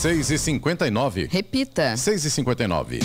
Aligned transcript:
6 0.00 0.30
e 0.30 0.38
59 0.38 1.28
Repita. 1.30 1.94
6 1.94 2.24
e 2.24 2.30
59 2.30 3.00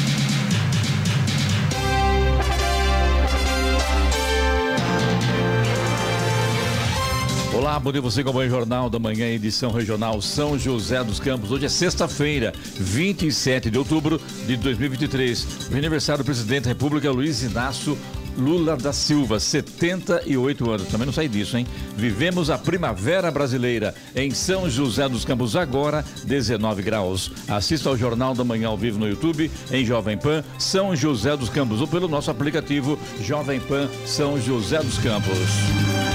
Olá, 7.54 7.78
bom 7.82 7.92
dia 7.92 8.00
você 8.00 8.24
com 8.24 8.32
o 8.32 8.48
Jornal 8.48 8.90
da 8.90 8.98
Manhã, 8.98 9.28
edição 9.28 9.72
regional 9.72 10.22
São 10.22 10.58
José 10.58 11.04
dos 11.04 11.20
Campos. 11.20 11.52
Hoje 11.52 11.66
é 11.66 11.70
sexta-feira, 11.70 12.54
27 12.80 13.70
de 13.70 13.78
outubro 13.78 14.18
de 14.48 14.56
2023. 14.56 15.68
O 15.74 15.76
aniversário 15.76 16.24
do 16.24 16.26
presidente 16.26 16.64
da 16.64 16.70
República, 16.70 17.12
Luiz 17.12 17.44
Inácio 17.44 17.98
Lula 18.38 18.76
da 18.76 18.94
Silva, 18.94 19.40
78 19.40 20.70
anos. 20.70 20.88
Também 20.88 21.06
não 21.06 21.14
sai 21.14 21.28
disso, 21.28 21.58
hein? 21.58 21.66
Vivemos 21.96 22.50
a 22.50 22.58
primavera 22.58 23.32
brasileira 23.32 23.94
em 24.16 24.32
São 24.32 24.70
José 24.70 25.08
dos 25.08 25.26
Campos, 25.26 25.56
agora 25.56 26.04
19 26.26 26.82
graus. 26.82 27.32
Assista 27.48 27.90
ao 27.90 27.98
Jornal 27.98 28.34
da 28.34 28.44
Manhã 28.44 28.68
ao 28.68 28.78
vivo 28.78 29.00
no 29.00 29.08
YouTube, 29.08 29.52
em 29.72 29.86
Jovem 29.86 30.18
Pan, 30.18 30.44
São 30.58 30.96
José 30.96 31.36
dos 31.36 31.50
Campos, 31.50 31.82
ou 31.82 31.88
pelo 31.88 32.08
nosso 32.08 32.32
aplicativo 32.32 32.98
Jovem 33.22 33.60
Pan 33.60 33.90
São 34.06 34.40
José 34.40 34.80
dos 34.80 34.98
Campos. 34.98 36.15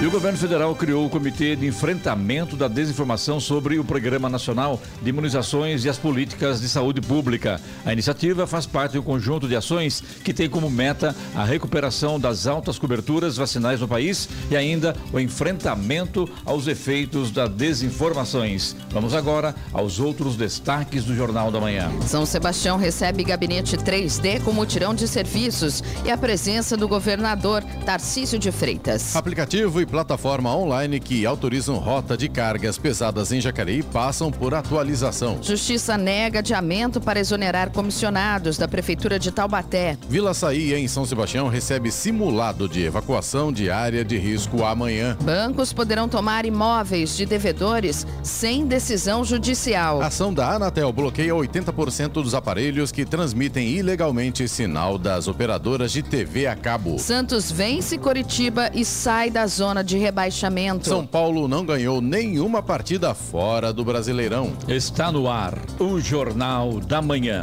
E 0.00 0.06
o 0.06 0.12
governo 0.12 0.38
federal 0.38 0.76
criou 0.76 1.06
o 1.06 1.10
Comitê 1.10 1.56
de 1.56 1.66
Enfrentamento 1.66 2.54
da 2.54 2.68
Desinformação 2.68 3.40
sobre 3.40 3.80
o 3.80 3.84
Programa 3.84 4.28
Nacional 4.28 4.80
de 5.02 5.10
Imunizações 5.10 5.84
e 5.84 5.88
as 5.88 5.98
Políticas 5.98 6.60
de 6.60 6.68
Saúde 6.68 7.00
Pública. 7.00 7.60
A 7.84 7.92
iniciativa 7.92 8.46
faz 8.46 8.64
parte 8.64 8.92
de 8.92 9.00
um 9.00 9.02
conjunto 9.02 9.48
de 9.48 9.56
ações 9.56 10.00
que 10.22 10.32
tem 10.32 10.48
como 10.48 10.70
meta 10.70 11.16
a 11.34 11.44
recuperação 11.44 12.20
das 12.20 12.46
altas 12.46 12.78
coberturas 12.78 13.36
vacinais 13.36 13.80
no 13.80 13.88
país 13.88 14.28
e 14.48 14.56
ainda 14.56 14.94
o 15.12 15.18
enfrentamento 15.18 16.30
aos 16.44 16.68
efeitos 16.68 17.32
das 17.32 17.50
desinformações. 17.50 18.76
Vamos 18.90 19.14
agora 19.14 19.52
aos 19.72 19.98
outros 19.98 20.36
destaques 20.36 21.02
do 21.02 21.16
Jornal 21.16 21.50
da 21.50 21.58
Manhã. 21.58 21.90
São 22.06 22.24
Sebastião 22.24 22.78
recebe 22.78 23.24
gabinete 23.24 23.76
3D 23.76 24.44
com 24.44 24.52
mutirão 24.52 24.94
de 24.94 25.08
serviços 25.08 25.82
e 26.04 26.10
a 26.12 26.16
presença 26.16 26.76
do 26.76 26.86
governador 26.86 27.64
Tarcísio 27.84 28.38
de 28.38 28.52
Freitas. 28.52 29.16
Aplicativo 29.16 29.80
e 29.80 29.87
plataforma 29.88 30.54
online 30.54 31.00
que 31.00 31.24
autorizam 31.26 31.76
rota 31.76 32.16
de 32.16 32.28
cargas 32.28 32.78
pesadas 32.78 33.32
em 33.32 33.40
Jacareí 33.40 33.82
passam 33.82 34.30
por 34.30 34.54
atualização. 34.54 35.38
Justiça 35.42 35.96
nega 35.96 36.38
adiamento 36.40 37.00
para 37.00 37.18
exonerar 37.18 37.70
comissionados 37.70 38.58
da 38.58 38.68
Prefeitura 38.68 39.18
de 39.18 39.32
Taubaté. 39.32 39.96
Vila 40.08 40.34
Saí, 40.34 40.74
em 40.74 40.86
São 40.86 41.04
Sebastião, 41.04 41.48
recebe 41.48 41.90
simulado 41.90 42.68
de 42.68 42.84
evacuação 42.84 43.52
de 43.52 43.70
área 43.70 44.04
de 44.04 44.18
risco 44.18 44.64
amanhã. 44.64 45.16
Bancos 45.22 45.72
poderão 45.72 46.08
tomar 46.08 46.44
imóveis 46.44 47.16
de 47.16 47.24
devedores 47.24 48.06
sem 48.22 48.66
decisão 48.66 49.24
judicial. 49.24 50.02
A 50.02 50.06
ação 50.06 50.32
da 50.32 50.50
Anatel 50.54 50.92
bloqueia 50.92 51.32
80% 51.32 52.08
dos 52.12 52.34
aparelhos 52.34 52.92
que 52.92 53.04
transmitem 53.04 53.68
ilegalmente 53.68 54.46
sinal 54.48 54.98
das 54.98 55.28
operadoras 55.28 55.92
de 55.92 56.02
TV 56.02 56.46
a 56.46 56.54
cabo. 56.54 56.98
Santos 56.98 57.50
vence 57.50 57.96
Coritiba 57.98 58.70
e 58.74 58.84
sai 58.84 59.30
da 59.30 59.46
zona 59.46 59.77
zona 59.78 59.84
de 59.84 59.98
rebaixamento. 59.98 60.88
São 60.88 61.06
Paulo 61.06 61.46
não 61.48 61.64
ganhou 61.64 62.00
nenhuma 62.00 62.62
partida 62.62 63.14
fora 63.14 63.72
do 63.72 63.84
Brasileirão. 63.84 64.52
Está 64.66 65.12
no 65.12 65.28
ar 65.28 65.58
o 65.78 66.00
Jornal 66.00 66.80
da 66.80 67.00
Manhã. 67.00 67.42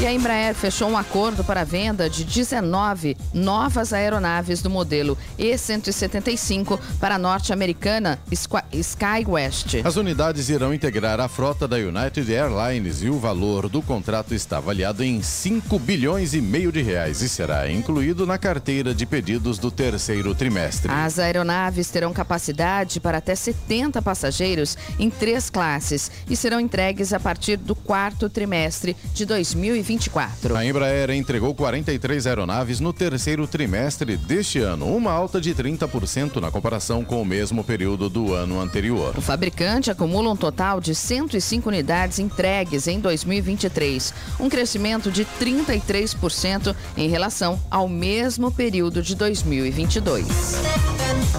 E 0.00 0.06
a 0.06 0.12
Embraer 0.12 0.54
fechou 0.54 0.88
um 0.88 0.96
acordo 0.96 1.42
para 1.42 1.62
a 1.62 1.64
venda 1.64 2.08
de 2.08 2.22
19 2.22 3.16
novas 3.34 3.92
aeronaves 3.92 4.62
do 4.62 4.70
modelo 4.70 5.18
E-175 5.36 6.78
para 7.00 7.16
a 7.16 7.18
norte-americana 7.18 8.16
SkyWest. 8.30 9.82
As 9.84 9.96
unidades 9.96 10.50
irão 10.50 10.72
integrar 10.72 11.18
a 11.18 11.26
frota 11.26 11.66
da 11.66 11.78
United 11.78 12.32
Airlines 12.32 13.02
e 13.02 13.08
o 13.08 13.18
valor 13.18 13.68
do 13.68 13.82
contrato 13.82 14.36
está 14.36 14.58
avaliado 14.58 15.02
em 15.02 15.20
5 15.20 15.76
bilhões 15.80 16.32
e 16.32 16.40
meio 16.40 16.70
de 16.70 16.80
reais 16.80 17.20
e 17.20 17.28
será 17.28 17.68
incluído 17.68 18.24
na 18.24 18.38
carteira 18.38 18.94
de 18.94 19.04
pedidos 19.04 19.58
do 19.58 19.68
terceiro 19.68 20.32
trimestre. 20.32 20.92
As 20.92 21.18
aeronaves 21.18 21.90
terão 21.90 22.12
capacidade 22.12 23.00
para 23.00 23.18
até 23.18 23.34
70 23.34 24.00
passageiros 24.00 24.78
em 24.96 25.10
três 25.10 25.50
classes 25.50 26.08
e 26.30 26.36
serão 26.36 26.60
entregues 26.60 27.12
a 27.12 27.18
partir 27.18 27.56
do 27.56 27.74
quarto 27.74 28.30
trimestre 28.30 28.96
de 29.12 29.26
2020. 29.26 29.87
2024. 29.88 30.54
A 30.56 30.64
Embraer 30.64 31.10
entregou 31.10 31.54
43 31.54 32.26
aeronaves 32.26 32.80
no 32.80 32.92
terceiro 32.92 33.46
trimestre 33.46 34.16
deste 34.16 34.58
ano, 34.58 34.94
uma 34.94 35.10
alta 35.10 35.40
de 35.40 35.54
30% 35.54 36.36
na 36.36 36.50
comparação 36.50 37.04
com 37.04 37.22
o 37.22 37.24
mesmo 37.24 37.64
período 37.64 38.10
do 38.10 38.34
ano 38.34 38.60
anterior. 38.60 39.14
O 39.16 39.22
fabricante 39.22 39.90
acumula 39.90 40.30
um 40.30 40.36
total 40.36 40.80
de 40.80 40.94
105 40.94 41.68
unidades 41.68 42.18
entregues 42.18 42.86
em 42.86 43.00
2023, 43.00 44.12
um 44.38 44.48
crescimento 44.48 45.10
de 45.10 45.24
33% 45.40 46.76
em 46.96 47.08
relação 47.08 47.58
ao 47.70 47.88
mesmo 47.88 48.50
período 48.50 49.02
de 49.02 49.14
2022. 49.14 50.26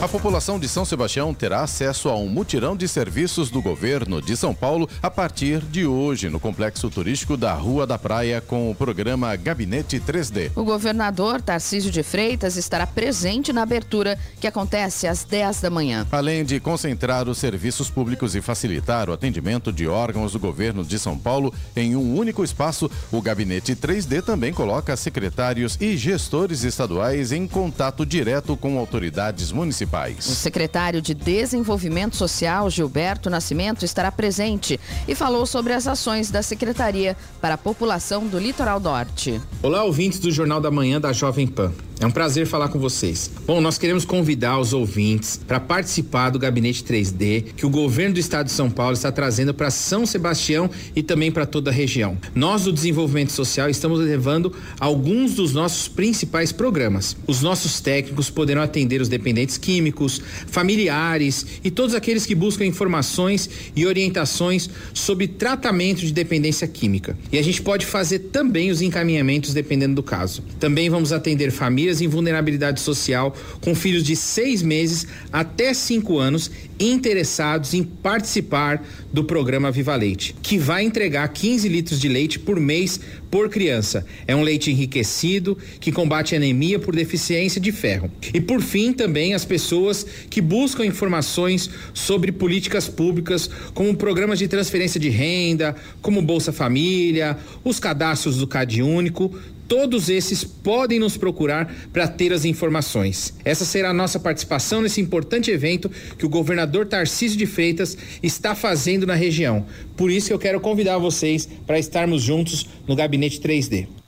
A 0.02 0.08
população 0.08 0.58
de 0.60 0.68
São 0.68 0.86
Sebastião 0.86 1.34
terá 1.34 1.62
acesso 1.62 2.10
a 2.10 2.16
um 2.16 2.28
mutirão 2.28 2.76
de 2.76 2.88
serviços 2.88 3.50
do 3.50 3.62
governo 3.62 4.22
de 4.22 4.36
São 4.36 4.54
Paulo 4.54 4.90
a 5.02 5.12
partir 5.12 5.60
de 5.60 5.86
hoje 5.86 6.30
no 6.30 6.40
complexo 6.40 6.90
turístico 6.90 7.36
da 7.36 7.54
Rua 7.54 7.86
da 7.86 7.98
Praia 7.98 8.39
com 8.42 8.70
o 8.70 8.76
programa 8.76 9.36
Gabinete 9.36 10.00
3D. 10.00 10.52
O 10.56 10.64
governador 10.64 11.42
Tarcísio 11.42 11.92
de 11.92 12.04
Freitas 12.04 12.58
estará 12.58 12.86
presente 12.86 13.52
na 13.54 13.64
abertura 13.64 14.18
que 14.40 14.48
acontece 14.48 15.08
às 15.08 15.24
10 15.24 15.62
da 15.62 15.70
manhã. 15.70 16.06
Além 16.12 16.44
de 16.44 16.60
concentrar 16.60 17.28
os 17.28 17.38
serviços 17.38 17.90
públicos 17.90 18.36
e 18.36 18.42
facilitar 18.42 19.10
o 19.10 19.14
atendimento 19.14 19.72
de 19.72 19.88
órgãos 19.88 20.34
do 20.34 20.40
governo 20.40 20.84
de 20.84 21.00
São 21.00 21.18
Paulo 21.18 21.54
em 21.76 21.96
um 21.96 22.18
único 22.18 22.44
espaço, 22.44 22.90
o 23.12 23.22
Gabinete 23.22 23.76
3D 23.76 24.22
também 24.22 24.54
coloca 24.54 24.96
secretários 24.96 25.78
e 25.80 25.96
gestores 25.98 26.64
estaduais 26.64 27.32
em 27.32 27.48
contato 27.48 28.06
direto 28.06 28.56
com 28.56 28.78
autoridades 28.78 29.52
municipais 29.52 29.70
municipais. 29.70 30.28
O 30.28 30.36
secretário 30.36 31.02
de 31.02 31.14
Desenvolvimento 31.14 32.16
Social, 32.16 32.70
Gilberto 32.70 33.30
Nascimento, 33.30 33.86
estará 33.86 34.12
presente 34.12 34.80
e 35.08 35.16
falou 35.16 35.46
sobre 35.46 35.74
as 35.74 35.88
ações 35.88 36.32
da 36.32 36.42
secretaria 36.42 37.16
para 37.42 37.54
a 37.54 37.58
população 37.58 38.28
do 38.30 38.38
Litoral 38.38 38.80
Norte. 38.80 39.42
Olá, 39.62 39.84
ouvintes 39.84 40.20
do 40.20 40.32
Jornal 40.32 40.62
da 40.62 40.70
Manhã 40.70 41.02
da 41.02 41.12
Jovem 41.12 41.48
Pan. 41.48 41.74
É 42.02 42.06
um 42.06 42.12
prazer 42.12 42.48
falar 42.48 42.70
com 42.70 42.80
vocês. 42.80 43.30
Bom, 43.46 43.60
nós 43.60 43.78
queremos 43.78 44.06
convidar 44.06 44.58
os 44.58 44.72
ouvintes 44.72 45.38
para 45.46 45.60
participar 45.60 46.30
do 46.30 46.40
Gabinete 46.40 46.82
3D 46.82 47.48
que 47.58 47.66
o 47.66 47.70
governo 47.70 48.14
do 48.14 48.22
estado 48.22 48.46
de 48.46 48.54
São 48.54 48.70
Paulo 48.70 48.94
está 48.94 49.12
trazendo 49.12 49.54
para 49.54 49.70
São 49.70 50.06
Sebastião 50.06 50.70
e 50.96 51.04
também 51.04 51.30
para 51.30 51.46
toda 51.46 51.72
a 51.72 51.74
região. 51.74 52.18
Nós 52.34 52.64
do 52.64 52.72
Desenvolvimento 52.72 53.34
Social 53.34 53.70
estamos 53.70 54.00
levando 54.00 54.56
alguns 54.80 55.34
dos 55.34 55.54
nossos 55.54 55.90
principais 55.90 56.54
programas. 56.54 57.18
Os 57.28 57.42
nossos 57.42 57.82
técnicos 57.82 58.30
poderão 58.30 58.62
atender 58.62 59.02
os 59.02 59.10
dependentes 59.10 59.58
químicos, 59.58 60.22
familiares 60.48 61.46
e 61.66 61.70
todos 61.70 61.94
aqueles 61.94 62.26
que 62.26 62.34
buscam 62.34 62.66
informações 62.66 63.50
e 63.76 63.86
orientações 63.86 64.70
sobre 64.94 65.28
tratamento 65.28 66.00
de 66.00 66.14
dependência 66.14 66.66
química. 66.66 67.18
E 67.30 67.38
a 67.38 67.44
gente 67.44 67.62
pode 67.62 67.86
fazer 67.86 68.20
também 68.20 68.72
os 68.72 68.82
encaminhamentos 68.82 69.54
dependendo 69.54 69.96
do 69.96 70.04
caso. 70.04 70.42
Também 70.62 70.90
vamos 70.90 71.12
atender 71.12 71.52
famílias 71.52 71.89
famílias 71.90 72.02
em 72.02 72.08
vulnerabilidade 72.08 72.80
social 72.80 73.36
com 73.62 73.74
filhos 73.74 74.04
de 74.04 74.16
seis 74.16 74.62
meses 74.62 75.08
até 75.34 75.74
cinco 75.74 76.18
anos 76.18 76.52
interessados 76.80 77.74
em 77.74 77.84
participar 77.84 78.82
do 79.12 79.24
programa 79.24 79.72
Viva 79.72 79.96
Leite, 79.96 80.36
que 80.42 80.58
vai 80.58 80.84
entregar 80.84 81.28
15 81.28 81.68
litros 81.68 82.00
de 82.00 82.08
leite 82.08 82.40
por 82.40 82.60
mês 82.60 83.00
por 83.30 83.50
criança. 83.50 84.06
É 84.26 84.36
um 84.36 84.44
leite 84.44 84.72
enriquecido 84.72 85.58
que 85.80 85.92
combate 85.92 86.36
anemia 86.36 86.80
por 86.80 86.96
deficiência 86.96 87.60
de 87.60 87.72
ferro. 87.72 88.10
E 88.34 88.40
por 88.40 88.62
fim, 88.62 88.94
também 88.94 89.34
as 89.34 89.44
pessoas 89.44 90.06
que 90.30 90.40
buscam 90.40 90.86
informações 90.86 91.70
sobre 91.94 92.32
políticas 92.32 92.88
públicas, 92.88 93.50
como 93.74 93.96
programas 93.96 94.40
de 94.40 94.48
transferência 94.48 95.00
de 95.00 95.10
renda, 95.10 95.76
como 96.02 96.22
Bolsa 96.22 96.54
Família, 96.54 97.38
os 97.64 97.80
cadastros 97.80 98.38
do 98.38 98.48
Cade 98.48 98.82
Único, 98.82 99.36
Todos 99.70 100.10
esses 100.10 100.44
podem 100.44 100.98
nos 100.98 101.16
procurar 101.16 101.72
para 101.94 102.08
ter 102.08 102.34
as 102.34 102.44
informações. 102.44 103.36
Essa 103.46 103.64
será 103.64 103.92
a 103.92 103.94
nossa 103.94 104.20
participação 104.20 104.82
nesse 104.82 105.00
importante 105.00 105.52
evento 105.52 105.92
que 106.18 106.26
o 106.26 106.30
governador 106.30 106.88
Tarcísio 106.88 107.38
de 107.38 107.46
Freitas 107.46 107.96
está 108.24 108.56
fazendo 108.56 109.06
na 109.06 109.14
região. 109.14 109.68
Por 109.96 110.10
isso 110.10 110.30
que 110.30 110.34
eu 110.34 110.40
quero 110.40 110.60
convidar 110.60 110.98
vocês 110.98 111.48
para 111.68 111.78
estarmos 111.78 112.24
juntos 112.24 112.68
no 112.88 112.96
Gabinete 112.96 113.40
3D. 113.40 113.99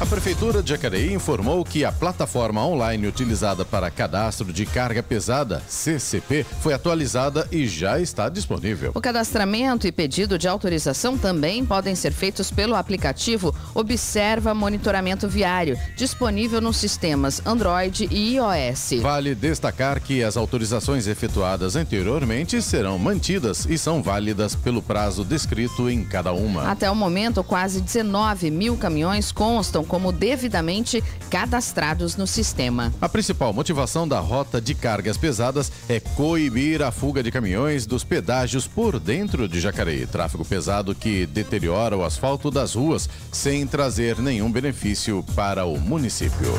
A 0.00 0.06
Prefeitura 0.06 0.62
de 0.62 0.70
Jacareí 0.70 1.12
informou 1.12 1.64
que 1.64 1.84
a 1.84 1.90
plataforma 1.90 2.64
online 2.64 3.08
utilizada 3.08 3.64
para 3.64 3.90
cadastro 3.90 4.52
de 4.52 4.64
carga 4.64 5.02
pesada, 5.02 5.60
CCP, 5.66 6.46
foi 6.60 6.72
atualizada 6.72 7.48
e 7.50 7.66
já 7.66 7.98
está 7.98 8.28
disponível. 8.28 8.92
O 8.94 9.00
cadastramento 9.00 9.88
e 9.88 9.92
pedido 9.92 10.38
de 10.38 10.46
autorização 10.46 11.18
também 11.18 11.66
podem 11.66 11.96
ser 11.96 12.12
feitos 12.12 12.48
pelo 12.48 12.76
aplicativo 12.76 13.52
Observa 13.74 14.54
Monitoramento 14.54 15.28
Viário, 15.28 15.76
disponível 15.96 16.60
nos 16.60 16.76
sistemas 16.76 17.44
Android 17.44 18.06
e 18.08 18.36
iOS. 18.36 19.02
Vale 19.02 19.34
destacar 19.34 20.00
que 20.00 20.22
as 20.22 20.36
autorizações 20.36 21.08
efetuadas 21.08 21.74
anteriormente 21.74 22.62
serão 22.62 23.00
mantidas 23.00 23.66
e 23.68 23.76
são 23.76 24.00
válidas 24.00 24.54
pelo 24.54 24.80
prazo 24.80 25.24
descrito 25.24 25.90
em 25.90 26.04
cada 26.04 26.32
uma. 26.32 26.70
Até 26.70 26.88
o 26.88 26.94
momento, 26.94 27.42
quase 27.42 27.80
19 27.80 28.48
mil 28.52 28.76
caminhões 28.76 29.32
constam 29.32 29.87
como 29.88 30.12
devidamente 30.12 31.02
cadastrados 31.30 32.16
no 32.16 32.26
sistema. 32.26 32.92
A 33.00 33.08
principal 33.08 33.52
motivação 33.52 34.06
da 34.06 34.20
rota 34.20 34.60
de 34.60 34.74
cargas 34.74 35.16
pesadas 35.16 35.72
é 35.88 35.98
coibir 35.98 36.82
a 36.82 36.92
fuga 36.92 37.22
de 37.22 37.32
caminhões 37.32 37.86
dos 37.86 38.04
pedágios 38.04 38.66
por 38.66 39.00
dentro 39.00 39.48
de 39.48 39.60
Jacareí. 39.60 40.06
Tráfego 40.06 40.44
pesado 40.44 40.94
que 40.94 41.26
deteriora 41.26 41.96
o 41.96 42.04
asfalto 42.04 42.50
das 42.50 42.74
ruas 42.74 43.08
sem 43.32 43.66
trazer 43.66 44.18
nenhum 44.18 44.52
benefício 44.52 45.24
para 45.34 45.64
o 45.64 45.78
município. 45.78 46.52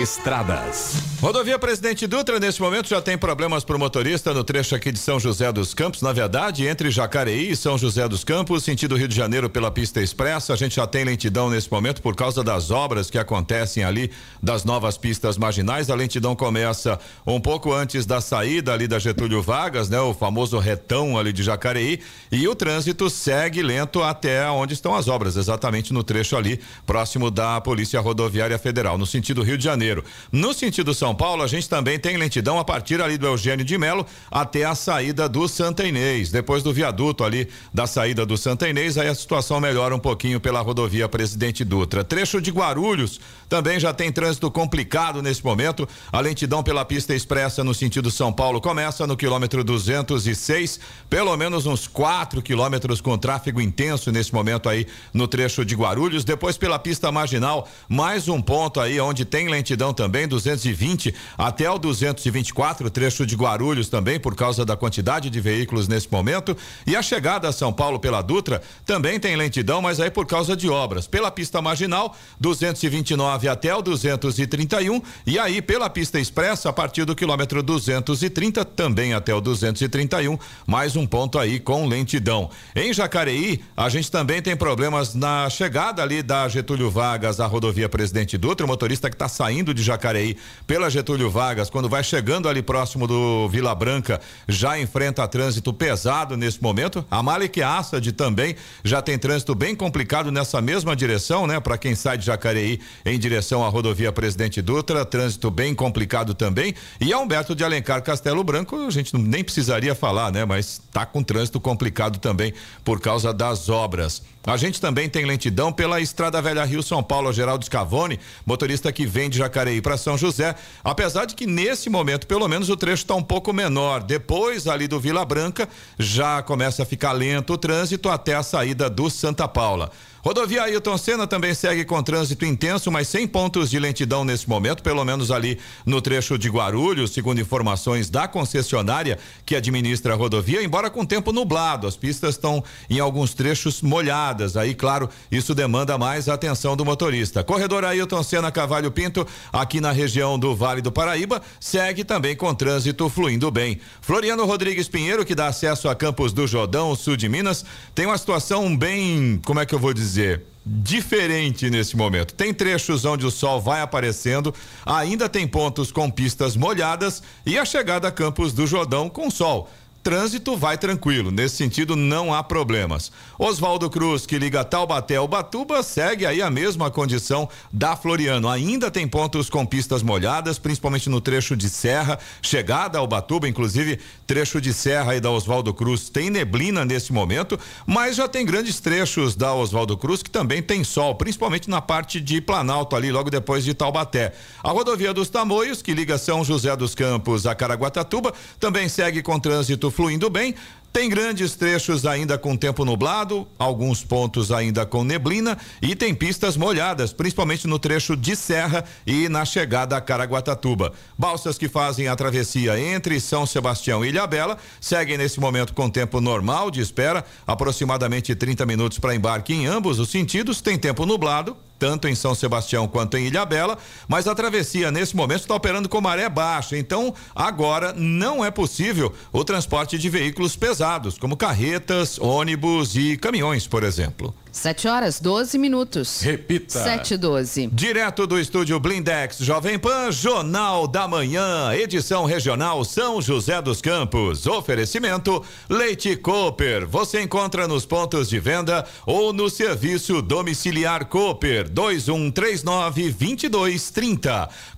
Estradas. 0.00 1.12
Rodovia 1.20 1.58
Presidente 1.58 2.06
Dutra, 2.06 2.40
nesse 2.40 2.60
momento, 2.60 2.88
já 2.88 3.00
tem 3.00 3.16
problemas 3.16 3.62
para 3.62 3.76
o 3.76 3.78
motorista 3.78 4.32
no 4.32 4.42
trecho 4.42 4.74
aqui 4.74 4.90
de 4.90 4.98
São 4.98 5.20
José 5.20 5.52
dos 5.52 5.74
Campos. 5.74 6.00
Na 6.00 6.12
verdade, 6.12 6.66
entre 6.66 6.90
Jacareí 6.90 7.50
e 7.50 7.56
São 7.56 7.76
José 7.76 8.08
dos 8.08 8.24
Campos, 8.24 8.64
sentido 8.64 8.96
Rio 8.96 9.06
de 9.06 9.14
Janeiro 9.14 9.50
pela 9.50 9.70
pista 9.70 10.00
expressa, 10.00 10.54
a 10.54 10.56
gente 10.56 10.76
já 10.76 10.86
tem 10.86 11.04
lentidão 11.04 11.50
nesse 11.50 11.70
momento 11.70 12.00
por 12.00 12.16
causa 12.16 12.42
das 12.42 12.70
obras 12.70 13.10
que 13.10 13.18
acontecem 13.18 13.84
ali 13.84 14.10
das 14.42 14.64
novas 14.64 14.96
pistas 14.96 15.36
marginais. 15.36 15.90
A 15.90 15.94
lentidão 15.94 16.34
começa 16.34 16.98
um 17.26 17.40
pouco 17.40 17.72
antes 17.72 18.06
da 18.06 18.20
saída 18.20 18.72
ali 18.72 18.88
da 18.88 18.98
Getúlio 18.98 19.42
Vargas, 19.42 19.88
né? 19.88 20.00
O 20.00 20.14
famoso 20.14 20.58
retão 20.58 21.18
ali 21.18 21.32
de 21.32 21.42
Jacareí. 21.42 22.00
E 22.32 22.48
o 22.48 22.54
trânsito 22.54 23.08
segue 23.10 23.62
lento 23.62 24.02
até 24.02 24.48
onde 24.50 24.72
estão 24.74 24.94
as 24.94 25.06
obras, 25.06 25.36
exatamente 25.36 25.92
no 25.92 26.02
trecho 26.02 26.36
ali, 26.36 26.58
próximo 26.86 27.30
da 27.30 27.60
Polícia 27.60 28.00
Rodoviária 28.00 28.58
Federal, 28.58 28.96
no 28.96 29.06
sentido 29.06 29.42
Rio 29.42 29.58
de 29.58 29.64
Janeiro. 29.64 29.81
No 30.30 30.54
sentido 30.54 30.94
São 30.94 31.14
Paulo, 31.14 31.42
a 31.42 31.46
gente 31.46 31.68
também 31.68 31.98
tem 31.98 32.16
lentidão 32.16 32.58
a 32.58 32.64
partir 32.64 33.00
ali 33.00 33.18
do 33.18 33.26
Eugênio 33.26 33.64
de 33.64 33.76
Melo 33.76 34.06
até 34.30 34.64
a 34.64 34.74
saída 34.74 35.28
do 35.28 35.48
Santa 35.48 35.84
Inês. 35.84 36.30
Depois 36.30 36.62
do 36.62 36.72
viaduto 36.72 37.24
ali 37.24 37.48
da 37.72 37.86
saída 37.86 38.24
do 38.24 38.36
Santa 38.36 38.68
Inês, 38.68 38.96
aí 38.96 39.08
a 39.08 39.14
situação 39.14 39.60
melhora 39.60 39.94
um 39.94 39.98
pouquinho 39.98 40.40
pela 40.40 40.60
rodovia 40.60 41.08
Presidente 41.08 41.64
Dutra. 41.64 42.04
Trecho 42.04 42.40
de 42.40 42.50
Guarulhos 42.50 43.20
também 43.48 43.78
já 43.78 43.92
tem 43.92 44.10
trânsito 44.10 44.50
complicado 44.50 45.20
nesse 45.20 45.44
momento. 45.44 45.88
A 46.10 46.20
lentidão 46.20 46.62
pela 46.62 46.84
pista 46.84 47.14
expressa 47.14 47.62
no 47.62 47.74
sentido 47.74 48.10
São 48.10 48.32
Paulo 48.32 48.60
começa 48.60 49.06
no 49.06 49.16
quilômetro 49.16 49.62
206, 49.62 50.80
pelo 51.10 51.36
menos 51.36 51.66
uns 51.66 51.86
4 51.86 52.40
quilômetros 52.40 53.00
com 53.00 53.18
tráfego 53.18 53.60
intenso 53.60 54.10
nesse 54.10 54.32
momento 54.32 54.68
aí 54.68 54.86
no 55.12 55.28
trecho 55.28 55.64
de 55.64 55.74
Guarulhos. 55.74 56.24
Depois 56.24 56.56
pela 56.56 56.78
pista 56.78 57.12
marginal, 57.12 57.68
mais 57.88 58.28
um 58.28 58.40
ponto 58.40 58.80
aí 58.80 58.98
onde 59.00 59.24
tem 59.24 59.48
lentidão 59.48 59.71
também, 59.92 60.28
220 60.28 61.14
até 61.36 61.70
o 61.70 61.78
224, 61.78 62.90
trecho 62.90 63.26
de 63.26 63.34
Guarulhos 63.34 63.88
também, 63.88 64.20
por 64.20 64.34
causa 64.34 64.64
da 64.64 64.76
quantidade 64.76 65.30
de 65.30 65.40
veículos 65.40 65.88
nesse 65.88 66.10
momento. 66.10 66.56
E 66.86 66.94
a 66.94 67.02
chegada 67.02 67.48
a 67.48 67.52
São 67.52 67.72
Paulo 67.72 67.98
pela 67.98 68.20
Dutra 68.20 68.60
também 68.84 69.18
tem 69.18 69.36
lentidão, 69.36 69.80
mas 69.80 70.00
aí 70.00 70.10
por 70.10 70.26
causa 70.26 70.56
de 70.56 70.68
obras. 70.68 71.06
Pela 71.06 71.30
pista 71.30 71.62
marginal, 71.62 72.16
229 72.38 73.48
até 73.48 73.74
o 73.74 73.80
231 73.80 75.00
e 75.26 75.38
aí 75.38 75.62
pela 75.62 75.88
pista 75.88 76.18
expressa 76.20 76.68
a 76.68 76.72
partir 76.72 77.04
do 77.04 77.14
quilômetro 77.14 77.62
230 77.62 78.64
também 78.64 79.14
até 79.14 79.34
o 79.34 79.40
231, 79.40 80.38
mais 80.66 80.96
um 80.96 81.06
ponto 81.06 81.38
aí 81.38 81.58
com 81.58 81.86
lentidão. 81.86 82.50
Em 82.74 82.92
Jacareí, 82.92 83.62
a 83.76 83.88
gente 83.88 84.10
também 84.10 84.42
tem 84.42 84.56
problemas 84.56 85.14
na 85.14 85.48
chegada 85.48 86.02
ali 86.02 86.22
da 86.22 86.48
Getúlio 86.48 86.90
Vargas 86.90 87.40
à 87.40 87.46
rodovia 87.46 87.88
Presidente 87.88 88.36
Dutra, 88.36 88.66
o 88.66 88.68
motorista 88.68 89.08
que 89.08 89.14
está 89.14 89.28
saindo 89.28 89.51
de 89.74 89.82
Jacareí 89.82 90.36
pela 90.66 90.88
Getúlio 90.88 91.30
Vargas, 91.30 91.68
quando 91.68 91.88
vai 91.88 92.02
chegando 92.02 92.48
ali 92.48 92.62
próximo 92.62 93.06
do 93.06 93.48
Vila 93.48 93.74
Branca, 93.74 94.20
já 94.48 94.78
enfrenta 94.78 95.26
trânsito 95.28 95.72
pesado 95.72 96.36
nesse 96.36 96.62
momento. 96.62 97.04
A 97.10 97.22
Malik 97.22 97.60
Assad 97.60 98.12
também 98.12 98.56
já 98.82 99.02
tem 99.02 99.18
trânsito 99.18 99.54
bem 99.54 99.74
complicado 99.74 100.30
nessa 100.30 100.60
mesma 100.62 100.96
direção, 100.96 101.46
né? 101.46 101.60
Para 101.60 101.76
quem 101.76 101.94
sai 101.94 102.16
de 102.16 102.24
Jacareí 102.24 102.80
em 103.04 103.18
direção 103.18 103.64
à 103.64 103.68
rodovia 103.68 104.12
Presidente 104.12 104.62
Dutra, 104.62 105.04
trânsito 105.04 105.50
bem 105.50 105.74
complicado 105.74 106.32
também. 106.32 106.74
E 107.00 107.12
a 107.12 107.18
Humberto 107.18 107.54
de 107.54 107.64
Alencar 107.64 108.02
Castelo 108.02 108.44
Branco, 108.44 108.86
a 108.86 108.90
gente 108.90 109.16
nem 109.16 109.42
precisaria 109.42 109.94
falar, 109.94 110.30
né? 110.30 110.44
Mas 110.44 110.80
tá 110.92 111.04
com 111.04 111.22
trânsito 111.22 111.60
complicado 111.60 112.18
também 112.18 112.54
por 112.84 113.00
causa 113.00 113.32
das 113.32 113.68
obras. 113.68 114.22
A 114.44 114.56
gente 114.56 114.80
também 114.80 115.08
tem 115.08 115.24
lentidão 115.24 115.72
pela 115.72 116.00
Estrada 116.00 116.42
Velha 116.42 116.64
Rio 116.64 116.82
São 116.82 117.00
Paulo, 117.00 117.32
Geraldo 117.32 117.64
Scavone, 117.64 118.18
motorista 118.44 118.90
que 118.90 119.06
vem 119.06 119.30
de 119.30 119.38
Jacareí 119.38 119.80
para 119.80 119.96
São 119.96 120.18
José. 120.18 120.56
Apesar 120.82 121.26
de 121.26 121.36
que 121.36 121.46
nesse 121.46 121.88
momento, 121.88 122.26
pelo 122.26 122.48
menos, 122.48 122.68
o 122.68 122.76
trecho 122.76 123.04
está 123.04 123.14
um 123.14 123.22
pouco 123.22 123.52
menor. 123.52 124.02
Depois, 124.02 124.66
ali 124.66 124.88
do 124.88 124.98
Vila 124.98 125.24
Branca, 125.24 125.68
já 125.96 126.42
começa 126.42 126.82
a 126.82 126.86
ficar 126.86 127.12
lento 127.12 127.52
o 127.52 127.58
trânsito 127.58 128.08
até 128.08 128.34
a 128.34 128.42
saída 128.42 128.90
do 128.90 129.08
Santa 129.08 129.46
Paula. 129.46 129.92
Rodovia 130.24 130.62
Ailton 130.62 130.96
Senna 130.96 131.26
também 131.26 131.52
segue 131.52 131.84
com 131.84 132.00
trânsito 132.00 132.44
intenso, 132.44 132.92
mas 132.92 133.08
sem 133.08 133.26
pontos 133.26 133.68
de 133.68 133.76
lentidão 133.80 134.24
nesse 134.24 134.48
momento, 134.48 134.80
pelo 134.80 135.04
menos 135.04 135.32
ali 135.32 135.58
no 135.84 136.00
trecho 136.00 136.38
de 136.38 136.48
Guarulhos, 136.48 137.10
segundo 137.10 137.40
informações 137.40 138.08
da 138.08 138.28
concessionária 138.28 139.18
que 139.44 139.56
administra 139.56 140.14
a 140.14 140.16
rodovia, 140.16 140.62
embora 140.62 140.88
com 140.88 141.04
tempo 141.04 141.32
nublado. 141.32 141.88
As 141.88 141.96
pistas 141.96 142.36
estão 142.36 142.62
em 142.88 143.00
alguns 143.00 143.34
trechos 143.34 143.82
molhadas. 143.82 144.56
Aí, 144.56 144.76
claro, 144.76 145.10
isso 145.28 145.56
demanda 145.56 145.98
mais 145.98 146.28
atenção 146.28 146.76
do 146.76 146.84
motorista. 146.84 147.42
Corredor 147.42 147.84
Ailton 147.84 148.22
Senna 148.22 148.52
Cavalho 148.52 148.92
Pinto, 148.92 149.26
aqui 149.52 149.80
na 149.80 149.90
região 149.90 150.38
do 150.38 150.54
Vale 150.54 150.80
do 150.80 150.92
Paraíba, 150.92 151.42
segue 151.58 152.04
também 152.04 152.36
com 152.36 152.54
trânsito 152.54 153.08
fluindo 153.08 153.50
bem. 153.50 153.80
Floriano 154.00 154.46
Rodrigues 154.46 154.86
Pinheiro, 154.86 155.24
que 155.24 155.34
dá 155.34 155.48
acesso 155.48 155.88
a 155.88 155.96
Campos 155.96 156.32
do 156.32 156.46
Jordão, 156.46 156.94
sul 156.94 157.16
de 157.16 157.28
Minas, 157.28 157.64
tem 157.92 158.06
uma 158.06 158.16
situação 158.16 158.76
bem, 158.76 159.40
como 159.44 159.58
é 159.58 159.66
que 159.66 159.74
eu 159.74 159.80
vou 159.80 159.92
dizer? 159.92 160.11
Dizer, 160.12 160.42
diferente 160.64 161.68
nesse 161.70 161.96
momento. 161.96 162.34
Tem 162.34 162.52
trechos 162.52 163.04
onde 163.04 163.26
o 163.26 163.30
sol 163.30 163.60
vai 163.60 163.80
aparecendo, 163.80 164.54
ainda 164.84 165.28
tem 165.28 165.46
pontos 165.46 165.90
com 165.90 166.10
pistas 166.10 166.56
molhadas 166.56 167.22
e 167.44 167.58
a 167.58 167.64
chegada 167.64 168.08
a 168.08 168.12
Campos 168.12 168.52
do 168.52 168.66
Jordão 168.66 169.08
com 169.08 169.30
sol 169.30 169.68
trânsito 170.02 170.56
vai 170.56 170.76
tranquilo. 170.76 171.30
Nesse 171.30 171.56
sentido, 171.56 171.94
não 171.94 172.34
há 172.34 172.42
problemas. 172.42 173.12
Oswaldo 173.38 173.88
Cruz, 173.88 174.26
que 174.26 174.38
liga 174.38 174.64
Taubaté 174.64 175.16
ao 175.16 175.28
Batuba, 175.28 175.82
segue 175.82 176.26
aí 176.26 176.42
a 176.42 176.50
mesma 176.50 176.90
condição 176.90 177.48
da 177.72 177.94
Floriano. 177.94 178.48
Ainda 178.48 178.90
tem 178.90 179.06
pontos 179.06 179.48
com 179.48 179.64
pistas 179.64 180.02
molhadas, 180.02 180.58
principalmente 180.58 181.08
no 181.08 181.20
trecho 181.20 181.56
de 181.56 181.68
serra. 181.68 182.18
Chegada 182.40 182.98
ao 182.98 183.06
Batuba, 183.06 183.48
inclusive, 183.48 184.00
trecho 184.26 184.60
de 184.60 184.74
serra 184.74 185.14
e 185.14 185.20
da 185.20 185.30
Oswaldo 185.30 185.72
Cruz 185.72 186.08
tem 186.08 186.30
neblina 186.30 186.84
nesse 186.84 187.12
momento, 187.12 187.58
mas 187.86 188.16
já 188.16 188.26
tem 188.26 188.44
grandes 188.44 188.80
trechos 188.80 189.36
da 189.36 189.54
Oswaldo 189.54 189.96
Cruz 189.96 190.22
que 190.22 190.30
também 190.30 190.62
tem 190.62 190.82
sol, 190.82 191.14
principalmente 191.14 191.70
na 191.70 191.80
parte 191.80 192.20
de 192.20 192.40
Planalto, 192.40 192.96
ali 192.96 193.12
logo 193.12 193.30
depois 193.30 193.64
de 193.64 193.74
Taubaté. 193.74 194.32
A 194.62 194.70
rodovia 194.70 195.14
dos 195.14 195.28
Tamoios, 195.28 195.82
que 195.82 195.94
liga 195.94 196.18
São 196.18 196.42
José 196.44 196.74
dos 196.76 196.94
Campos 196.94 197.46
a 197.46 197.54
Caraguatatuba, 197.54 198.32
também 198.58 198.88
segue 198.88 199.22
com 199.22 199.38
trânsito 199.38 199.91
fluindo 199.92 200.28
bem. 200.28 200.54
Tem 200.92 201.08
grandes 201.08 201.54
trechos 201.54 202.04
ainda 202.04 202.36
com 202.36 202.54
tempo 202.54 202.84
nublado, 202.84 203.48
alguns 203.58 204.04
pontos 204.04 204.52
ainda 204.52 204.84
com 204.84 205.02
neblina 205.02 205.56
e 205.80 205.96
tem 205.96 206.14
pistas 206.14 206.54
molhadas, 206.54 207.14
principalmente 207.14 207.66
no 207.66 207.78
trecho 207.78 208.14
de 208.14 208.36
serra 208.36 208.84
e 209.06 209.26
na 209.26 209.42
chegada 209.46 209.96
a 209.96 210.02
Caraguatatuba. 210.02 210.92
Balsas 211.16 211.56
que 211.56 211.66
fazem 211.66 212.08
a 212.08 212.14
travessia 212.14 212.78
entre 212.78 213.18
São 213.20 213.46
Sebastião 213.46 214.04
e 214.04 214.10
Ilhabela 214.10 214.58
seguem 214.78 215.16
nesse 215.16 215.40
momento 215.40 215.72
com 215.72 215.88
tempo 215.88 216.20
normal 216.20 216.70
de 216.70 216.82
espera, 216.82 217.24
aproximadamente 217.46 218.34
30 218.34 218.66
minutos 218.66 218.98
para 218.98 219.14
embarque 219.14 219.54
em 219.54 219.64
ambos 219.64 219.98
os 219.98 220.10
sentidos. 220.10 220.60
Tem 220.60 220.76
tempo 220.76 221.06
nublado, 221.06 221.56
tanto 221.82 222.06
em 222.06 222.14
São 222.14 222.32
Sebastião 222.32 222.86
quanto 222.86 223.16
em 223.16 223.26
Ilhabela, 223.26 223.76
mas 224.06 224.28
a 224.28 224.34
travessia 224.36 224.92
nesse 224.92 225.16
momento 225.16 225.40
está 225.40 225.56
operando 225.56 225.88
com 225.88 226.00
maré 226.00 226.28
baixa, 226.28 226.78
então 226.78 227.12
agora 227.34 227.92
não 227.92 228.44
é 228.44 228.52
possível 228.52 229.12
o 229.32 229.42
transporte 229.42 229.98
de 229.98 230.08
veículos 230.08 230.54
pesados, 230.54 231.18
como 231.18 231.36
carretas, 231.36 232.20
ônibus 232.20 232.94
e 232.94 233.16
caminhões, 233.16 233.66
por 233.66 233.82
exemplo. 233.82 234.32
7 234.52 234.86
horas 234.86 235.18
12 235.18 235.56
minutos. 235.56 236.20
Repita. 236.20 236.78
7 236.78 237.14
e 237.14 237.16
12. 237.16 237.66
Direto 237.68 238.26
do 238.26 238.38
estúdio 238.38 238.78
Blindex 238.78 239.38
Jovem 239.38 239.78
Pan, 239.78 240.12
Jornal 240.12 240.86
da 240.86 241.08
Manhã, 241.08 241.74
edição 241.74 242.26
regional 242.26 242.84
São 242.84 243.22
José 243.22 243.62
dos 243.62 243.80
Campos. 243.80 244.46
Oferecimento 244.46 245.42
Leite 245.70 246.14
Cooper. 246.16 246.86
Você 246.86 247.22
encontra 247.22 247.66
nos 247.66 247.86
pontos 247.86 248.28
de 248.28 248.38
venda 248.38 248.86
ou 249.06 249.32
no 249.32 249.48
serviço 249.48 250.20
domiciliar 250.20 251.06
Cooper 251.06 251.70
2139 251.70 253.10
2230. 253.10 254.48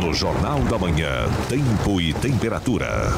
No 0.00 0.14
Jornal 0.14 0.60
da 0.60 0.78
Manhã, 0.78 1.28
Tempo 1.46 2.00
e 2.00 2.14
Temperatura. 2.14 3.12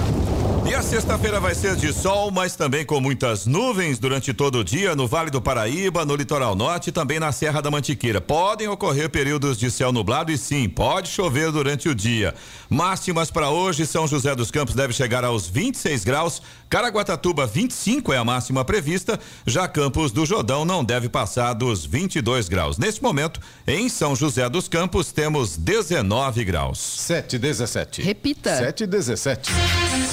E 0.68 0.74
a 0.74 0.82
sexta-feira 0.82 1.38
vai 1.38 1.54
ser 1.54 1.76
de 1.76 1.92
sol, 1.92 2.32
mas 2.32 2.56
também 2.56 2.84
com 2.84 3.00
muitas 3.00 3.46
nuvens 3.46 4.00
durante 4.00 4.34
todo 4.34 4.58
o 4.58 4.64
dia 4.64 4.96
no 4.96 5.06
Vale 5.06 5.30
do 5.30 5.40
Paraíba, 5.40 6.04
no 6.04 6.16
litoral 6.16 6.56
norte 6.56 6.88
e 6.88 6.92
também 6.92 7.20
na 7.20 7.30
Serra 7.30 7.60
da 7.60 7.70
Mantiqueira. 7.70 8.20
Podem 8.20 8.66
ocorrer 8.66 9.08
períodos 9.10 9.58
de 9.58 9.70
céu 9.70 9.92
nublado 9.92 10.32
e 10.32 10.38
sim, 10.38 10.68
pode 10.68 11.08
chover 11.08 11.52
durante 11.52 11.88
o 11.88 11.94
dia. 11.94 12.34
Máximas 12.68 13.30
para 13.30 13.50
hoje, 13.50 13.86
São 13.86 14.08
José 14.08 14.34
dos 14.34 14.50
Campos 14.50 14.74
deve 14.74 14.92
chegar 14.92 15.24
aos 15.24 15.46
26 15.46 16.04
graus, 16.04 16.42
Caraguatatuba 16.72 17.46
25 17.46 18.14
é 18.14 18.16
a 18.16 18.24
máxima 18.24 18.64
prevista, 18.64 19.20
já 19.46 19.68
Campos 19.68 20.10
do 20.10 20.24
Jordão 20.24 20.64
não 20.64 20.82
deve 20.82 21.06
passar 21.06 21.52
dos 21.52 21.84
22 21.84 22.48
graus. 22.48 22.78
Neste 22.78 23.02
momento, 23.02 23.38
em 23.66 23.90
São 23.90 24.16
José 24.16 24.48
dos 24.48 24.68
Campos 24.68 25.12
temos 25.12 25.58
19 25.58 26.42
graus. 26.46 26.78
7 26.78 27.38
17. 27.38 28.00
Repita. 28.00 28.56
7 28.56 28.86
17. 28.86 29.52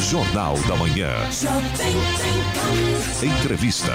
Jornal 0.09 0.57
da 0.67 0.75
Manhã. 0.75 1.13
Entrevista. 3.23 3.93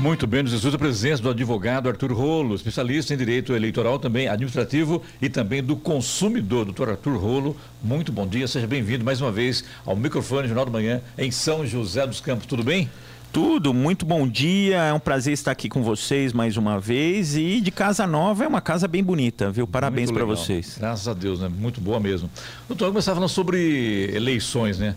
Muito 0.00 0.26
bem, 0.26 0.42
nos 0.42 0.52
estudos 0.52 0.74
a 0.74 0.78
presença 0.78 1.22
do 1.22 1.28
advogado 1.30 1.88
Arthur 1.88 2.12
Rolo, 2.12 2.54
especialista 2.54 3.12
em 3.12 3.16
direito 3.16 3.52
eleitoral, 3.54 3.98
também 3.98 4.26
administrativo 4.26 5.02
e 5.20 5.28
também 5.28 5.62
do 5.62 5.76
consumidor. 5.76 6.64
Doutor 6.64 6.88
Arthur 6.90 7.16
Rolo, 7.18 7.56
muito 7.82 8.10
bom 8.10 8.26
dia, 8.26 8.48
seja 8.48 8.66
bem-vindo 8.66 9.04
mais 9.04 9.20
uma 9.20 9.30
vez 9.30 9.62
ao 9.84 9.94
microfone 9.94 10.48
Jornal 10.48 10.64
da 10.64 10.70
Manhã 10.72 11.00
em 11.16 11.30
São 11.30 11.66
José 11.66 12.06
dos 12.06 12.20
Campos. 12.20 12.46
Tudo 12.46 12.64
bem? 12.64 12.90
Tudo, 13.32 13.72
muito 13.72 14.04
bom 14.04 14.26
dia. 14.26 14.76
É 14.78 14.92
um 14.92 14.98
prazer 14.98 15.32
estar 15.34 15.52
aqui 15.52 15.68
com 15.68 15.82
vocês 15.82 16.32
mais 16.32 16.56
uma 16.56 16.80
vez. 16.80 17.36
E 17.36 17.60
de 17.60 17.70
casa 17.70 18.06
nova 18.06 18.44
é 18.44 18.48
uma 18.48 18.60
casa 18.60 18.88
bem 18.88 19.02
bonita, 19.04 19.50
viu? 19.50 19.66
Parabéns 19.66 20.10
para 20.10 20.24
vocês. 20.24 20.76
Graças 20.78 21.06
a 21.08 21.14
Deus, 21.14 21.40
né? 21.40 21.48
Muito 21.48 21.80
boa 21.80 22.00
mesmo. 22.00 22.28
Doutor, 22.66 22.86
eu 22.86 22.90
começar 22.92 23.14
falando 23.14 23.30
sobre 23.30 24.10
eleições, 24.14 24.78
né? 24.78 24.96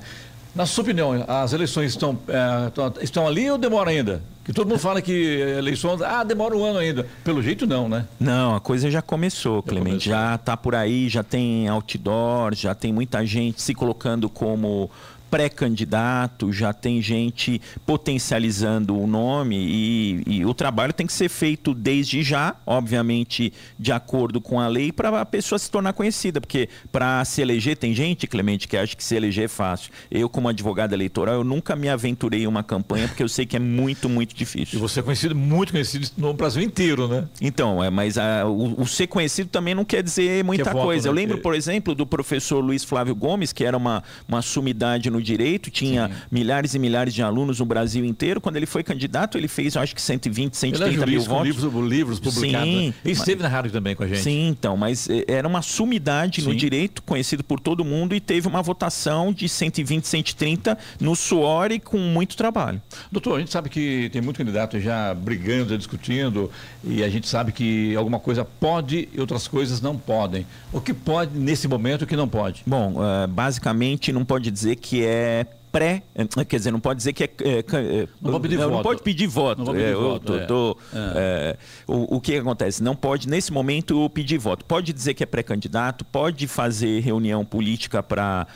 Na 0.54 0.66
sua 0.66 0.84
opinião, 0.84 1.24
as 1.28 1.54
eleições 1.54 1.92
estão, 1.92 2.18
eh, 2.28 2.68
estão- 2.68 2.94
estão 3.02 3.28
ali 3.28 3.50
ou 3.52 3.58
demora 3.58 3.90
ainda? 3.92 4.22
Que 4.46 4.54
todo 4.54 4.70
mundo 4.70 4.80
fala 4.80 5.02
que 5.02 5.12
eleições, 5.58 6.04
ah, 6.04 6.24
demora 6.24 6.56
um 6.56 6.64
ano 6.64 6.78
ainda. 6.78 7.08
Pelo 7.24 7.42
jeito 7.42 7.66
não, 7.66 7.90
né? 7.90 8.06
Não, 8.20 8.56
a 8.56 8.62
coisa 8.62 8.92
já 8.92 9.02
começou, 9.02 9.64
Clemente. 9.64 10.08
Já 10.08 10.38
tá 10.38 10.56
por 10.56 10.76
aí, 10.76 11.10
já 11.10 11.24
tem 11.24 11.68
outdoor, 11.68 12.54
já 12.54 12.76
tem 12.76 12.94
muita 12.94 13.26
gente 13.26 13.60
se 13.60 13.74
colocando 13.74 14.30
como 14.30 14.90
pré-candidato, 15.30 16.52
já 16.54 16.72
tem 16.74 17.02
gente 17.02 17.62
potencializando 17.86 18.98
o 18.98 19.08
nome 19.08 19.56
e, 19.58 20.24
e 20.28 20.46
o 20.46 20.54
trabalho 20.54 20.94
tem 20.94 21.08
que 21.08 21.14
ser 21.14 21.30
feito 21.30 21.74
desde 21.74 22.22
já, 22.24 22.56
obviamente 22.66 23.52
de 23.80 23.92
acordo 23.92 24.40
com 24.40 24.60
a 24.60 24.68
lei, 24.68 24.92
para 24.92 25.22
a 25.22 25.26
pessoa 25.26 25.58
se 25.60 25.70
tornar 25.70 25.94
conhecida, 25.94 26.40
porque 26.40 26.70
para 26.92 27.24
se 27.26 27.42
eleger 27.42 27.76
tem 27.78 27.94
gente, 27.94 28.28
Clemente, 28.28 28.68
que 28.68 28.78
acha 28.78 28.96
que 28.96 29.04
se 29.04 29.16
eleger 29.16 29.46
é 29.46 29.48
fácil. 29.48 29.92
Eu 30.10 30.30
como 30.30 30.48
advogado 30.48 30.94
eleitoral, 30.94 31.36
eu 31.36 31.44
nunca 31.44 31.76
me 31.76 31.90
aventurei 31.90 32.44
em 32.44 32.48
uma 32.48 32.64
campanha 32.64 33.08
porque 33.08 33.24
eu 33.24 33.30
sei 33.30 33.46
que 33.46 33.56
é 33.56 33.60
muito, 33.60 34.08
muito 34.08 34.32
E 34.34 34.36
difícil. 34.36 34.80
você 34.80 35.00
é 35.00 35.04
conhecido, 35.04 35.36
muito 35.36 35.72
conhecido 35.72 36.08
no 36.18 36.34
Brasil 36.34 36.62
inteiro, 36.62 37.08
né? 37.08 37.28
Então, 37.42 37.84
é, 37.84 37.90
mas 37.90 38.18
a- 38.18 38.46
o, 38.46 38.82
o 38.82 38.88
ser 38.88 39.08
conhecido 39.08 39.50
também 39.50 39.74
não 39.76 39.84
quer 39.86 40.04
dizer 40.04 40.44
muita 40.44 40.64
Que 40.64 40.70
é 40.70 40.74
voto, 40.74 40.86
coisa. 40.86 41.08
Eu 41.08 41.14
né? 41.14 41.22
lembro, 41.22 41.38
Que- 41.38 41.44
por 41.44 41.56
exemplo, 41.56 41.96
do 41.96 42.06
professor 42.06 42.60
Luiz 42.60 42.84
Flávio 42.84 43.16
Gomes, 43.16 43.52
que 43.52 43.64
era 43.64 43.76
uma, 43.78 44.04
uma 44.28 44.42
sumidade 44.42 45.10
no 45.10 45.22
direito, 45.26 45.70
tinha 45.70 46.10
milhares 46.32 46.74
e 46.74 46.80
milhares 46.80 47.14
de 47.14 47.22
alunos 47.22 47.60
no 47.60 47.66
Brasil 47.66 48.06
inteiro. 48.06 48.40
Quando 48.40 48.56
ele 48.58 48.66
foi 48.66 48.84
candidato, 48.84 49.38
ele 49.38 49.48
fez, 49.48 49.76
acho 49.76 49.94
que 49.96 50.02
120, 50.02 50.54
Ele 50.64 50.76
é 50.76 50.78
130 50.78 51.06
mil 51.06 51.22
votos. 51.22 51.48
livros, 51.48 51.88
livros 51.90 52.20
publicados. 52.20 52.68
Sim, 52.70 52.76
né? 52.78 52.84
Ele 52.86 52.94
mas- 53.06 53.18
esteve 53.18 53.44
na 53.44 53.50
rádio 53.50 53.72
também 53.72 53.96
com 53.96 54.04
a 54.04 54.08
gente. 54.08 54.22
Sim, 54.22 54.48
então, 54.48 54.78
mas 54.78 55.10
eh, 55.10 55.26
era 55.28 55.48
uma 55.48 55.62
sumidade 55.62 56.42
no 56.44 56.52
Sim. 56.52 56.58
direito, 56.58 57.02
conhecido 57.04 57.44
por 57.44 57.60
todo 57.60 57.84
mundo, 57.84 58.16
e 58.16 58.20
teve 58.20 58.48
uma 58.48 58.62
votação 58.62 59.34
de 59.34 59.50
120, 59.50 60.06
130 60.08 60.78
no 61.00 61.16
suor 61.16 61.72
e 61.72 61.80
com 61.80 61.98
muito 61.98 62.38
trabalho. 62.38 62.82
Doutor, 63.12 63.38
a 63.38 63.40
gente 63.40 63.52
sabe 63.52 63.70
que 63.70 64.10
tem 64.14 64.22
muito 64.22 64.38
candidato 64.38 64.80
já 64.80 65.14
brigando, 65.14 65.70
já 65.72 65.78
discutindo, 65.78 66.52
e 66.84 67.04
a 67.04 67.10
gente 67.10 67.28
sabe 67.28 67.52
que 67.52 67.96
alguma 67.96 68.20
coisa 68.20 68.46
pode 68.46 69.10
e 69.14 69.20
outras 69.20 69.48
coisas 69.48 69.82
não 69.82 69.98
podem. 69.98 70.46
O 70.72 70.80
que 70.82 70.94
pode 70.94 71.38
nesse 71.38 71.68
momento 71.68 72.02
e 72.02 72.04
o 72.04 72.08
que 72.08 72.16
não 72.16 72.28
pode? 72.28 72.62
Bom, 72.66 72.96
eh, 73.04 73.28
basicamente 73.28 74.12
não 74.12 74.26
pode 74.26 74.52
dizer 74.52 74.76
que 74.76 75.04
é 75.06 75.46
pré, 75.72 76.04
quer 76.48 76.56
dizer, 76.56 76.72
não 76.72 76.80
pode 76.80 77.00
dizer 77.00 77.12
que 77.12 77.26
é, 77.26 77.30
é, 77.42 77.60
é, 77.60 78.08
Não 78.22 78.32
pode 78.32 78.44
pedir 78.44 78.56
não, 78.58 78.64
voto. 78.64 78.76
não 78.78 78.82
pode 78.84 79.02
pedir 79.04 79.28
voto. 79.28 79.58
Não 79.58 79.66
pode 79.66 79.78
pedir 79.78 79.90
É, 79.90 79.94
eu 79.94 80.02
voto, 80.02 80.26
tô- 80.26 80.36
é. 80.38 80.46
tô, 80.46 80.78
é, 80.94 81.58
o, 81.86 82.16
o 82.16 82.22
que 82.22 82.38
acontece? 82.38 82.82
Não 82.82 82.96
pode 82.96 83.28
nesse 83.28 83.52
momento 83.52 84.10
pedir 84.12 84.38
voto. 84.38 84.64
Pode 84.64 84.94
dizer 84.94 85.14
que 85.14 85.22
é 85.22 85.26
pré-candidato, 85.26 86.06
pode 86.06 86.48
fazer 86.48 87.02
reunião 87.02 87.44
política 87.44 88.02
para 88.02 88.48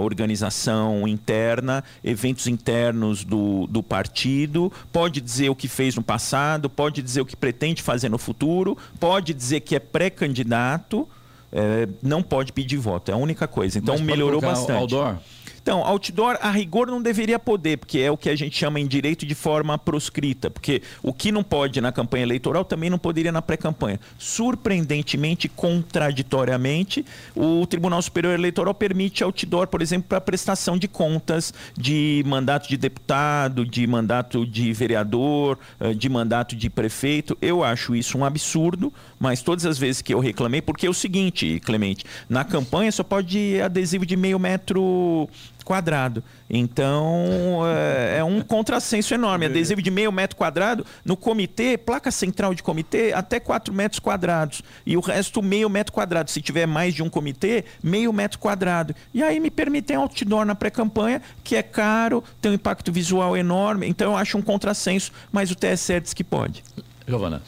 organização 0.00 1.06
interna, 1.06 1.84
eventos 2.02 2.46
internos 2.46 3.22
do, 3.24 3.66
do 3.66 3.82
partido, 3.82 4.72
pode 4.90 5.20
dizer 5.20 5.50
o 5.50 5.54
que 5.54 5.68
fez 5.68 5.94
no 5.94 6.02
passado, 6.02 6.70
pode 6.70 7.02
dizer 7.02 7.20
o 7.20 7.26
que 7.26 7.36
pretende 7.36 7.82
fazer 7.82 8.08
no 8.08 8.16
futuro, 8.18 8.78
pode 8.98 9.34
dizer 9.34 9.60
que 9.60 9.76
é 9.76 9.78
pré-candidato. 9.78 11.06
é, 11.52 11.86
não 12.02 12.22
pode 12.22 12.50
pedir 12.52 12.78
voto, 12.78 13.10
é 13.10 13.14
a 13.14 13.16
única 13.18 13.46
coisa. 13.46 13.78
Então 13.78 13.94
pode 13.96 14.06
melhorou 14.06 14.40
bastante. 14.40 14.78
Outdoor? 14.80 15.16
Então, 15.62 15.84
outdoor, 15.84 16.36
a 16.42 16.50
rigor, 16.50 16.88
não 16.88 17.00
deveria 17.00 17.38
poder, 17.38 17.78
porque 17.78 18.00
é 18.00 18.10
o 18.10 18.16
que 18.16 18.28
a 18.28 18.34
gente 18.34 18.58
chama 18.58 18.80
em 18.80 18.86
direito 18.86 19.24
de 19.24 19.34
forma 19.34 19.78
proscrita, 19.78 20.50
porque 20.50 20.82
o 21.00 21.12
que 21.12 21.30
não 21.30 21.44
pode 21.44 21.80
na 21.80 21.92
campanha 21.92 22.24
eleitoral 22.24 22.64
também 22.64 22.90
não 22.90 22.98
poderia 22.98 23.30
na 23.30 23.40
pré-campanha. 23.40 24.00
Surpreendentemente, 24.18 25.48
contraditoriamente, 25.48 27.06
o 27.36 27.64
Tribunal 27.66 28.02
Superior 28.02 28.34
Eleitoral 28.34 28.74
permite 28.74 29.22
outdoor, 29.22 29.68
por 29.68 29.80
exemplo, 29.80 30.08
para 30.08 30.20
prestação 30.20 30.76
de 30.76 30.88
contas 30.88 31.54
de 31.78 32.24
mandato 32.26 32.68
de 32.68 32.76
deputado, 32.76 33.64
de 33.64 33.86
mandato 33.86 34.44
de 34.44 34.72
vereador, 34.72 35.56
eh, 35.78 35.94
de 35.94 36.08
mandato 36.08 36.56
de 36.56 36.68
prefeito. 36.68 37.38
Eu 37.40 37.62
acho 37.62 37.94
isso 37.94 38.18
um 38.18 38.24
absurdo, 38.24 38.92
mas 39.18 39.42
todas 39.42 39.64
as 39.64 39.78
vezes 39.78 40.02
que 40.02 40.12
eu 40.12 40.18
reclamei, 40.18 40.60
porque 40.60 40.88
é 40.88 40.90
o 40.90 40.94
seguinte, 40.94 41.60
Clemente, 41.60 42.04
na 42.28 42.44
campanha 42.44 42.90
só 42.90 43.04
pode 43.04 43.60
adesivo 43.60 44.04
de 44.04 44.16
meio 44.16 44.40
metro 44.40 45.28
quadrado. 45.64 46.22
Então 46.48 47.60
é, 47.66 48.18
é, 48.18 48.24
um 48.24 48.40
contrassenso 48.40 49.14
enorme. 49.14 49.46
Adesivo 49.46 49.80
de 49.82 49.90
meio 49.90 50.12
metro 50.12 50.36
quadrado 50.36 50.84
no 51.04 51.16
comitê, 51.16 51.76
placa 51.78 52.10
central 52.10 52.54
de 52.54 52.62
comitê, 52.62 53.12
até 53.12 53.40
4 53.40 53.72
metros 53.72 53.98
quadrados. 53.98 54.62
E 54.84 54.96
o 54.96 55.00
resto 55.00 55.42
meio 55.42 55.68
metro 55.68 55.92
quadrado. 55.92 56.30
Se 56.30 56.40
tiver 56.40 56.66
mais 56.66 56.94
de 56.94 57.02
um 57.02 57.08
comitê, 57.08 57.64
meio 57.82 58.12
metro 58.12 58.38
quadrado. 58.38 58.94
E 59.12 59.22
aí 59.22 59.40
me 59.40 59.50
permitem 59.50 59.96
outdoor 59.96 60.44
na 60.44 60.54
pré-campanha, 60.54 61.22
que 61.42 61.56
é 61.56 61.62
caro, 61.62 62.22
tem 62.40 62.52
um 62.52 62.54
impacto 62.54 62.92
visual 62.92 63.36
enorme. 63.36 63.88
Então 63.88 64.12
eu 64.12 64.16
acho 64.16 64.36
um 64.38 64.42
contrassenso, 64.42 65.12
mas 65.30 65.50
o 65.50 65.54
TSE 65.54 66.00
diz 66.00 66.14
que 66.14 66.24
pode. 66.24 66.62
Giovana. 67.06 67.42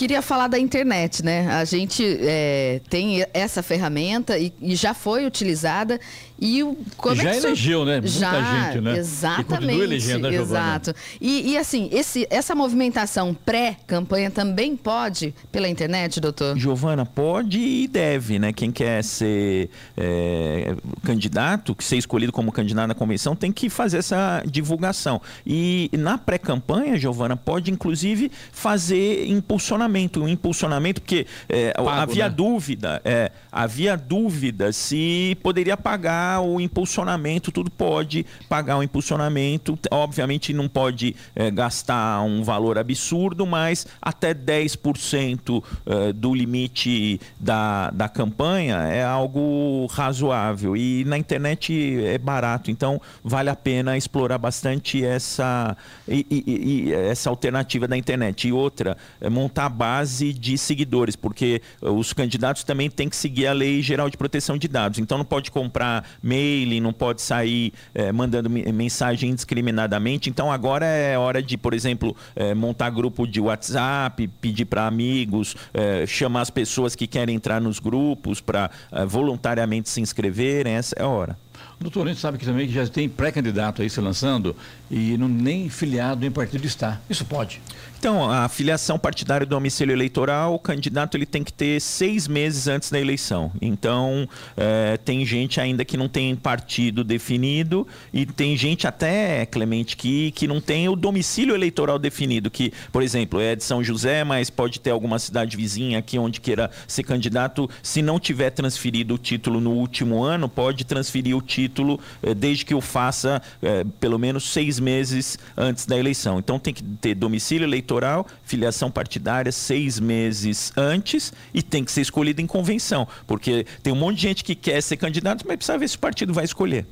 Queria 0.00 0.22
falar 0.22 0.48
da 0.48 0.58
internet, 0.58 1.22
né? 1.22 1.46
A 1.48 1.62
gente 1.66 2.02
é, 2.22 2.80
tem 2.88 3.22
essa 3.34 3.62
ferramenta 3.62 4.38
e, 4.38 4.50
e, 4.58 4.74
já 4.74 4.94
foi 4.94 5.26
utilizada 5.26 6.00
e 6.40 6.62
o 6.62 6.74
como 6.96 7.16
já 7.16 7.28
é 7.28 7.38
que 7.38 7.46
elegeu, 7.46 7.84
né? 7.84 8.00
Muita 8.00 8.08
já, 8.08 8.70
gente, 8.70 8.80
né? 8.80 8.96
Exatamente. 8.96 9.78
E 9.78 9.82
elegendo, 9.82 10.30
né, 10.30 10.36
Exato. 10.36 10.94
E, 11.20 11.50
e, 11.50 11.58
assim, 11.58 11.90
esse, 11.92 12.26
essa 12.30 12.54
movimentação 12.54 13.34
pré-campanha 13.34 14.30
também 14.30 14.74
pode 14.74 15.34
pela 15.52 15.68
internet, 15.68 16.18
doutor? 16.18 16.56
Giovana, 16.56 17.04
pode 17.04 17.58
e 17.58 17.86
deve, 17.86 18.38
né? 18.38 18.54
Quem 18.54 18.72
quer 18.72 19.04
ser 19.04 19.68
é, 19.98 20.76
candidato, 21.04 21.76
ser 21.78 21.98
escolhido 21.98 22.32
como 22.32 22.50
candidato 22.50 22.88
na 22.88 22.94
convenção, 22.94 23.36
tem 23.36 23.52
que 23.52 23.68
fazer 23.68 23.98
essa 23.98 24.42
divulgação. 24.46 25.20
E 25.46 25.90
na 25.92 26.16
pré-campanha, 26.16 26.96
Giovana, 26.96 27.36
pode 27.36 27.70
inclusive 27.70 28.32
fazer 28.50 29.26
impulsionamento, 29.28 29.89
um 30.20 30.28
impulsionamento, 30.28 31.00
porque 31.00 31.26
é, 31.48 31.72
Pago, 31.72 31.88
havia 31.88 32.28
né? 32.28 32.34
dúvida, 32.34 33.00
é, 33.04 33.30
havia 33.50 33.96
dúvida 33.96 34.72
se 34.72 35.36
poderia 35.42 35.76
pagar 35.76 36.40
o 36.40 36.60
impulsionamento, 36.60 37.50
tudo 37.50 37.70
pode 37.70 38.24
pagar 38.48 38.78
o 38.78 38.82
impulsionamento. 38.82 39.78
Obviamente 39.90 40.52
não 40.52 40.68
pode 40.68 41.14
é, 41.34 41.50
gastar 41.50 42.22
um 42.22 42.42
valor 42.42 42.78
absurdo, 42.78 43.46
mas 43.46 43.86
até 44.00 44.34
10% 44.34 45.62
é, 45.86 46.12
do 46.12 46.34
limite 46.34 47.20
da, 47.38 47.90
da 47.90 48.08
campanha 48.08 48.76
é 48.88 49.02
algo 49.02 49.86
razoável. 49.86 50.76
E 50.76 51.04
na 51.04 51.18
internet 51.18 52.04
é 52.04 52.18
barato, 52.18 52.70
então 52.70 53.00
vale 53.22 53.50
a 53.50 53.56
pena 53.56 53.96
explorar 53.96 54.38
bastante 54.38 55.04
essa, 55.04 55.76
e, 56.08 56.26
e, 56.30 56.88
e 56.88 56.92
essa 56.92 57.30
alternativa 57.30 57.86
da 57.86 57.96
internet. 57.96 58.48
E 58.48 58.52
outra, 58.52 58.96
é 59.20 59.28
montar 59.28 59.68
base 59.80 60.34
de 60.34 60.58
seguidores, 60.58 61.16
porque 61.16 61.62
os 61.80 62.12
candidatos 62.12 62.62
também 62.64 62.90
têm 62.90 63.08
que 63.08 63.16
seguir 63.16 63.46
a 63.46 63.54
Lei 63.54 63.80
Geral 63.80 64.10
de 64.10 64.16
Proteção 64.18 64.58
de 64.58 64.68
Dados. 64.68 64.98
Então 64.98 65.16
não 65.16 65.24
pode 65.24 65.50
comprar 65.50 66.06
mailing, 66.22 66.82
não 66.82 66.92
pode 66.92 67.22
sair 67.22 67.72
é, 67.94 68.12
mandando 68.12 68.50
mensagem 68.50 69.30
indiscriminadamente. 69.30 70.28
Então 70.28 70.52
agora 70.52 70.84
é 70.84 71.16
hora 71.16 71.42
de, 71.42 71.56
por 71.56 71.72
exemplo, 71.72 72.14
é, 72.36 72.52
montar 72.52 72.90
grupo 72.90 73.26
de 73.26 73.40
WhatsApp, 73.40 74.28
pedir 74.38 74.66
para 74.66 74.86
amigos, 74.86 75.56
é, 75.72 76.04
chamar 76.06 76.42
as 76.42 76.50
pessoas 76.50 76.94
que 76.94 77.06
querem 77.06 77.34
entrar 77.34 77.58
nos 77.58 77.78
grupos 77.78 78.38
para 78.38 78.70
voluntariamente 79.08 79.88
se 79.88 80.02
inscreverem. 80.02 80.74
Essa 80.74 80.94
é 80.98 81.02
a 81.02 81.08
hora. 81.08 81.38
Doutor, 81.80 82.06
a 82.06 82.10
gente 82.10 82.20
sabe 82.20 82.36
que 82.36 82.44
também 82.44 82.68
já 82.68 82.86
tem 82.86 83.08
pré-candidato 83.08 83.80
aí 83.80 83.88
se 83.88 83.98
lançando 84.02 84.54
e 84.90 85.16
não, 85.16 85.26
nem 85.26 85.70
filiado 85.70 86.26
em 86.26 86.30
partido 86.30 86.66
está. 86.66 87.00
Isso 87.08 87.24
pode? 87.24 87.62
Então, 88.00 88.30
a 88.30 88.48
filiação 88.48 88.98
partidária 88.98 89.46
do 89.46 89.50
domicílio 89.50 89.92
eleitoral, 89.92 90.54
o 90.54 90.58
candidato 90.58 91.18
ele 91.18 91.26
tem 91.26 91.44
que 91.44 91.52
ter 91.52 91.78
seis 91.82 92.26
meses 92.26 92.66
antes 92.66 92.90
da 92.90 92.98
eleição. 92.98 93.52
Então, 93.60 94.26
é, 94.56 94.96
tem 94.96 95.22
gente 95.26 95.60
ainda 95.60 95.84
que 95.84 95.98
não 95.98 96.08
tem 96.08 96.34
partido 96.34 97.04
definido 97.04 97.86
e 98.10 98.24
tem 98.24 98.56
gente 98.56 98.86
até, 98.86 99.44
Clemente, 99.44 99.98
que, 99.98 100.30
que 100.30 100.48
não 100.48 100.62
tem 100.62 100.88
o 100.88 100.96
domicílio 100.96 101.54
eleitoral 101.54 101.98
definido, 101.98 102.50
que, 102.50 102.72
por 102.90 103.02
exemplo, 103.02 103.38
é 103.38 103.54
de 103.54 103.62
São 103.62 103.84
José, 103.84 104.24
mas 104.24 104.48
pode 104.48 104.80
ter 104.80 104.92
alguma 104.92 105.18
cidade 105.18 105.54
vizinha 105.54 105.98
aqui 105.98 106.18
onde 106.18 106.40
queira 106.40 106.70
ser 106.88 107.02
candidato. 107.02 107.68
Se 107.82 108.00
não 108.00 108.18
tiver 108.18 108.48
transferido 108.48 109.16
o 109.16 109.18
título 109.18 109.60
no 109.60 109.72
último 109.72 110.22
ano, 110.22 110.48
pode 110.48 110.86
transferir 110.86 111.36
o 111.36 111.42
título 111.42 112.00
é, 112.22 112.32
desde 112.32 112.64
que 112.64 112.74
o 112.74 112.80
faça 112.80 113.42
é, 113.60 113.84
pelo 114.00 114.18
menos 114.18 114.44
seis 114.50 114.80
meses 114.80 115.38
antes 115.54 115.84
da 115.84 115.98
eleição. 115.98 116.38
Então, 116.38 116.58
tem 116.58 116.72
que 116.72 116.82
ter 116.82 117.14
domicílio 117.14 117.66
eleitoral 117.66 117.89
eleitoral, 117.90 118.26
filiação 118.44 118.90
partidária 118.90 119.50
seis 119.50 119.98
meses 119.98 120.72
antes 120.76 121.32
e 121.52 121.62
tem 121.62 121.84
que 121.84 121.90
ser 121.90 122.02
escolhido 122.02 122.40
em 122.40 122.46
convenção, 122.46 123.06
porque 123.26 123.66
tem 123.82 123.92
um 123.92 123.96
monte 123.96 124.16
de 124.16 124.22
gente 124.22 124.44
que 124.44 124.54
quer 124.54 124.80
ser 124.80 124.96
candidato, 124.96 125.44
mas 125.46 125.56
precisa 125.56 125.76
ver 125.76 125.88
se 125.88 125.96
o 125.96 125.98
partido 125.98 126.32
vai 126.32 126.44
escolher. 126.44 126.86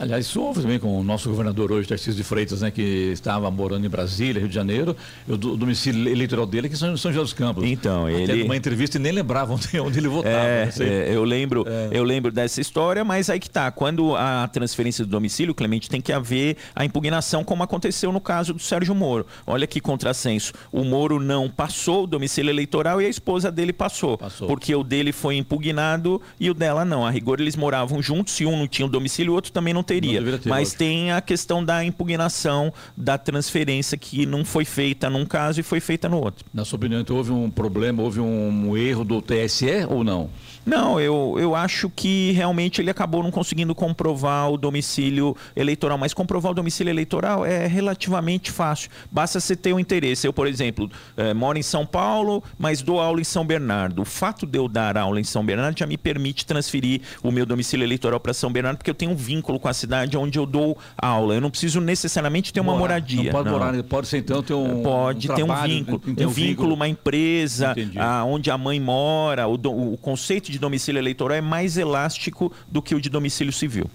Aliás, 0.00 0.24
isso 0.24 0.40
houve 0.40 0.62
também 0.62 0.78
com 0.78 0.98
o 0.98 1.04
nosso 1.04 1.28
governador 1.28 1.70
hoje, 1.70 1.86
Tarcísio 1.86 2.14
de 2.14 2.24
Freitas, 2.24 2.62
né, 2.62 2.70
que 2.70 3.10
estava 3.12 3.50
morando 3.50 3.84
em 3.84 3.88
Brasília, 3.90 4.40
Rio 4.40 4.48
de 4.48 4.54
Janeiro. 4.54 4.96
O 5.28 5.36
domicílio 5.36 6.10
eleitoral 6.10 6.46
dele 6.46 6.68
é 6.68 6.70
que 6.70 6.76
São, 6.76 6.96
São 6.96 7.12
José 7.12 7.22
dos 7.22 7.32
Campos. 7.34 7.64
Então, 7.64 8.06
Até 8.06 8.14
ele... 8.14 8.44
uma 8.44 8.56
entrevista 8.56 8.96
e 8.96 9.00
nem 9.00 9.12
lembrava 9.12 9.52
onde, 9.52 9.78
onde 9.78 9.98
ele 9.98 10.08
votava. 10.08 10.34
É, 10.34 10.64
né, 10.64 10.72
é, 10.80 11.14
eu, 11.14 11.22
lembro, 11.22 11.66
é. 11.68 11.90
eu 11.92 12.02
lembro 12.02 12.32
dessa 12.32 12.62
história, 12.62 13.04
mas 13.04 13.28
aí 13.28 13.38
que 13.38 13.50
tá. 13.50 13.70
Quando 13.70 14.16
a 14.16 14.48
transferência 14.48 15.04
do 15.04 15.10
domicílio, 15.10 15.54
Clemente, 15.54 15.90
tem 15.90 16.00
que 16.00 16.14
haver 16.14 16.56
a 16.74 16.82
impugnação, 16.82 17.44
como 17.44 17.62
aconteceu 17.62 18.10
no 18.10 18.22
caso 18.22 18.54
do 18.54 18.62
Sérgio 18.62 18.94
Moro. 18.94 19.26
Olha 19.46 19.66
que 19.66 19.82
contrassenso. 19.82 20.54
O 20.72 20.82
Moro 20.82 21.20
não 21.20 21.50
passou 21.50 22.04
o 22.04 22.06
domicílio 22.06 22.48
eleitoral 22.48 23.02
e 23.02 23.04
a 23.04 23.08
esposa 23.08 23.52
dele 23.52 23.74
passou. 23.74 24.16
passou. 24.16 24.48
Porque 24.48 24.74
o 24.74 24.82
dele 24.82 25.12
foi 25.12 25.36
impugnado 25.36 26.22
e 26.40 26.48
o 26.48 26.54
dela 26.54 26.86
não. 26.86 27.04
A 27.04 27.10
rigor, 27.10 27.38
eles 27.38 27.54
moravam 27.54 28.00
juntos. 28.00 28.32
Se 28.32 28.46
um 28.46 28.56
não 28.56 28.66
tinha 28.66 28.86
o 28.86 28.90
domicílio, 28.90 29.32
o 29.32 29.34
outro 29.34 29.52
também 29.52 29.74
não 29.74 29.82
teria. 29.94 30.20
Não 30.20 30.38
ter, 30.38 30.48
mas 30.48 30.72
tem 30.72 31.12
a 31.12 31.20
questão 31.20 31.64
da 31.64 31.84
impugnação 31.84 32.72
da 32.96 33.18
transferência 33.18 33.98
que 33.98 34.24
não 34.24 34.44
foi 34.44 34.64
feita 34.64 35.10
num 35.10 35.24
caso 35.24 35.60
e 35.60 35.62
foi 35.62 35.80
feita 35.80 36.08
no 36.08 36.18
outro. 36.18 36.44
Na 36.54 36.64
sua 36.64 36.76
opinião, 36.76 37.00
então, 37.00 37.16
houve 37.16 37.32
um 37.32 37.50
problema, 37.50 38.02
houve 38.02 38.20
um 38.20 38.76
erro 38.76 39.04
do 39.04 39.20
TSE 39.20 39.86
ou 39.88 40.04
não? 40.04 40.30
Não, 40.64 41.00
eu, 41.00 41.36
eu 41.38 41.54
acho 41.54 41.88
que 41.90 42.32
realmente 42.32 42.80
ele 42.80 42.90
acabou 42.90 43.22
não 43.22 43.30
conseguindo 43.30 43.74
comprovar 43.74 44.50
o 44.50 44.56
domicílio 44.56 45.36
eleitoral, 45.56 45.96
mas 45.96 46.12
comprovar 46.12 46.52
o 46.52 46.54
domicílio 46.54 46.90
eleitoral 46.90 47.44
é 47.44 47.66
relativamente 47.66 48.50
fácil. 48.50 48.90
Basta 49.10 49.40
você 49.40 49.56
ter 49.56 49.72
um 49.72 49.80
interesse. 49.80 50.26
Eu, 50.26 50.32
por 50.32 50.46
exemplo, 50.46 50.90
é, 51.16 51.32
moro 51.32 51.58
em 51.58 51.62
São 51.62 51.86
Paulo, 51.86 52.42
mas 52.58 52.82
dou 52.82 53.00
aula 53.00 53.20
em 53.20 53.24
São 53.24 53.44
Bernardo. 53.44 54.02
O 54.02 54.04
fato 54.04 54.46
de 54.46 54.58
eu 54.58 54.68
dar 54.68 54.96
aula 54.98 55.20
em 55.20 55.24
São 55.24 55.44
Bernardo 55.44 55.78
já 55.78 55.86
me 55.86 55.96
permite 55.96 56.44
transferir 56.44 57.00
o 57.22 57.30
meu 57.30 57.46
domicílio 57.46 57.84
eleitoral 57.84 58.20
para 58.20 58.34
São 58.34 58.52
Bernardo, 58.52 58.78
porque 58.78 58.90
eu 58.90 58.94
tenho 58.94 59.12
um 59.12 59.16
vínculo 59.16 59.58
com 59.58 59.68
a 59.68 59.72
cidade 59.72 60.16
onde 60.16 60.38
eu 60.38 60.46
dou 60.46 60.76
aula. 60.96 61.34
Eu 61.34 61.40
não 61.40 61.50
preciso 61.50 61.80
necessariamente 61.80 62.52
ter 62.52 62.60
uma 62.60 62.72
morar. 62.72 62.80
moradia. 62.80 63.24
Não 63.24 63.30
pode 63.30 63.50
não. 63.50 63.58
morar, 63.58 63.82
pode 63.84 64.08
ser 64.08 64.18
então 64.18 64.42
ter 64.42 64.54
um 64.54 64.82
Pode 64.82 65.30
um 65.30 65.34
ter 65.34 65.42
um 65.42 65.62
vínculo, 65.62 66.02
um, 66.06 66.26
um 66.26 66.28
vínculo, 66.28 66.74
uma 66.74 66.88
empresa, 66.88 67.74
a, 67.96 68.24
onde 68.24 68.50
a 68.50 68.58
mãe 68.58 68.80
mora, 68.80 69.46
o, 69.46 69.54
o 69.92 69.96
conceito 69.98 70.49
de 70.50 70.58
domicílio 70.58 70.98
eleitoral 70.98 71.36
é 71.36 71.40
mais 71.40 71.76
elástico 71.76 72.52
do 72.68 72.82
que 72.82 72.94
o 72.94 73.00
de 73.00 73.08
domicílio 73.08 73.52
civil 73.52 73.90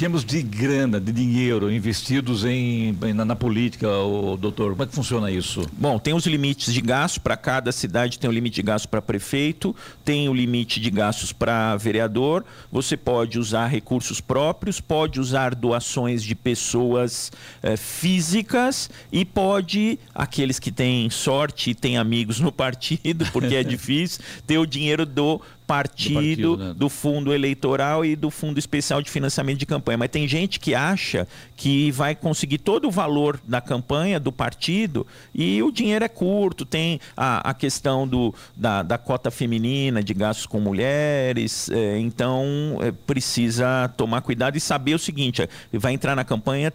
termos 0.00 0.24
de 0.24 0.40
grana, 0.40 0.98
de 0.98 1.12
dinheiro 1.12 1.70
investidos 1.70 2.46
em, 2.46 2.96
na, 3.14 3.22
na, 3.22 3.36
política, 3.36 3.86
o 3.86 4.34
doutor, 4.34 4.70
como 4.70 4.82
é 4.82 4.86
que 4.86 4.94
funciona 4.94 5.30
isso? 5.30 5.68
Bom, 5.74 5.98
tem 5.98 6.14
os 6.14 6.24
limites 6.24 6.72
de 6.72 6.80
gasto 6.80 7.20
para 7.20 7.36
cada 7.36 7.70
cidade, 7.70 8.18
tem 8.18 8.30
o 8.30 8.32
limite 8.32 8.54
de 8.54 8.62
gasto 8.62 8.88
para 8.88 9.02
prefeito, 9.02 9.76
tem 10.02 10.26
o 10.26 10.32
limite 10.32 10.80
de 10.80 10.90
gastos 10.90 11.34
para 11.34 11.76
vereador. 11.76 12.46
Você 12.72 12.96
pode 12.96 13.38
usar 13.38 13.66
recursos 13.66 14.22
próprios, 14.22 14.80
pode 14.80 15.20
usar 15.20 15.54
doações 15.54 16.22
de 16.22 16.34
pessoas 16.34 17.30
eh, 17.62 17.76
físicas 17.76 18.88
e 19.12 19.22
pode, 19.22 19.98
aqueles 20.14 20.58
que 20.58 20.72
têm 20.72 21.10
sorte 21.10 21.72
e 21.72 21.74
têm 21.74 21.98
amigos 21.98 22.40
no 22.40 22.50
partido, 22.50 23.26
porque 23.34 23.54
é 23.54 23.62
difícil, 23.62 24.24
ter 24.46 24.56
o 24.56 24.64
dinheiro 24.64 25.04
do 25.04 25.42
partido, 25.70 26.12
do, 26.12 26.14
partido, 26.14 26.56
né? 26.56 26.74
do 26.76 26.88
fundo 26.88 27.32
eleitoral 27.32 28.04
e 28.04 28.16
do 28.16 28.28
fundo 28.28 28.58
especial 28.58 29.00
de 29.00 29.08
financiamento 29.08 29.58
de 29.58 29.66
campanha. 29.66 29.96
Mas 29.96 30.08
tem 30.08 30.26
gente 30.26 30.58
que 30.58 30.74
acha 30.74 31.28
que 31.56 31.92
vai 31.92 32.16
conseguir 32.16 32.58
todo 32.58 32.88
o 32.88 32.90
valor 32.90 33.40
da 33.46 33.60
campanha 33.60 34.18
do 34.18 34.32
partido 34.32 35.06
e 35.32 35.62
o 35.62 35.70
dinheiro 35.70 36.04
é 36.04 36.08
curto. 36.08 36.64
Tem 36.64 37.00
a, 37.16 37.50
a 37.50 37.54
questão 37.54 38.06
do, 38.06 38.34
da, 38.56 38.82
da 38.82 38.98
cota 38.98 39.30
feminina 39.30 40.02
de 40.02 40.12
gastos 40.12 40.46
com 40.46 40.58
mulheres. 40.58 41.70
É, 41.70 41.98
então 41.98 42.78
é, 42.80 42.90
precisa 42.90 43.88
tomar 43.96 44.22
cuidado 44.22 44.56
e 44.56 44.60
saber 44.60 44.94
o 44.94 44.98
seguinte: 44.98 45.42
é, 45.42 45.48
vai 45.74 45.92
entrar 45.92 46.16
na 46.16 46.24
campanha, 46.24 46.72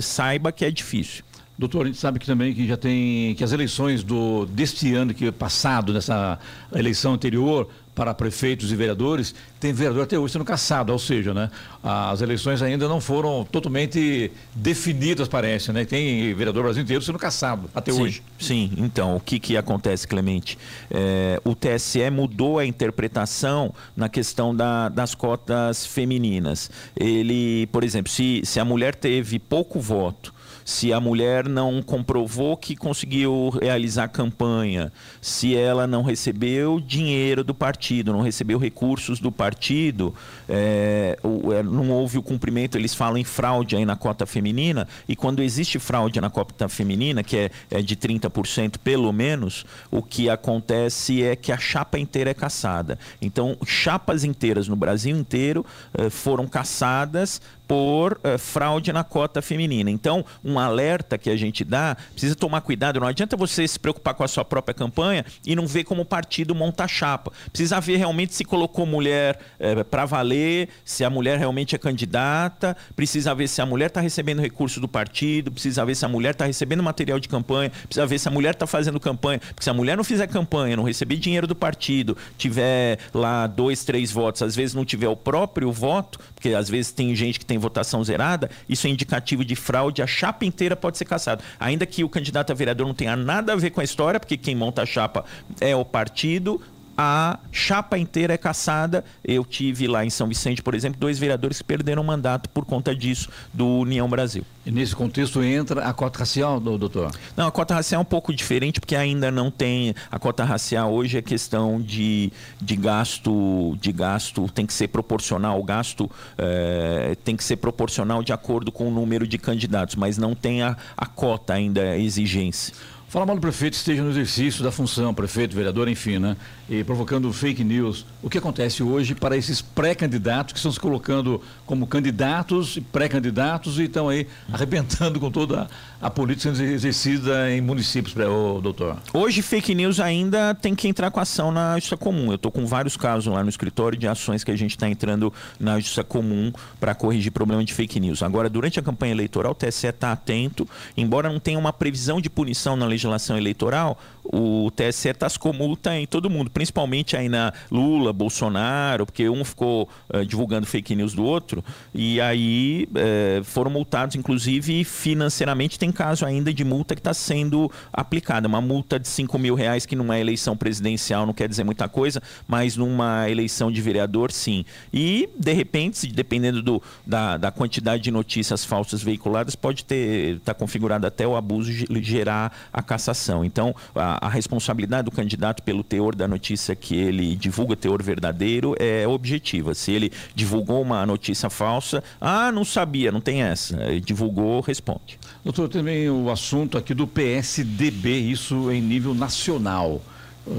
saiba 0.00 0.50
que 0.50 0.64
é 0.64 0.70
difícil. 0.70 1.22
Doutor, 1.56 1.84
a 1.84 1.86
gente 1.86 1.98
sabe 1.98 2.18
que 2.18 2.26
também 2.26 2.52
que 2.52 2.66
já 2.66 2.76
tem 2.76 3.32
que 3.36 3.44
as 3.44 3.52
eleições 3.52 4.02
do 4.02 4.44
deste 4.46 4.92
ano 4.92 5.14
que 5.14 5.26
é 5.28 5.30
passado, 5.30 5.92
nessa 5.92 6.36
eleição 6.74 7.14
anterior 7.14 7.68
para 7.94 8.12
prefeitos 8.12 8.72
e 8.72 8.76
vereadores, 8.76 9.34
tem 9.60 9.72
vereador 9.72 10.02
até 10.02 10.18
hoje 10.18 10.32
sendo 10.32 10.44
caçado, 10.44 10.92
ou 10.92 10.98
seja, 10.98 11.32
né, 11.32 11.50
as 11.82 12.20
eleições 12.20 12.60
ainda 12.60 12.88
não 12.88 13.00
foram 13.00 13.46
totalmente 13.50 14.30
definidas, 14.54 15.28
parece, 15.28 15.72
né? 15.72 15.84
Tem 15.84 16.34
vereador 16.34 16.64
Brasil 16.64 16.82
inteiro 16.82 17.02
sendo 17.02 17.18
caçado 17.18 17.70
até 17.74 17.92
sim, 17.92 18.02
hoje. 18.02 18.22
Sim, 18.38 18.72
então, 18.76 19.16
o 19.16 19.20
que 19.20 19.38
que 19.38 19.56
acontece, 19.56 20.06
Clemente? 20.06 20.58
É, 20.90 21.40
o 21.44 21.54
TSE 21.54 22.10
mudou 22.10 22.58
a 22.58 22.66
interpretação 22.66 23.72
na 23.96 24.08
questão 24.08 24.54
da, 24.54 24.88
das 24.88 25.14
cotas 25.14 25.86
femininas. 25.86 26.70
Ele, 26.98 27.66
por 27.68 27.84
exemplo, 27.84 28.10
se, 28.10 28.42
se 28.44 28.58
a 28.58 28.64
mulher 28.64 28.94
teve 28.94 29.38
pouco 29.38 29.80
voto 29.80 30.34
se 30.64 30.92
a 30.92 31.00
mulher 31.00 31.48
não 31.48 31.82
comprovou 31.82 32.56
que 32.56 32.74
conseguiu 32.74 33.50
realizar 33.50 34.08
campanha, 34.08 34.90
se 35.20 35.54
ela 35.54 35.86
não 35.86 36.02
recebeu 36.02 36.80
dinheiro 36.80 37.44
do 37.44 37.54
partido, 37.54 38.12
não 38.12 38.22
recebeu 38.22 38.58
recursos 38.58 39.20
do 39.20 39.30
partido, 39.30 40.14
é, 40.48 41.18
é, 41.52 41.62
não 41.62 41.90
houve 41.90 42.16
o 42.16 42.22
cumprimento, 42.22 42.78
eles 42.78 42.94
falam 42.94 43.18
em 43.18 43.24
fraude 43.24 43.76
aí 43.76 43.84
na 43.84 43.96
cota 43.96 44.24
feminina, 44.24 44.88
e 45.06 45.14
quando 45.14 45.42
existe 45.42 45.78
fraude 45.78 46.20
na 46.20 46.30
cota 46.30 46.68
feminina, 46.68 47.22
que 47.22 47.36
é, 47.36 47.50
é 47.70 47.82
de 47.82 47.94
30% 47.94 48.78
pelo 48.78 49.12
menos, 49.12 49.66
o 49.90 50.02
que 50.02 50.30
acontece 50.30 51.22
é 51.22 51.36
que 51.36 51.52
a 51.52 51.58
chapa 51.58 51.98
inteira 51.98 52.30
é 52.30 52.34
caçada. 52.34 52.98
Então, 53.20 53.56
chapas 53.66 54.24
inteiras 54.24 54.68
no 54.68 54.76
Brasil 54.76 55.16
inteiro 55.16 55.64
eh, 55.96 56.08
foram 56.08 56.46
caçadas 56.46 57.40
por 57.66 58.12
uh, 58.14 58.38
fraude 58.38 58.92
na 58.92 59.04
cota 59.04 59.40
feminina. 59.40 59.90
Então, 59.90 60.24
um 60.44 60.58
alerta 60.58 61.16
que 61.18 61.30
a 61.30 61.36
gente 61.36 61.64
dá, 61.64 61.96
precisa 62.12 62.34
tomar 62.34 62.60
cuidado, 62.60 63.00
não 63.00 63.06
adianta 63.06 63.36
você 63.36 63.66
se 63.66 63.78
preocupar 63.78 64.14
com 64.14 64.22
a 64.22 64.28
sua 64.28 64.44
própria 64.44 64.74
campanha 64.74 65.24
e 65.46 65.56
não 65.56 65.66
ver 65.66 65.84
como 65.84 66.02
o 66.02 66.04
partido 66.04 66.54
monta 66.54 66.86
chapa. 66.86 67.32
Precisa 67.50 67.80
ver 67.80 67.96
realmente 67.96 68.34
se 68.34 68.44
colocou 68.44 68.86
mulher 68.86 69.36
uh, 69.36 69.80
eh, 69.80 69.84
para 69.84 70.04
valer, 70.04 70.68
se 70.84 71.04
a 71.04 71.10
mulher 71.10 71.38
realmente 71.38 71.74
é 71.74 71.78
candidata, 71.78 72.76
precisa 72.94 73.34
ver 73.34 73.48
se 73.48 73.60
a 73.60 73.66
mulher 73.66 73.86
está 73.86 74.00
recebendo 74.00 74.40
recurso 74.40 74.80
do 74.80 74.88
partido, 74.88 75.50
precisa 75.50 75.84
ver 75.84 75.94
se 75.94 76.04
a 76.04 76.08
mulher 76.08 76.30
está 76.30 76.44
recebendo 76.44 76.82
material 76.82 77.18
de 77.18 77.28
campanha, 77.28 77.70
precisa 77.70 78.06
ver 78.06 78.18
se 78.18 78.28
a 78.28 78.30
mulher 78.30 78.54
está 78.54 78.66
fazendo 78.66 79.00
campanha, 79.00 79.38
porque 79.38 79.62
se 79.62 79.70
a 79.70 79.74
mulher 79.74 79.96
não 79.96 80.04
fizer 80.04 80.26
campanha, 80.26 80.76
não 80.76 80.84
receber 80.84 81.16
dinheiro 81.16 81.46
do 81.46 81.54
partido, 81.54 82.16
tiver 82.36 82.98
lá 83.12 83.46
dois, 83.46 83.84
três 83.84 84.10
votos, 84.10 84.42
às 84.42 84.54
vezes 84.54 84.74
não 84.74 84.84
tiver 84.84 85.08
o 85.08 85.16
próprio 85.16 85.72
voto, 85.72 86.18
porque 86.34 86.50
às 86.50 86.68
vezes 86.68 86.92
tem 86.92 87.14
gente 87.14 87.38
que 87.38 87.46
tem 87.46 87.53
votação 87.58 88.02
zerada, 88.04 88.50
isso 88.68 88.86
é 88.86 88.90
indicativo 88.90 89.44
de 89.44 89.54
fraude, 89.54 90.02
a 90.02 90.06
chapa 90.06 90.44
inteira 90.44 90.76
pode 90.76 90.98
ser 90.98 91.04
caçada. 91.04 91.42
Ainda 91.58 91.86
que 91.86 92.04
o 92.04 92.08
candidato 92.08 92.50
a 92.50 92.54
vereador 92.54 92.86
não 92.86 92.94
tenha 92.94 93.16
nada 93.16 93.52
a 93.52 93.56
ver 93.56 93.70
com 93.70 93.80
a 93.80 93.84
história, 93.84 94.20
porque 94.20 94.36
quem 94.36 94.54
monta 94.54 94.82
a 94.82 94.86
chapa 94.86 95.24
é 95.60 95.74
o 95.74 95.84
partido, 95.84 96.60
a 96.96 97.38
chapa 97.50 97.98
inteira 97.98 98.34
é 98.34 98.38
caçada. 98.38 99.04
Eu 99.24 99.44
tive 99.44 99.86
lá 99.86 100.04
em 100.04 100.10
São 100.10 100.26
Vicente, 100.26 100.62
por 100.62 100.74
exemplo, 100.74 100.98
dois 100.98 101.18
vereadores 101.18 101.58
que 101.58 101.64
perderam 101.64 102.02
o 102.02 102.04
mandato 102.04 102.48
por 102.48 102.64
conta 102.64 102.94
disso, 102.94 103.28
do 103.52 103.66
União 103.66 104.08
Brasil. 104.08 104.44
E 104.66 104.70
nesse 104.70 104.96
contexto 104.96 105.42
entra 105.42 105.84
a 105.84 105.92
cota 105.92 106.20
racial, 106.20 106.58
doutor? 106.58 107.10
Não, 107.36 107.46
a 107.46 107.52
cota 107.52 107.74
racial 107.74 108.00
é 108.00 108.02
um 108.02 108.06
pouco 108.06 108.32
diferente, 108.32 108.80
porque 108.80 108.96
ainda 108.96 109.30
não 109.30 109.50
tem. 109.50 109.94
A 110.10 110.18
cota 110.18 110.42
racial 110.42 110.92
hoje 110.92 111.18
é 111.18 111.22
questão 111.22 111.80
de, 111.80 112.32
de 112.60 112.76
gasto, 112.76 113.76
de 113.78 113.92
gasto, 113.92 114.48
tem 114.48 114.64
que 114.64 114.72
ser 114.72 114.88
proporcional, 114.88 115.60
o 115.60 115.62
gasto 115.62 116.10
é, 116.38 117.14
tem 117.24 117.36
que 117.36 117.44
ser 117.44 117.56
proporcional 117.56 118.22
de 118.22 118.32
acordo 118.32 118.72
com 118.72 118.88
o 118.88 118.90
número 118.90 119.26
de 119.26 119.36
candidatos, 119.36 119.96
mas 119.96 120.16
não 120.16 120.34
tem 120.34 120.62
a, 120.62 120.76
a 120.96 121.06
cota 121.06 121.52
ainda, 121.52 121.82
a 121.82 121.98
exigência. 121.98 122.74
Fala 123.14 123.26
mal 123.26 123.36
do 123.36 123.40
prefeito 123.40 123.74
esteja 123.74 124.02
no 124.02 124.10
exercício 124.10 124.64
da 124.64 124.72
função, 124.72 125.14
prefeito, 125.14 125.54
vereador, 125.54 125.88
enfim, 125.88 126.18
né? 126.18 126.36
E 126.68 126.82
provocando 126.82 127.32
fake 127.32 127.62
news. 127.62 128.04
O 128.20 128.28
que 128.28 128.38
acontece 128.38 128.82
hoje 128.82 129.14
para 129.14 129.36
esses 129.36 129.62
pré-candidatos 129.62 130.52
que 130.52 130.58
estão 130.58 130.72
se 130.72 130.80
colocando 130.80 131.40
como 131.64 131.86
candidatos 131.86 132.76
e 132.76 132.80
pré-candidatos 132.80 133.78
e 133.78 133.84
estão 133.84 134.08
aí 134.08 134.26
arrebentando 134.52 135.20
com 135.20 135.30
toda 135.30 135.68
a 136.02 136.10
política 136.10 136.52
sendo 136.52 136.68
exercida 136.68 137.52
em 137.52 137.60
municípios, 137.60 138.16
o 138.16 138.60
doutor? 138.60 138.96
Hoje, 139.12 139.42
fake 139.42 139.76
news 139.76 140.00
ainda 140.00 140.52
tem 140.52 140.74
que 140.74 140.88
entrar 140.88 141.08
com 141.12 141.20
ação 141.20 141.52
na 141.52 141.76
justiça 141.76 141.96
comum. 141.96 142.30
Eu 142.30 142.34
estou 142.34 142.50
com 142.50 142.66
vários 142.66 142.96
casos 142.96 143.32
lá 143.32 143.44
no 143.44 143.48
escritório 143.48 143.96
de 143.96 144.08
ações 144.08 144.42
que 144.42 144.50
a 144.50 144.56
gente 144.56 144.72
está 144.72 144.88
entrando 144.88 145.32
na 145.60 145.78
justiça 145.78 146.02
comum 146.02 146.52
para 146.80 146.96
corrigir 146.96 147.30
problema 147.30 147.62
de 147.64 147.72
fake 147.72 148.00
news. 148.00 148.24
Agora, 148.24 148.50
durante 148.50 148.80
a 148.80 148.82
campanha 148.82 149.12
eleitoral, 149.12 149.52
o 149.52 149.54
TSE 149.54 149.86
está 149.86 150.10
atento, 150.10 150.68
embora 150.96 151.28
não 151.28 151.38
tenha 151.38 151.60
uma 151.60 151.72
previsão 151.72 152.20
de 152.20 152.28
punição 152.28 152.74
na 152.74 152.84
legislação 152.84 153.03
legislação 153.04 153.36
eleitoral, 153.36 153.98
o 154.24 154.70
TSE 154.70 155.12
tascou 155.14 155.52
multa 155.52 155.96
em 155.96 156.06
todo 156.06 156.30
mundo, 156.30 156.50
principalmente 156.50 157.16
aí 157.16 157.28
na 157.28 157.52
Lula, 157.70 158.12
Bolsonaro, 158.12 159.06
porque 159.06 159.28
um 159.28 159.44
ficou 159.44 159.88
uh, 160.12 160.24
divulgando 160.24 160.66
fake 160.66 160.94
news 160.94 161.14
do 161.14 161.24
outro, 161.24 161.62
e 161.94 162.20
aí 162.20 162.88
uh, 162.90 163.44
foram 163.44 163.70
multados, 163.70 164.16
inclusive 164.16 164.84
financeiramente. 164.84 165.78
Tem 165.78 165.92
caso 165.92 166.24
ainda 166.24 166.52
de 166.52 166.64
multa 166.64 166.94
que 166.94 167.00
está 167.00 167.12
sendo 167.12 167.70
aplicada. 167.92 168.48
Uma 168.48 168.60
multa 168.60 168.98
de 168.98 169.08
5 169.08 169.38
mil 169.38 169.54
reais, 169.54 169.84
que 169.86 169.94
numa 169.96 170.18
eleição 170.18 170.56
presidencial 170.56 171.26
não 171.26 171.32
quer 171.32 171.48
dizer 171.48 171.64
muita 171.64 171.88
coisa, 171.88 172.22
mas 172.48 172.76
numa 172.76 173.28
eleição 173.28 173.70
de 173.70 173.80
vereador, 173.80 174.32
sim. 174.32 174.64
E, 174.92 175.28
de 175.38 175.52
repente, 175.52 176.06
dependendo 176.06 176.62
do, 176.62 176.82
da, 177.06 177.36
da 177.36 177.50
quantidade 177.50 178.02
de 178.02 178.10
notícias 178.10 178.64
falsas 178.64 179.02
veiculadas, 179.02 179.54
pode 179.54 179.84
ter 179.84 180.40
tá 180.40 180.54
configurado 180.54 181.06
até 181.06 181.26
o 181.26 181.36
abuso 181.36 181.70
gerar 182.02 182.52
a 182.72 182.82
cassação. 182.82 183.44
Então, 183.44 183.74
a, 183.94 184.13
a, 184.20 184.28
responsabilidade 184.28 185.04
do 185.04 185.10
candidato 185.10 185.62
pelo 185.62 185.82
teor 185.82 186.14
da 186.14 186.26
notícia 186.26 186.74
que 186.74 186.96
ele 186.96 187.34
divulga, 187.36 187.76
teor 187.76 188.02
verdadeiro, 188.02 188.74
é 188.78 189.06
objetiva. 189.06 189.74
Se 189.74 189.92
ele 189.92 190.12
divulgou 190.34 190.82
uma 190.82 191.04
notícia 191.06 191.48
falsa, 191.50 192.02
ah, 192.20 192.50
não 192.50 192.64
sabia, 192.64 193.12
não 193.12 193.20
tem 193.20 193.42
essa. 193.42 193.82
Ele 193.84 194.00
divulgou, 194.00 194.60
responde. 194.60 195.18
Doutor, 195.44 195.68
também 195.68 196.08
o 196.08 196.30
assunto 196.30 196.78
aqui 196.78 196.94
do 196.94 197.06
PSDB, 197.06 198.18
isso 198.18 198.70
em 198.70 198.80
nível 198.80 199.14
nacional 199.14 200.00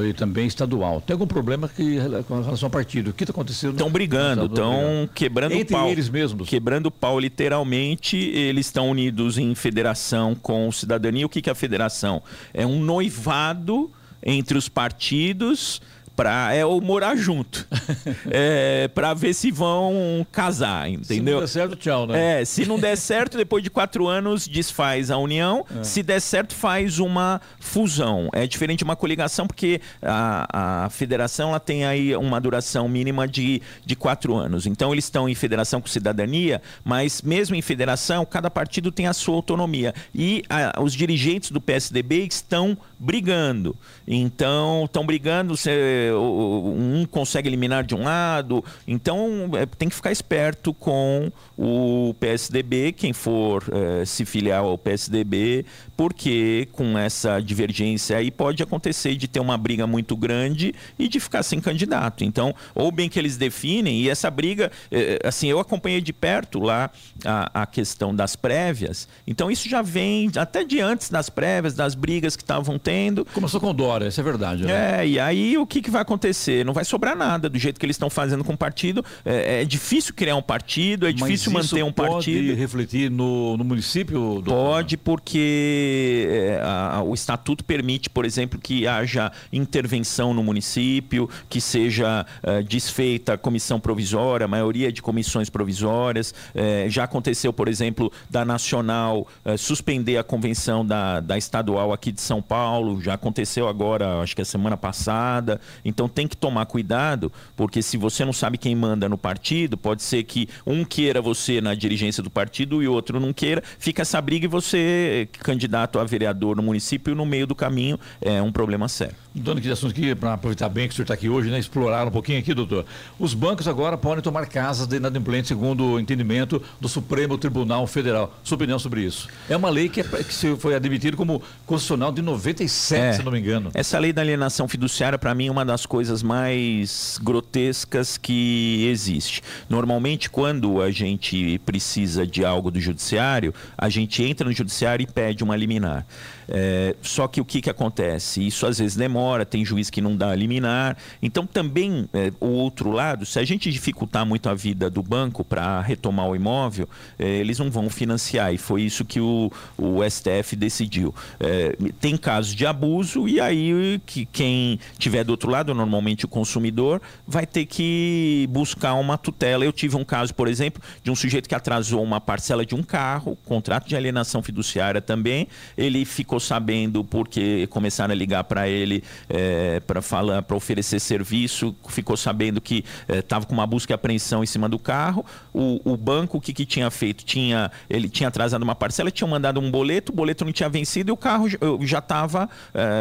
e 0.03 0.13
também 0.13 0.47
estadual. 0.47 1.01
Tem 1.01 1.13
algum 1.13 1.27
problema 1.27 1.67
que, 1.67 1.97
com 2.27 2.41
relação 2.41 2.67
ao 2.67 2.69
partido? 2.69 3.09
O 3.11 3.13
que 3.13 3.23
está 3.23 3.31
acontecendo? 3.31 3.73
Estão 3.73 3.89
brigando, 3.89 4.45
estão 4.45 5.09
quebrando 5.13 5.53
Entre 5.53 5.75
o 5.75 5.77
pau. 5.77 5.89
eles 5.89 6.09
mesmos. 6.09 6.49
Quebrando 6.49 6.87
o 6.87 6.91
pau, 6.91 7.19
literalmente. 7.19 8.17
Eles 8.17 8.65
estão 8.65 8.89
unidos 8.89 9.37
em 9.37 9.53
federação 9.53 10.35
com 10.35 10.71
cidadania. 10.71 11.25
O 11.25 11.29
que, 11.29 11.41
que 11.41 11.49
é 11.49 11.51
a 11.51 11.55
federação? 11.55 12.21
É 12.53 12.65
um 12.65 12.79
noivado 12.79 13.91
entre 14.23 14.57
os 14.57 14.67
partidos 14.67 15.81
pra, 16.15 16.53
é 16.53 16.65
o 16.65 16.79
morar 16.79 17.15
junto. 17.15 17.67
é, 18.29 18.87
pra 18.87 19.13
ver 19.13 19.33
se 19.33 19.51
vão 19.51 20.25
casar, 20.31 20.89
entendeu? 20.89 21.05
Se 21.05 21.21
não 21.21 21.39
der 21.39 21.47
certo, 21.47 21.75
tchau, 21.75 22.07
né? 22.07 22.41
É, 22.41 22.45
se 22.45 22.65
não 22.65 22.79
der 22.79 22.95
certo, 22.95 23.37
depois 23.37 23.63
de 23.63 23.69
quatro 23.69 24.07
anos, 24.07 24.47
desfaz 24.47 25.11
a 25.11 25.17
união. 25.17 25.65
É. 25.79 25.83
Se 25.83 26.01
der 26.01 26.19
certo, 26.21 26.55
faz 26.55 26.99
uma 26.99 27.41
fusão. 27.59 28.29
É 28.33 28.47
diferente 28.47 28.79
de 28.79 28.83
uma 28.83 28.95
coligação, 28.95 29.45
porque 29.45 29.81
a, 30.01 30.85
a 30.85 30.89
federação 30.89 31.49
ela 31.49 31.59
tem 31.59 31.85
aí 31.85 32.15
uma 32.15 32.39
duração 32.39 32.87
mínima 32.87 33.27
de, 33.27 33.61
de 33.85 33.95
quatro 33.95 34.35
anos. 34.35 34.65
Então, 34.65 34.93
eles 34.93 35.05
estão 35.05 35.27
em 35.27 35.35
federação 35.35 35.81
com 35.81 35.87
cidadania, 35.87 36.61
mas 36.83 37.21
mesmo 37.21 37.55
em 37.55 37.61
federação, 37.61 38.25
cada 38.25 38.49
partido 38.49 38.91
tem 38.91 39.07
a 39.07 39.13
sua 39.13 39.35
autonomia. 39.35 39.93
E 40.13 40.43
a, 40.49 40.81
os 40.81 40.93
dirigentes 40.93 41.51
do 41.51 41.59
PSDB 41.59 42.25
estão 42.25 42.77
brigando. 42.97 43.75
Então, 44.07 44.85
estão 44.85 45.05
brigando. 45.05 45.55
Você 45.55 46.04
um 46.13 47.05
consegue 47.09 47.47
eliminar 47.47 47.83
de 47.83 47.95
um 47.95 48.03
lado. 48.03 48.63
Então 48.87 49.49
é, 49.53 49.65
tem 49.65 49.89
que 49.89 49.95
ficar 49.95 50.11
esperto 50.11 50.73
com 50.73 51.31
o 51.57 52.13
PSDB, 52.19 52.91
quem 52.91 53.13
for 53.13 53.63
é, 53.71 54.05
se 54.05 54.25
filiar 54.25 54.61
ao 54.61 54.77
PSDB, 54.77 55.65
porque 55.95 56.67
com 56.71 56.97
essa 56.97 57.39
divergência 57.39 58.17
aí 58.17 58.29
pode 58.29 58.61
acontecer 58.61 59.15
de 59.15 59.27
ter 59.27 59.39
uma 59.39 59.57
briga 59.57 59.87
muito 59.87 60.15
grande 60.15 60.73
e 60.99 61.07
de 61.07 61.19
ficar 61.19 61.43
sem 61.43 61.59
candidato. 61.59 62.23
Então, 62.23 62.53
ou 62.73 62.91
bem 62.91 63.09
que 63.09 63.17
eles 63.17 63.37
definem, 63.37 64.01
e 64.01 64.09
essa 64.09 64.29
briga, 64.29 64.71
é, 64.91 65.19
assim, 65.23 65.47
eu 65.47 65.59
acompanhei 65.59 66.01
de 66.01 66.11
perto 66.11 66.59
lá 66.59 66.89
a, 67.23 67.61
a 67.61 67.65
questão 67.65 68.13
das 68.13 68.35
prévias, 68.35 69.07
então 69.25 69.49
isso 69.49 69.69
já 69.69 69.81
vem 69.81 70.29
até 70.35 70.63
de 70.63 70.79
antes 70.79 71.09
das 71.09 71.29
prévias, 71.29 71.73
das 71.73 71.95
brigas 71.95 72.35
que 72.35 72.43
estavam 72.43 72.77
tendo. 72.77 73.25
Começou 73.33 73.59
com 73.59 73.73
Dória, 73.73 74.07
isso 74.07 74.19
é 74.19 74.23
verdade. 74.23 74.63
Né? 74.63 75.01
É, 75.01 75.07
e 75.07 75.19
aí 75.19 75.57
o 75.57 75.65
que, 75.65 75.81
que 75.81 75.89
vai 75.89 75.94
acontecer? 76.01 76.65
Não 76.65 76.73
vai 76.73 76.85
sobrar 76.85 77.15
nada 77.15 77.49
do 77.49 77.57
jeito 77.57 77.79
que 77.79 77.85
eles 77.85 77.95
estão 77.95 78.09
fazendo 78.09 78.43
com 78.43 78.53
o 78.53 78.57
partido. 78.57 79.03
É, 79.23 79.61
é 79.61 79.65
difícil 79.65 80.13
criar 80.13 80.35
um 80.35 80.41
partido, 80.41 81.07
é 81.07 81.11
difícil 81.11 81.51
manter 81.51 81.83
um 81.83 81.91
partido. 81.91 82.47
Pode 82.47 82.53
refletir 82.53 83.09
no, 83.09 83.57
no 83.57 83.63
município? 83.63 84.41
Do... 84.41 84.51
Pode, 84.51 84.97
porque 84.97 86.27
é, 86.29 86.61
a, 86.61 87.01
o 87.03 87.13
estatuto 87.13 87.63
permite, 87.63 88.09
por 88.09 88.25
exemplo, 88.25 88.59
que 88.59 88.87
haja 88.87 89.31
intervenção 89.51 90.33
no 90.33 90.43
município, 90.43 91.29
que 91.49 91.59
seja 91.61 92.25
é, 92.43 92.61
desfeita 92.61 93.33
a 93.33 93.37
comissão 93.37 93.79
provisória, 93.79 94.45
a 94.45 94.47
maioria 94.47 94.91
de 94.91 95.01
comissões 95.01 95.49
provisórias. 95.49 96.33
É, 96.53 96.87
já 96.89 97.03
aconteceu, 97.03 97.51
por 97.51 97.67
exemplo, 97.67 98.11
da 98.29 98.45
Nacional 98.45 99.27
suspender 99.57 100.17
a 100.17 100.23
convenção 100.23 100.85
da, 100.85 101.19
da 101.19 101.37
estadual 101.37 101.91
aqui 101.91 102.11
de 102.11 102.21
São 102.21 102.41
Paulo, 102.41 103.01
já 103.01 103.13
aconteceu 103.13 103.67
agora, 103.67 104.21
acho 104.21 104.35
que 104.35 104.41
a 104.41 104.45
semana 104.45 104.77
passada. 104.77 105.59
Então 105.85 106.09
tem 106.09 106.27
que 106.27 106.35
tomar 106.35 106.65
cuidado, 106.65 107.31
porque 107.55 107.81
se 107.81 107.95
você 107.95 108.25
não 108.25 108.33
sabe 108.33 108.57
quem 108.57 108.75
manda 108.75 109.07
no 109.07 109.17
partido, 109.17 109.77
pode 109.77 110.01
ser 110.01 110.23
que 110.23 110.49
um 110.65 110.83
queira 110.83 111.21
você 111.21 111.61
na 111.61 111.75
dirigência 111.75 112.23
do 112.23 112.29
partido 112.29 112.81
e 112.81 112.87
outro 112.87 113.19
não 113.19 113.31
queira, 113.31 113.63
fica 113.77 114.01
essa 114.01 114.19
briga 114.19 114.45
e 114.45 114.47
você, 114.47 115.29
candidato 115.39 115.99
a 115.99 116.03
vereador 116.03 116.55
no 116.55 116.63
município, 116.63 117.13
no 117.13 117.25
meio 117.25 117.45
do 117.45 117.53
caminho, 117.53 117.99
é 118.19 118.41
um 118.41 118.51
problema 118.51 118.87
sério. 118.87 119.15
Dando 119.33 119.57
aqui 119.57 119.67
de 119.67 119.73
assunto 119.73 119.91
aqui, 119.91 120.15
para 120.15 120.33
aproveitar 120.33 120.69
bem 120.69 120.87
que 120.87 120.93
o 120.93 120.95
senhor 120.95 121.03
está 121.03 121.13
aqui 121.13 121.29
hoje, 121.29 121.51
né, 121.51 121.59
explorar 121.59 122.07
um 122.07 122.11
pouquinho 122.11 122.39
aqui, 122.39 122.53
doutor. 122.53 122.85
Os 123.19 123.33
bancos 123.33 123.67
agora 123.67 123.97
podem 123.97 124.23
tomar 124.23 124.45
casas 124.47 124.87
de 124.87 124.95
inadimplente, 124.95 125.49
segundo 125.49 125.83
o 125.83 125.99
entendimento 125.99 126.61
do 126.79 126.87
Supremo 126.87 127.37
Tribunal 127.37 127.85
Federal. 127.85 128.33
Sua 128.43 128.55
opinião 128.55 128.79
sobre 128.79 129.01
isso? 129.01 129.27
É 129.49 129.55
uma 129.55 129.69
lei 129.69 129.89
que, 129.89 129.99
é, 129.99 130.03
que 130.03 130.55
foi 130.55 130.73
admitida 130.73 131.17
como 131.17 131.41
constitucional 131.65 132.11
de 132.11 132.21
97, 132.21 133.01
é, 133.01 133.13
se 133.13 133.23
não 133.23 133.31
me 133.31 133.39
engano. 133.39 133.71
Essa 133.73 133.99
lei 133.99 134.13
da 134.13 134.21
alienação 134.21 134.67
fiduciária, 134.67 135.19
para 135.19 135.35
mim, 135.35 135.47
é 135.47 135.51
uma 135.51 135.65
das 135.65 135.74
coisas 135.83 136.21
mais 136.21 137.19
grotescas 137.23 138.15
que 138.15 138.85
existe. 138.87 139.41
Normalmente, 139.67 140.29
quando 140.29 140.79
a 140.79 140.91
gente 140.91 141.57
precisa 141.65 142.27
de 142.27 142.45
algo 142.45 142.69
do 142.69 142.79
judiciário, 142.79 143.51
a 143.75 143.89
gente 143.89 144.21
entra 144.21 144.45
no 144.45 144.53
judiciário 144.53 145.03
e 145.03 145.07
pede 145.07 145.43
uma 145.43 145.55
liminar. 145.55 146.05
É, 146.47 146.95
só 147.01 147.27
que 147.27 147.41
o 147.41 147.45
que, 147.45 147.61
que 147.61 147.69
acontece? 147.69 148.45
Isso 148.45 148.65
às 148.65 148.79
vezes 148.79 148.95
demora, 148.95 149.45
tem 149.45 149.65
juiz 149.65 149.89
que 149.89 150.01
não 150.01 150.15
dá 150.15 150.33
liminar. 150.35 150.97
Então, 151.21 151.45
também, 151.45 152.07
é, 152.13 152.31
o 152.39 152.47
outro 152.47 152.91
lado, 152.91 153.25
se 153.25 153.39
a 153.39 153.43
gente 153.43 153.71
dificultar 153.71 154.25
muito 154.25 154.49
a 154.49 154.53
vida 154.53 154.89
do 154.89 155.01
banco 155.01 155.43
para 155.43 155.81
retomar 155.81 156.27
o 156.27 156.35
imóvel, 156.35 156.87
é, 157.17 157.27
eles 157.27 157.59
não 157.59 157.69
vão 157.69 157.89
financiar. 157.89 158.53
E 158.53 158.57
foi 158.57 158.83
isso 158.83 159.03
que 159.05 159.19
o, 159.19 159.51
o 159.77 159.99
STF 160.09 160.55
decidiu. 160.55 161.13
É, 161.39 161.75
tem 161.99 162.17
casos 162.17 162.53
de 162.53 162.65
abuso, 162.65 163.27
e 163.27 163.39
aí 163.39 163.99
que 164.05 164.25
quem 164.25 164.79
tiver 164.97 165.23
do 165.23 165.31
outro 165.31 165.49
lado, 165.49 165.73
normalmente 165.73 166.25
o 166.25 166.27
consumidor, 166.27 167.01
vai 167.27 167.45
ter 167.45 167.65
que 167.65 168.47
buscar 168.49 168.93
uma 168.93 169.17
tutela. 169.17 169.65
Eu 169.65 169.73
tive 169.73 169.95
um 169.95 170.03
caso, 170.03 170.33
por 170.33 170.47
exemplo, 170.47 170.81
de 171.03 171.11
um 171.11 171.15
sujeito 171.15 171.49
que 171.49 171.55
atrasou 171.55 172.03
uma 172.03 172.21
parcela 172.21 172.65
de 172.65 172.75
um 172.75 172.83
carro, 172.83 173.37
contrato 173.45 173.87
de 173.87 173.95
alienação 173.95 174.41
fiduciária 174.41 175.01
também. 175.01 175.47
Ele 175.77 176.05
ficou 176.05 176.34
ficou 176.35 176.39
sabendo 176.39 177.03
porque 177.03 177.67
começaram 177.67 178.11
a 178.11 178.15
ligar 178.15 178.43
para 178.43 178.67
ele 178.67 179.03
é, 179.29 179.79
para 179.81 180.01
falar, 180.01 180.41
para 180.41 180.55
oferecer 180.55 180.99
serviço, 180.99 181.75
ficou 181.89 182.17
sabendo 182.17 182.59
que 182.59 182.83
estava 183.09 183.45
é, 183.45 183.47
com 183.47 183.53
uma 183.53 183.65
busca 183.65 183.93
e 183.93 183.95
apreensão 183.95 184.43
em 184.43 184.45
cima 184.45 184.67
do 184.67 184.77
carro. 184.77 185.25
O, 185.53 185.93
o 185.93 185.97
banco 185.97 186.37
o 186.37 186.41
que, 186.41 186.53
que 186.53 186.65
tinha 186.65 186.89
feito? 186.91 187.23
Tinha, 187.23 187.71
ele 187.89 188.09
tinha 188.09 188.27
atrasado 188.27 188.63
uma 188.63 188.75
parcela, 188.75 189.09
tinha 189.09 189.27
mandado 189.27 189.59
um 189.59 189.71
boleto, 189.71 190.11
o 190.11 190.15
boleto 190.15 190.43
não 190.43 190.51
tinha 190.51 190.67
vencido 190.67 191.11
e 191.11 191.13
o 191.13 191.17
carro 191.17 191.47
já 191.81 191.99
estava 191.99 192.49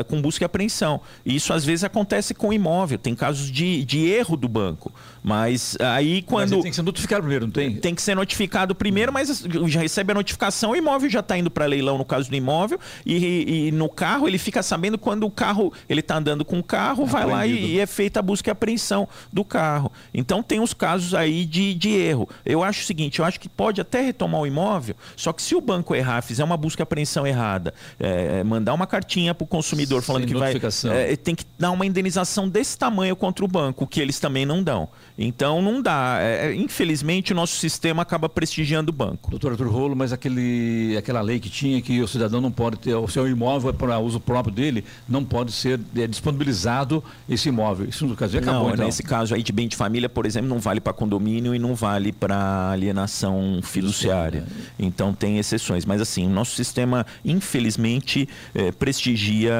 com 0.08 0.20
busca 0.20 0.44
e 0.44 0.46
apreensão. 0.46 1.00
E 1.24 1.34
isso 1.34 1.52
às 1.52 1.64
vezes 1.64 1.84
acontece 1.84 2.34
com 2.34 2.52
imóvel, 2.52 2.98
tem 2.98 3.14
casos 3.14 3.50
de, 3.50 3.84
de 3.84 4.06
erro 4.06 4.36
do 4.36 4.48
banco. 4.48 4.92
Mas 5.22 5.76
aí 5.80 6.22
quando. 6.22 6.52
Mas 6.52 6.62
tem 6.62 6.70
que 6.70 6.76
ser 6.76 6.82
notificado 6.82 7.22
primeiro, 7.22 7.46
não 7.46 7.52
tem? 7.52 7.76
Tem 7.76 7.94
que 7.94 8.02
ser 8.02 8.14
notificado 8.14 8.74
primeiro, 8.74 9.12
mas 9.12 9.44
já 9.66 9.80
recebe 9.80 10.12
a 10.12 10.14
notificação, 10.14 10.72
o 10.72 10.76
imóvel 10.76 11.08
já 11.08 11.20
está 11.20 11.36
indo 11.36 11.50
para 11.50 11.64
leilão 11.66 11.96
no 11.96 12.04
caso 12.04 12.28
do 12.28 12.36
imóvel, 12.36 12.78
e, 13.04 13.18
e, 13.24 13.72
no 13.72 13.88
carro 13.88 14.28
ele 14.28 14.38
fica 14.38 14.62
sabendo 14.62 14.98
quando 14.98 15.24
o 15.24 15.30
carro, 15.30 15.72
ele 15.88 16.00
está 16.00 16.16
andando 16.16 16.44
com 16.44 16.58
o 16.58 16.62
carro, 16.62 17.06
vai 17.06 17.26
lá 17.26 17.46
e, 17.46 17.74
e, 17.74 17.80
é 17.80 17.86
feita 17.86 18.20
a 18.20 18.22
busca 18.22 18.50
e 18.50 18.52
apreensão 18.52 19.08
do 19.32 19.44
carro. 19.44 19.90
Então 20.12 20.42
tem 20.42 20.60
os 20.60 20.74
casos 20.74 21.14
aí 21.14 21.44
de, 21.44 21.74
de 21.74 21.90
erro. 21.90 22.28
Eu 22.44 22.62
acho 22.62 22.82
o 22.82 22.84
seguinte, 22.84 23.18
eu 23.18 23.24
acho 23.24 23.40
que 23.40 23.48
pode 23.48 23.80
até 23.80 24.00
retomar 24.00 24.40
o 24.40 24.46
imóvel, 24.46 24.96
só 25.16 25.32
que 25.32 25.42
se 25.42 25.54
o 25.54 25.60
banco 25.60 25.94
errar, 25.94 26.22
fizer 26.22 26.44
uma 26.44 26.56
busca 26.56 26.82
e 26.82 26.84
apreensão 26.84 27.26
errada, 27.26 27.74
é, 27.98 28.40
é 28.40 28.44
mandar 28.44 28.74
uma 28.74 28.86
cartinha 28.86 29.34
para 29.34 29.44
o 29.44 29.46
consumidor 29.46 30.02
falando 30.02 30.22
Sem 30.22 30.32
que 30.32 30.38
vai. 30.38 30.54
É, 30.92 31.16
tem 31.16 31.34
que 31.34 31.44
dar 31.58 31.70
uma 31.70 31.86
indenização 31.86 32.48
desse 32.48 32.76
tamanho 32.78 33.16
contra 33.16 33.44
o 33.44 33.48
banco, 33.48 33.86
que 33.86 34.00
eles 34.00 34.18
também 34.18 34.44
não 34.44 34.62
dão. 34.62 34.88
Então 35.16 35.62
não 35.62 35.80
dá. 35.80 36.18
É, 36.20 36.48
é, 36.48 36.54
infelizmente 36.54 37.32
o 37.32 37.36
nosso 37.36 37.56
sistema 37.56 38.02
acaba 38.02 38.28
prestigiando 38.28 38.90
o 38.90 38.92
banco. 38.92 39.30
Doutor 39.30 39.52
Arthur 39.52 39.68
Rolo, 39.68 39.96
mas 39.96 40.12
aquele, 40.12 40.96
aquela 40.96 41.20
lei 41.20 41.38
que 41.38 41.48
tinha 41.48 41.80
que 41.80 42.00
o 42.00 42.08
cidadão 42.08 42.40
não 42.40 42.50
pode 42.50 42.78
ter, 42.78 42.94
o 43.20 43.24
seu 43.24 43.28
imóvel 43.28 43.70
é 43.70 43.72
para 43.72 43.98
uso 43.98 44.18
próprio 44.18 44.52
dele, 44.52 44.84
não 45.08 45.24
pode 45.24 45.52
ser 45.52 45.80
é, 45.96 46.06
disponibilizado 46.06 47.02
esse 47.28 47.48
imóvel. 47.48 47.88
Isso 47.88 48.06
no 48.06 48.16
caso 48.16 48.36
acabou, 48.36 48.64
não, 48.64 48.74
então. 48.74 48.86
nesse 48.86 49.02
caso 49.02 49.34
aí 49.34 49.42
de 49.42 49.52
bem 49.52 49.68
de 49.68 49.76
família, 49.76 50.08
por 50.08 50.26
exemplo, 50.26 50.48
não 50.48 50.58
vale 50.58 50.80
para 50.80 50.92
condomínio 50.92 51.54
e 51.54 51.58
não 51.58 51.74
vale 51.74 52.12
para 52.12 52.70
alienação 52.70 53.60
fiduciária. 53.62 54.44
Então 54.78 55.14
tem 55.14 55.38
exceções. 55.38 55.84
Mas 55.84 56.00
assim, 56.00 56.26
o 56.26 56.30
nosso 56.30 56.56
sistema, 56.56 57.06
infelizmente, 57.24 58.28
é, 58.54 58.72
prestigia 58.72 59.54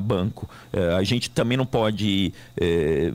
banco. 0.00 0.48
É, 0.72 0.94
a 0.94 1.02
gente 1.02 1.30
também 1.30 1.56
não 1.56 1.66
pode 1.66 2.32
é, 2.60 3.12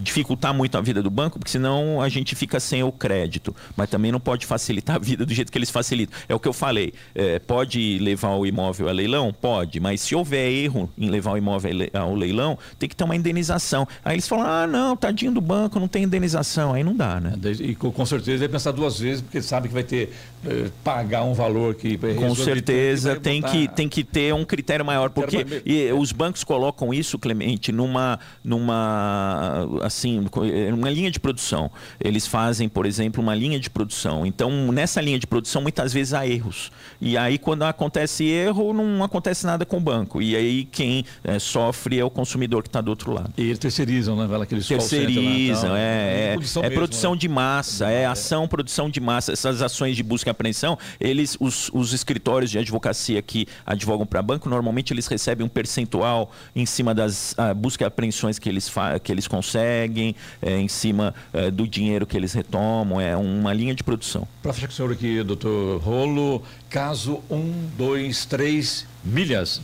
dificultar 0.00 0.52
muito 0.52 0.76
a 0.76 0.80
vida 0.80 1.02
do 1.02 1.10
banco, 1.10 1.38
porque 1.38 1.50
senão 1.50 2.00
a 2.02 2.08
gente 2.08 2.34
fica 2.34 2.60
sem 2.60 2.82
o 2.82 2.92
crédito. 2.92 3.54
Mas 3.76 3.88
também 3.88 4.12
não 4.12 4.20
pode 4.20 4.44
facilitar 4.44 4.96
a 4.96 4.98
vida 4.98 5.24
do 5.24 5.32
jeito 5.32 5.50
que 5.50 5.58
eles 5.58 5.70
facilitam. 5.70 6.18
É 6.28 6.34
o 6.34 6.40
que 6.40 6.48
eu 6.48 6.52
falei. 6.52 6.92
É, 7.14 7.38
pode 7.38 7.98
levar 7.98 8.17
o 8.26 8.46
imóvel 8.46 8.88
a 8.88 8.92
leilão? 8.92 9.32
Pode. 9.32 9.78
Mas 9.80 10.00
se 10.00 10.14
houver 10.14 10.50
erro 10.50 10.90
em 10.98 11.08
levar 11.08 11.32
o 11.32 11.36
imóvel 11.36 11.88
ao 11.92 12.14
leilão, 12.14 12.58
tem 12.78 12.88
que 12.88 12.96
ter 12.96 13.04
uma 13.04 13.14
indenização. 13.14 13.86
Aí 14.04 14.14
eles 14.14 14.26
falam: 14.26 14.46
ah, 14.46 14.66
não, 14.66 14.96
tadinho 14.96 15.32
do 15.32 15.40
banco, 15.40 15.78
não 15.78 15.88
tem 15.88 16.04
indenização. 16.04 16.74
Aí 16.74 16.82
não 16.82 16.94
dá, 16.94 17.20
né? 17.20 17.34
E 17.60 17.74
com 17.74 18.06
certeza 18.06 18.38
deve 18.38 18.52
pensar 18.52 18.72
duas 18.72 18.98
vezes, 18.98 19.20
porque 19.20 19.40
sabe 19.40 19.68
que 19.68 19.74
vai 19.74 19.84
ter 19.84 20.10
eh, 20.46 20.70
pagar 20.84 21.24
um 21.24 21.34
valor 21.34 21.74
que 21.74 21.98
com 21.98 22.32
certeza 22.32 23.16
que 23.16 23.20
tem 23.20 23.42
que 23.42 23.66
tem 23.66 23.88
que 23.88 24.04
ter 24.04 24.32
um 24.32 24.44
critério 24.44 24.84
maior 24.84 25.10
porque 25.10 25.44
e, 25.66 25.90
os 25.92 26.12
bancos 26.12 26.44
colocam 26.44 26.94
isso 26.94 27.18
Clemente 27.18 27.72
numa 27.72 28.20
numa 28.44 29.66
assim 29.82 30.24
uma 30.72 30.88
linha 30.90 31.10
de 31.10 31.18
produção 31.18 31.68
eles 32.00 32.24
fazem 32.24 32.68
por 32.68 32.86
exemplo 32.86 33.20
uma 33.20 33.34
linha 33.34 33.58
de 33.58 33.68
produção 33.68 34.24
então 34.24 34.70
nessa 34.70 35.00
linha 35.00 35.18
de 35.18 35.26
produção 35.26 35.60
muitas 35.60 35.92
vezes 35.92 36.14
há 36.14 36.24
erros 36.24 36.70
e 37.00 37.18
aí 37.18 37.36
quando 37.36 37.64
acontece 37.64 38.07
erro 38.24 38.72
não 38.72 39.02
acontece 39.02 39.46
nada 39.46 39.64
com 39.64 39.78
o 39.78 39.80
banco. 39.80 40.20
E 40.20 40.34
aí 40.36 40.64
quem 40.64 41.04
é, 41.24 41.38
sofre 41.38 41.98
é 41.98 42.04
o 42.04 42.10
consumidor 42.10 42.62
que 42.62 42.68
está 42.68 42.80
do 42.80 42.88
outro 42.88 43.12
lado. 43.12 43.32
E 43.36 43.42
eles 43.42 43.58
terceirizam 43.58 44.16
né? 44.16 44.28
Aqueles 44.38 44.66
terceirizam 44.66 45.70
lá, 45.70 45.78
é, 45.78 45.82
é, 45.82 46.26
é, 46.28 46.32
produção, 46.32 46.62
é 46.62 46.68
mesmo, 46.68 46.80
produção 46.80 47.12
né? 47.12 47.18
de 47.18 47.28
massa 47.28 47.90
é 47.90 48.06
ação 48.06 48.48
produção 48.48 48.90
de 48.90 49.00
massa. 49.00 49.32
Essas 49.32 49.62
ações 49.62 49.96
de 49.96 50.02
busca 50.02 50.30
e 50.30 50.32
apreensão, 50.32 50.78
eles, 51.00 51.36
os, 51.40 51.70
os 51.72 51.92
escritórios 51.92 52.50
de 52.50 52.58
advocacia 52.58 53.20
que 53.22 53.46
advogam 53.66 54.06
para 54.06 54.22
banco, 54.22 54.48
normalmente 54.48 54.92
eles 54.92 55.06
recebem 55.06 55.44
um 55.44 55.48
percentual 55.48 56.30
em 56.54 56.66
cima 56.66 56.94
das 56.94 57.32
uh, 57.32 57.54
busca 57.54 57.84
e 57.84 57.86
apreensões 57.86 58.38
que 58.38 58.48
eles, 58.48 58.72
que 59.02 59.12
eles 59.12 59.28
conseguem, 59.28 60.14
é, 60.40 60.58
em 60.58 60.68
cima 60.68 61.14
uh, 61.32 61.50
do 61.50 61.66
dinheiro 61.66 62.06
que 62.06 62.16
eles 62.16 62.32
retomam, 62.32 63.00
é 63.00 63.16
uma 63.16 63.52
linha 63.52 63.74
de 63.74 63.82
produção. 63.82 64.26
Para 64.42 64.52
fechar 64.52 64.66
com 64.66 64.72
o 64.72 64.76
senhor 64.76 64.92
aqui, 64.92 65.22
doutor 65.22 65.80
Rolo, 65.80 66.42
caso 66.68 67.22
1, 67.30 67.70
2, 67.76 68.24
3, 68.26 68.86
milhas. 69.04 69.60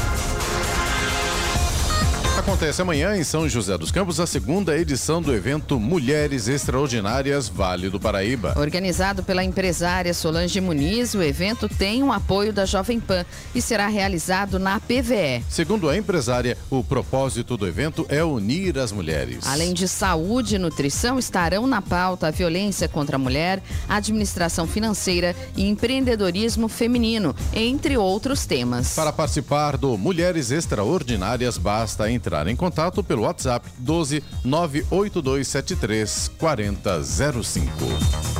Acontece 2.41 2.81
amanhã 2.81 3.15
em 3.15 3.23
São 3.23 3.47
José 3.47 3.77
dos 3.77 3.91
Campos 3.91 4.19
a 4.19 4.25
segunda 4.25 4.75
edição 4.75 5.21
do 5.21 5.31
evento 5.31 5.79
Mulheres 5.79 6.47
Extraordinárias 6.47 7.47
Vale 7.47 7.87
do 7.87 7.99
Paraíba. 7.99 8.55
Organizado 8.57 9.21
pela 9.21 9.43
empresária 9.43 10.11
Solange 10.11 10.59
Muniz, 10.59 11.13
o 11.13 11.21
evento 11.21 11.69
tem 11.69 12.01
um 12.01 12.11
apoio 12.11 12.51
da 12.51 12.65
Jovem 12.65 12.99
Pan 12.99 13.23
e 13.53 13.61
será 13.61 13.87
realizado 13.87 14.57
na 14.57 14.79
PVE. 14.79 15.43
Segundo 15.47 15.87
a 15.87 15.95
empresária, 15.95 16.57
o 16.67 16.83
propósito 16.83 17.55
do 17.55 17.67
evento 17.67 18.07
é 18.09 18.23
unir 18.23 18.79
as 18.79 18.91
mulheres. 18.91 19.45
Além 19.45 19.71
de 19.71 19.87
saúde 19.87 20.55
e 20.55 20.59
nutrição, 20.59 21.19
estarão 21.19 21.67
na 21.67 21.79
pauta 21.79 22.29
a 22.29 22.31
violência 22.31 22.89
contra 22.89 23.17
a 23.17 23.19
mulher, 23.19 23.61
administração 23.87 24.65
financeira 24.65 25.35
e 25.55 25.69
empreendedorismo 25.69 26.67
feminino, 26.67 27.35
entre 27.53 27.97
outros 27.97 28.47
temas. 28.47 28.95
Para 28.95 29.13
participar 29.13 29.77
do 29.77 29.95
Mulheres 29.95 30.49
Extraordinárias, 30.49 31.55
basta 31.55 32.11
entrar 32.11 32.30
entrar 32.31 32.47
em 32.47 32.55
contato 32.55 33.03
pelo 33.03 33.23
WhatsApp 33.23 33.67
12 33.77 34.23
98273 34.45 36.31
4005. 36.37 37.69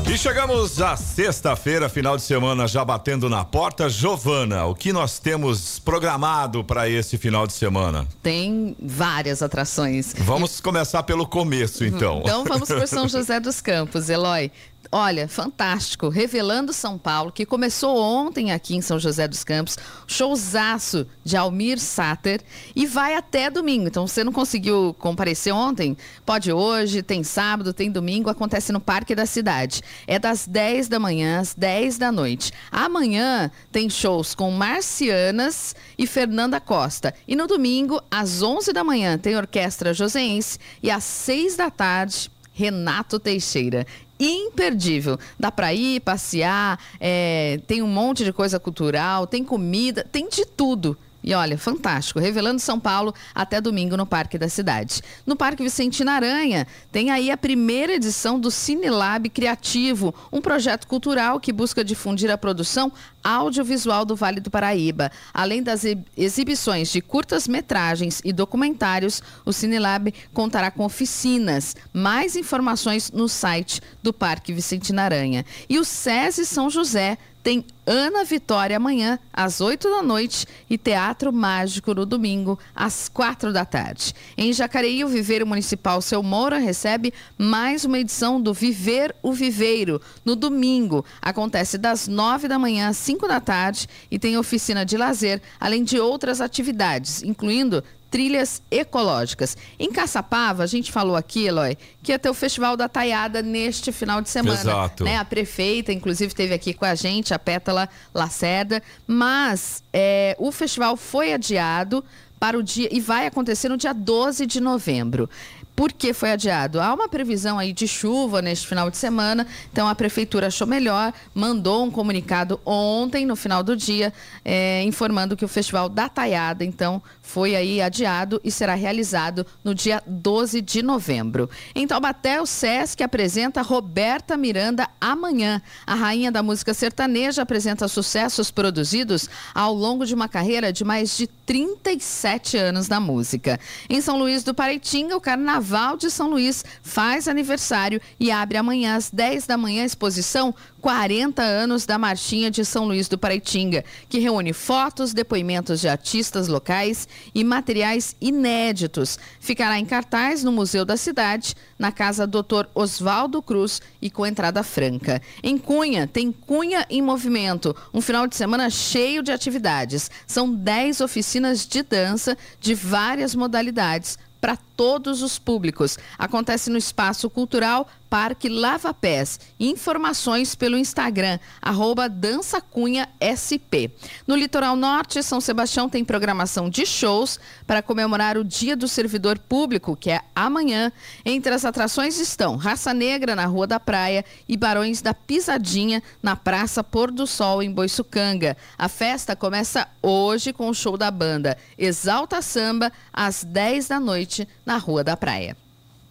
E 0.10 0.18
chegamos 0.18 0.82
à 0.82 0.96
sexta-feira, 0.96 1.90
final 1.90 2.16
de 2.16 2.24
semana 2.24 2.68
já 2.68 2.86
batendo 2.86 3.30
na 3.30 3.44
porta. 3.44 3.90
Giovana, 3.90 4.66
o 4.66 4.74
que 4.74 4.94
nós 4.94 5.20
temos 5.20 5.78
programado 5.80 6.64
para 6.64 6.90
esse 6.90 7.18
final 7.18 7.46
de 7.46 7.54
semana? 7.54 8.08
Tem 8.24 8.76
várias 8.82 9.42
atrações. 9.42 10.14
Vamos 10.20 10.60
e... 10.60 10.62
começar 10.62 11.04
pelo 11.04 11.28
começo, 11.28 11.84
então. 11.84 12.22
Então 12.24 12.46
vamos 12.46 12.70
por 12.70 12.88
São 12.88 13.08
José 13.10 13.40
dos 13.40 13.60
Campos, 13.60 14.10
Eloy. 14.10 14.52
Olha, 14.90 15.28
fantástico. 15.28 16.10
Revelando 16.10 16.74
São 16.74 16.98
Paulo, 16.98 17.32
que 17.32 17.46
começou 17.46 17.98
ontem 17.98 18.52
aqui 18.52 18.76
em 18.76 18.82
São 18.82 19.00
José 19.00 19.28
dos 19.28 19.44
Campos. 19.44 19.78
Showzaço 20.08 21.08
de 21.24 21.38
Almir 21.38 21.80
Sater. 21.80 22.42
E 22.76 22.86
vai 22.86 23.16
até 23.16 23.50
domingo. 23.50 23.88
Então, 23.88 24.08
você 24.08 24.24
não 24.24 24.34
conseguiu 24.34 24.94
comparecer 25.00 25.54
ontem? 25.54 25.96
Pode 26.26 26.52
hoje, 26.52 27.02
tem 27.02 27.24
sábado, 27.24 27.74
tem 27.74 27.92
domingo. 27.92 28.30
Acontece 28.30 28.72
no 28.72 28.80
Parque 28.80 29.16
da 29.16 29.26
Cidade. 29.26 29.82
É 30.06 30.20
das 30.20 30.48
10 30.48 30.90
da 30.90 31.00
manhã 31.00 31.40
às 31.40 31.54
10 31.54 31.98
da 31.98 32.12
noite. 32.12 32.52
Amanhã 32.72 33.50
tem 33.72 33.90
shows 33.90 34.36
com 34.36 34.52
Marcianas 34.52 35.76
e 35.98 36.06
Fernanda 36.06 36.60
Costa. 36.60 37.14
E 37.28 37.36
no 37.36 37.48
domingo, 37.48 38.02
às 38.10 38.42
11 38.42 38.74
da 38.74 38.84
manhã, 38.84 39.18
tem 39.18 39.38
Orquestra 39.38 39.94
Joseense. 39.94 40.60
E 40.84 40.92
às 40.92 41.04
6 41.04 41.56
da 41.56 41.70
tarde, 41.70 42.30
Renato 42.54 43.18
Teixeira 43.18 43.88
imperdível. 44.26 45.20
Dá 45.40 45.52
para 45.52 45.74
ir, 45.74 46.02
passear, 46.02 46.80
é, 47.00 47.60
tem 47.68 47.82
um 47.82 47.88
monte 47.88 48.24
de 48.24 48.34
coisa 48.34 48.60
cultural, 48.60 49.26
tem 49.28 49.44
comida, 49.44 50.06
tem 50.12 50.28
de 50.30 50.46
tudo. 50.46 50.98
E 51.24 51.34
olha, 51.34 51.58
fantástico. 51.58 52.20
Revelando 52.20 52.60
São 52.60 52.80
Paulo 52.80 53.14
até 53.34 53.62
domingo 53.62 53.96
no 53.96 54.06
Parque 54.06 54.38
da 54.38 54.50
Cidade. 54.50 55.02
No 55.26 55.36
Parque 55.36 55.64
Vicentina 55.64 56.14
Aranha, 56.14 56.68
tem 56.92 57.12
aí 57.12 57.30
a 57.30 57.38
primeira 57.38 57.94
edição 57.94 58.40
do 58.40 58.50
Cinelab 58.50 59.30
Criativo, 59.30 60.14
um 60.32 60.42
projeto 60.42 60.88
cultural 60.88 61.40
que 61.40 61.54
busca 61.54 61.84
difundir 61.84 62.32
a 62.32 62.38
produção 62.38 62.92
audiovisual 63.24 64.04
do 64.04 64.16
Vale 64.16 64.40
do 64.40 64.50
Paraíba. 64.50 65.12
Além 65.34 65.62
das 65.62 65.84
exibições 66.18 66.92
de 66.92 67.02
curtas-metragens 67.02 68.22
e 68.26 68.34
documentários, 68.34 69.22
o 69.46 69.54
Cinelab 69.54 70.14
contará 70.34 70.72
com 70.72 70.84
oficinas. 70.84 71.76
Mais 71.94 72.36
informações 72.36 73.12
no 73.12 73.30
site 73.30 73.82
do 74.02 74.12
Parque 74.12 74.54
Vicentina 74.54 75.04
Aranha. 75.04 75.46
E 75.70 75.78
o 75.78 75.86
SESI 75.86 76.46
São 76.46 76.70
José 76.70 77.18
tem 77.44 77.66
Ana 77.86 78.24
Vitória 78.24 78.78
amanhã, 78.78 79.18
às 79.34 79.60
8 79.60 79.90
da 79.90 80.04
noite, 80.04 80.46
e 80.70 80.78
Teatro 80.78 81.34
Mágico 81.34 81.94
no 81.94 82.06
domingo, 82.06 82.58
às 82.76 83.10
4 83.10 83.52
da 83.52 83.66
tarde. 83.66 84.14
Em 84.38 84.54
Jacareí, 84.54 85.04
o 85.04 85.08
Viveiro 85.08 85.48
Municipal 85.48 86.02
Seu 86.02 86.22
Moura 86.22 86.58
recebe 86.58 87.14
mais 87.38 87.84
uma 87.84 88.00
edição 88.00 88.40
do 88.40 88.54
Viver 88.54 89.16
o 89.24 89.34
Viveiro, 89.34 90.00
no 90.24 90.36
domingo. 90.36 91.04
Acontece 91.22 91.78
das 91.78 92.08
9 92.08 92.48
da 92.48 92.60
manhã 92.60 92.90
às 92.90 92.98
5 92.98 93.28
da 93.28 93.40
tarde 93.40 93.88
e 94.10 94.20
tem 94.20 94.38
oficina 94.38 94.86
de 94.86 94.96
lazer, 94.96 95.42
além 95.60 95.84
de 95.84 96.00
outras 96.00 96.40
atividades, 96.40 97.24
incluindo 97.24 97.84
trilhas 98.12 98.62
ecológicas. 98.70 99.58
Em 99.80 99.90
Caçapava, 99.90 100.64
a 100.64 100.68
gente 100.68 100.92
falou 100.92 101.16
aqui, 101.16 101.46
Eloy, 101.46 101.78
que 102.04 102.12
ia 102.12 102.20
ter 102.20 102.30
o 102.30 102.34
Festival 102.34 102.76
da 102.76 102.90
Taiada 102.90 103.42
neste 103.42 103.92
final 103.94 104.22
de 104.22 104.30
semana. 104.30 104.60
Exato. 104.60 105.06
Né? 105.06 105.16
A 105.16 105.24
prefeita, 105.24 105.94
inclusive, 105.94 106.28
esteve 106.28 106.54
aqui 106.54 106.74
com 106.74 106.84
a 106.84 106.94
gente, 106.94 107.34
a 107.34 107.40
Pétala 107.40 107.88
Lacerda, 108.14 108.84
mas 109.08 109.82
é, 109.94 110.36
o 110.38 110.52
festival 110.52 110.98
foi 110.98 111.32
adiado 111.32 112.04
para 112.38 112.58
o 112.58 112.64
dia 112.64 112.90
e 112.92 113.00
vai 113.00 113.28
acontecer 113.28 113.70
no 113.70 113.78
dia 113.78 113.94
12 113.94 114.46
de 114.46 114.60
novembro. 114.60 115.30
Por 115.76 115.94
que 115.94 116.14
foi 116.14 116.32
adiado? 116.32 116.82
Há 116.82 116.94
uma 116.94 117.08
previsão 117.08 117.58
aí 117.58 117.72
de 117.72 117.88
chuva 117.88 118.42
neste 118.42 118.68
final 118.68 118.90
de 118.90 118.98
semana, 118.98 119.48
então 119.72 119.88
a 119.88 119.96
prefeitura 119.96 120.48
achou 120.48 120.68
melhor, 120.68 121.14
mandou 121.34 121.84
um 121.86 121.90
comunicado 121.90 122.60
ontem, 122.66 123.26
no 123.26 123.36
final 123.36 123.64
do 123.64 123.76
dia, 123.76 124.14
é, 124.44 124.84
informando 124.84 125.38
que 125.38 125.46
o 125.46 125.48
Festival 125.48 125.88
da 125.88 126.10
Taiada, 126.10 126.66
então, 126.66 127.02
foi 127.32 127.56
aí 127.56 127.82
adiado 127.82 128.42
e 128.44 128.52
será 128.52 128.76
realizado 128.76 129.46
no 129.64 129.74
dia 129.74 130.04
12 130.06 130.60
de 130.60 130.84
novembro. 130.84 131.50
Em 131.74 131.88
Taubaté, 131.88 132.42
o 132.42 132.46
SESC 132.46 133.02
apresenta 133.02 133.62
Roberta 133.62 134.36
Miranda 134.36 134.90
amanhã. 135.00 135.62
A 135.88 135.96
rainha 135.96 136.30
da 136.30 136.44
música 136.44 136.74
sertaneja 136.74 137.44
apresenta 137.44 137.88
sucessos 137.88 138.52
produzidos 138.52 139.30
ao 139.56 139.74
longo 139.74 140.06
de 140.06 140.14
uma 140.14 140.28
carreira 140.28 140.74
de 140.74 140.84
mais 140.84 141.16
de 141.16 141.26
37 141.26 142.58
anos 142.58 142.90
na 142.90 143.00
música. 143.00 143.58
Em 143.90 144.02
São 144.02 144.20
Luís 144.20 144.44
do 144.44 144.54
Paraitinga, 144.54 145.16
o 145.16 145.22
Carnaval 145.22 145.96
de 145.96 146.12
São 146.12 146.30
Luís 146.30 146.66
faz 146.84 147.30
aniversário 147.30 148.02
e 148.20 148.30
abre 148.30 148.58
amanhã 148.58 148.98
às 148.98 149.10
10 149.10 149.48
da 149.48 149.58
manhã 149.58 149.84
a 149.84 149.86
exposição 149.86 150.54
40 150.82 151.44
anos 151.44 151.86
da 151.86 151.98
Marchinha 152.00 152.50
de 152.50 152.66
São 152.66 152.86
Luís 152.86 153.08
do 153.08 153.18
Paraitinga, 153.18 153.86
que 154.10 154.18
reúne 154.18 154.52
fotos, 154.52 155.14
depoimentos 155.14 155.80
de 155.80 155.88
artistas 155.88 156.48
locais 156.48 157.08
e 157.36 157.44
materiais 157.44 158.16
inéditos. 158.20 159.20
Ficará 159.40 159.78
em 159.78 159.86
cartaz 159.86 160.44
no 160.44 160.52
Museu 160.52 160.84
da 160.84 160.98
Cidade, 160.98 161.56
na 161.78 161.92
Casa 161.92 162.26
Dr. 162.26 162.66
Oswaldo 162.74 163.42
Cruz 163.42 163.82
e 164.02 164.10
com 164.10 164.26
entrada 164.26 164.64
franca. 164.64 165.22
Em 165.44 165.58
Cunha, 165.58 166.08
tem 166.08 166.32
Cunha 166.32 166.86
em 166.90 167.02
Movimento, 167.02 167.76
um 167.94 168.02
final 168.02 168.26
de 168.26 168.36
semana 168.36 168.70
cheio 168.70 169.22
de 169.22 169.32
atividades. 169.32 170.10
São 170.26 170.52
10 170.52 171.02
oficinas 171.02 171.68
de 171.68 171.84
dança 171.84 172.36
de 172.60 172.74
várias 172.74 173.36
modalidades 173.36 174.18
para 174.42 174.58
todos 174.76 175.22
os 175.22 175.38
públicos. 175.38 176.00
Acontece 176.18 176.72
no 176.72 176.78
Espaço 176.78 177.30
Cultural 177.30 177.88
Parque 178.12 178.50
Lava 178.50 178.94
Pés. 178.94 179.40
Informações 179.58 180.54
pelo 180.54 180.78
Instagram, 180.78 181.40
arroba 181.62 182.10
DançaCunhaSP. 182.10 183.90
No 184.28 184.36
litoral 184.36 184.76
norte, 184.76 185.24
São 185.24 185.40
Sebastião 185.40 185.88
tem 185.88 186.04
programação 186.04 186.70
de 186.70 186.86
shows 186.86 187.40
para 187.66 187.82
comemorar 187.82 188.38
o 188.38 188.44
Dia 188.44 188.76
do 188.76 188.86
Servidor 188.86 189.40
Público, 189.40 189.96
que 189.96 190.12
é 190.12 190.20
amanhã. 190.36 190.92
Entre 191.24 191.54
as 191.54 191.64
atrações 191.64 192.20
estão 192.20 192.58
Raça 192.58 192.94
Negra 192.94 193.34
na 193.34 193.46
Rua 193.46 193.66
da 193.66 193.80
Praia 193.80 194.26
e 194.46 194.58
Barões 194.58 195.02
da 195.02 195.14
Pisadinha 195.14 196.04
na 196.22 196.36
Praça 196.36 196.84
Pôr 196.84 197.12
do 197.12 197.26
Sol, 197.26 197.64
em 197.64 197.72
Boiçucanga. 197.72 198.58
A 198.78 198.90
festa 198.90 199.38
começa 199.38 199.88
hoje 200.02 200.52
com 200.52 200.68
o 200.68 200.74
show 200.74 200.98
da 200.98 201.10
banda 201.10 201.58
Exalta 201.78 202.42
Samba, 202.42 202.92
às 203.14 203.46
10 203.46 203.88
da 203.88 204.02
noite, 204.02 204.46
na 204.66 204.76
Rua 204.76 205.02
da 205.02 205.16
Praia. 205.16 205.56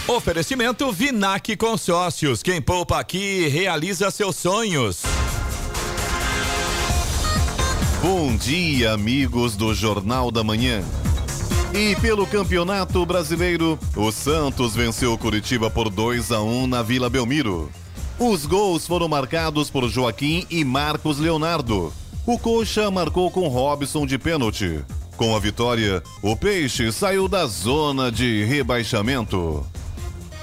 Oferecimento 0.07 0.93
Vinac 0.93 1.57
Consórcios. 1.57 2.43
Quem 2.43 2.61
poupa 2.61 2.99
aqui 2.99 3.49
realiza 3.49 4.11
seus 4.11 4.37
sonhos. 4.37 5.03
Bom 8.03 8.37
dia, 8.37 8.93
amigos 8.93 9.57
do 9.57 9.73
Jornal 9.75 10.31
da 10.31 10.45
Manhã. 10.45 10.83
E 11.73 11.97
pelo 11.97 12.27
Campeonato 12.27 13.07
Brasileiro, 13.07 13.79
o 13.97 14.12
Santos 14.12 14.75
venceu 14.75 15.14
o 15.14 15.18
Curitiba 15.18 15.70
por 15.70 15.89
2 15.89 16.31
a 16.33 16.43
1 16.43 16.66
na 16.66 16.83
Vila 16.83 17.09
Belmiro. 17.09 17.70
Os 18.18 18.45
gols 18.45 18.87
foram 18.87 19.09
marcados 19.09 19.70
por 19.70 19.89
Joaquim 19.89 20.47
e 20.51 20.64
Marcos 20.64 21.18
Leonardo. 21.18 21.93
O 22.25 22.39
Coxa 22.39 22.89
marcou 22.89 23.29
com 23.33 23.49
Robson 23.49 24.07
de 24.07 24.16
pênalti. 24.16 24.81
Com 25.16 25.35
a 25.35 25.41
vitória, 25.41 26.01
o 26.23 26.37
Peixe 26.37 26.93
saiu 26.93 27.27
da 27.27 27.47
zona 27.47 28.12
de 28.12 28.45
rebaixamento. 28.45 29.66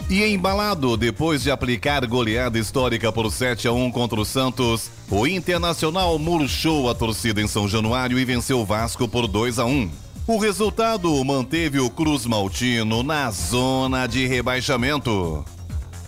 E 0.09 0.21
embalado 0.25 0.97
depois 0.97 1.41
de 1.41 1.49
aplicar 1.49 2.05
goleada 2.05 2.59
histórica 2.59 3.13
por 3.13 3.31
7 3.31 3.69
a 3.69 3.71
1 3.71 3.91
contra 3.91 4.19
o 4.19 4.25
Santos, 4.25 4.91
o 5.09 5.25
Internacional 5.25 6.19
murchou 6.19 6.89
a 6.89 6.95
torcida 6.95 7.41
em 7.41 7.47
São 7.47 7.65
Januário 7.65 8.19
e 8.19 8.25
venceu 8.25 8.59
o 8.59 8.65
Vasco 8.65 9.07
por 9.07 9.25
2 9.25 9.57
a 9.57 9.65
1. 9.65 9.89
O 10.27 10.37
resultado 10.37 11.23
manteve 11.23 11.79
o 11.79 11.89
Cruz 11.89 12.25
Maltino 12.25 13.03
na 13.03 13.31
zona 13.31 14.05
de 14.05 14.27
rebaixamento. 14.27 15.45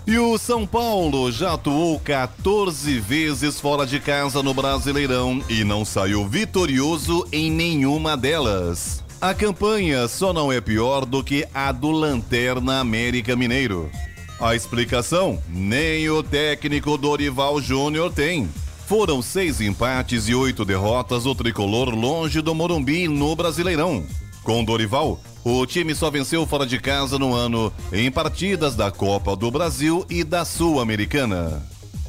E 0.05 0.17
o 0.17 0.35
São 0.37 0.65
Paulo 0.65 1.31
já 1.31 1.53
atuou 1.53 1.99
14 1.99 2.99
vezes 2.99 3.59
fora 3.59 3.85
de 3.85 3.99
casa 3.99 4.41
no 4.41 4.51
Brasileirão 4.51 5.43
e 5.47 5.63
não 5.63 5.85
saiu 5.85 6.27
vitorioso 6.27 7.27
em 7.31 7.51
nenhuma 7.51 8.17
delas. 8.17 9.03
A 9.21 9.35
campanha 9.35 10.07
só 10.07 10.33
não 10.33 10.51
é 10.51 10.59
pior 10.59 11.05
do 11.05 11.23
que 11.23 11.47
a 11.53 11.71
do 11.71 11.91
Lanterna 11.91 12.79
América 12.79 13.35
Mineiro. 13.35 13.91
A 14.39 14.55
explicação? 14.55 15.39
Nem 15.47 16.09
o 16.09 16.23
técnico 16.23 16.97
Dorival 16.97 17.61
Júnior 17.61 18.11
tem. 18.11 18.49
Foram 18.87 19.21
seis 19.21 19.61
empates 19.61 20.27
e 20.27 20.33
oito 20.33 20.65
derrotas 20.65 21.27
o 21.27 21.35
tricolor 21.35 21.89
longe 21.93 22.41
do 22.41 22.55
Morumbi 22.55 23.07
no 23.07 23.35
Brasileirão. 23.35 24.03
Com 24.43 24.63
Dorival, 24.63 25.19
o 25.43 25.65
time 25.65 25.93
só 25.93 26.09
venceu 26.09 26.45
fora 26.45 26.65
de 26.65 26.79
casa 26.79 27.19
no 27.19 27.33
ano 27.33 27.71
em 27.91 28.11
partidas 28.11 28.75
da 28.75 28.89
Copa 28.89 29.35
do 29.35 29.51
Brasil 29.51 30.05
e 30.09 30.23
da 30.23 30.43
Sul-Americana. 30.43 31.61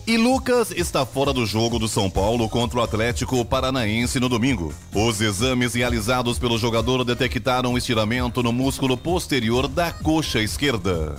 E 0.05 0.17
Lucas 0.17 0.73
está 0.73 1.07
fora 1.07 1.33
do 1.33 1.47
jogo 1.47 1.79
do 1.79 1.87
São 1.87 2.11
Paulo 2.11 2.49
contra 2.49 2.81
o 2.81 2.83
Atlético 2.83 3.45
Paranaense 3.45 4.19
no 4.19 4.29
domingo. 4.29 4.75
Os 4.93 5.21
exames 5.21 5.75
realizados 5.75 6.41
pelo 6.41 6.59
jogador 6.59 7.05
detectaram 7.05 7.79
estiramento 7.79 8.43
no 8.43 8.53
músculo 8.53 8.97
posterior 8.97 9.69
da 9.69 9.93
coxa 9.93 10.41
esquerda. 10.41 11.15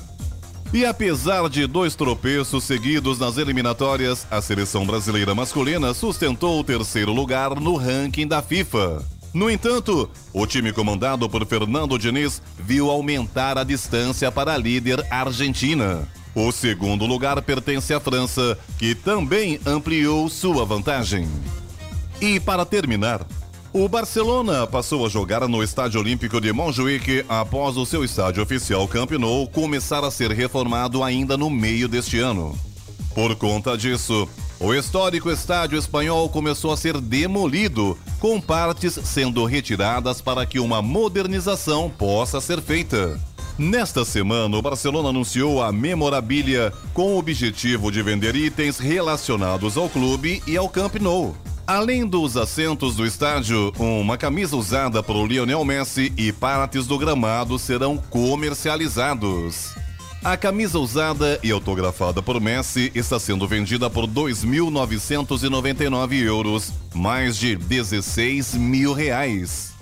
E 0.74 0.86
apesar 0.86 1.48
de 1.48 1.66
dois 1.66 1.96
tropeços 1.96 2.64
seguidos 2.64 3.20
nas 3.20 3.38
eliminatórias, 3.38 4.28
a 4.30 4.42
seleção 4.42 4.86
brasileira 4.86 5.34
masculina 5.34 5.94
sustentou 5.94 6.60
o 6.60 6.64
terceiro 6.64 7.14
lugar 7.14 7.56
no 7.62 7.76
ranking 7.76 8.28
da 8.28 8.42
FIFA. 8.42 9.06
No 9.34 9.50
entanto, 9.50 10.10
o 10.32 10.46
time 10.46 10.72
comandado 10.72 11.28
por 11.28 11.44
Fernando 11.48 11.98
Diniz 11.98 12.40
viu 12.58 12.92
aumentar 12.92 13.58
a 13.58 13.64
distância 13.64 14.32
para 14.32 14.54
a 14.54 14.58
líder 14.58 15.04
Argentina. 15.10 16.08
O 16.36 16.52
segundo 16.52 17.06
lugar 17.06 17.42
pertence 17.42 17.94
à 17.94 18.00
França, 18.00 18.58
que 18.78 18.94
também 18.94 19.60
ampliou 19.66 20.30
sua 20.30 20.64
vantagem. 20.66 21.28
E 22.22 22.40
para 22.40 22.64
terminar, 22.64 23.26
o 23.74 23.90
Barcelona 23.90 24.68
passou 24.68 25.04
a 25.04 25.10
jogar 25.10 25.48
no 25.48 25.64
Estádio 25.64 26.00
Olímpico 26.00 26.40
de 26.40 26.54
Montjuic 26.54 27.26
após 27.28 27.76
o 27.76 27.88
seu 27.88 28.04
estádio 28.04 28.44
oficial 28.44 28.88
Camp 28.88 29.12
Nou 29.14 29.48
começar 29.48 30.04
a 30.04 30.12
ser 30.12 30.32
reformado 30.32 31.04
ainda 31.04 31.36
no 31.36 31.50
meio 31.50 31.88
deste 31.88 32.20
ano. 32.20 32.56
Por 33.16 33.36
conta 33.36 33.76
disso, 33.76 34.28
o 34.64 34.74
histórico 34.74 35.30
estádio 35.30 35.78
espanhol 35.78 36.30
começou 36.30 36.72
a 36.72 36.78
ser 36.78 37.02
demolido, 37.02 37.98
com 38.18 38.40
partes 38.40 38.98
sendo 39.04 39.44
retiradas 39.44 40.22
para 40.22 40.46
que 40.46 40.58
uma 40.58 40.82
modernização 40.82 41.90
possa 41.90 42.40
ser 42.40 42.62
feita. 42.62 43.20
Nesta 43.58 44.06
semana, 44.06 44.56
o 44.56 44.62
Barcelona 44.62 45.10
anunciou 45.10 45.62
a 45.62 45.70
memorabilia 45.74 46.72
com 46.94 47.14
o 47.14 47.18
objetivo 47.18 47.92
de 47.92 48.02
vender 48.02 48.38
itens 48.38 48.80
relacionados 48.80 49.76
ao 49.76 49.90
clube 49.90 50.42
e 50.48 50.56
ao 50.56 50.70
Camp 50.70 50.96
Nou. 50.96 51.36
Além 51.68 52.08
dos 52.08 52.38
assentos 52.38 52.96
do 52.96 53.06
estádio, 53.06 53.74
uma 53.78 54.18
camisa 54.18 54.56
usada 54.56 55.04
por 55.04 55.28
Lionel 55.28 55.64
Messi 55.66 56.14
e 56.16 56.32
partes 56.32 56.88
do 56.88 56.98
gramado 56.98 57.60
serão 57.60 57.98
comercializados. 57.98 59.83
A 60.24 60.38
camisa 60.38 60.80
usada 60.80 61.38
e 61.44 61.52
autografada 61.52 62.24
por 62.24 62.40
Messi 62.40 62.90
está 62.96 63.20
sendo 63.20 63.46
vendida 63.46 63.90
por 63.90 64.08
2.999 64.08 66.24
euros, 66.24 66.72
mais 66.96 67.36
de 67.36 67.58
16 67.58 68.54
mil 68.54 68.94
reais. 68.94 69.74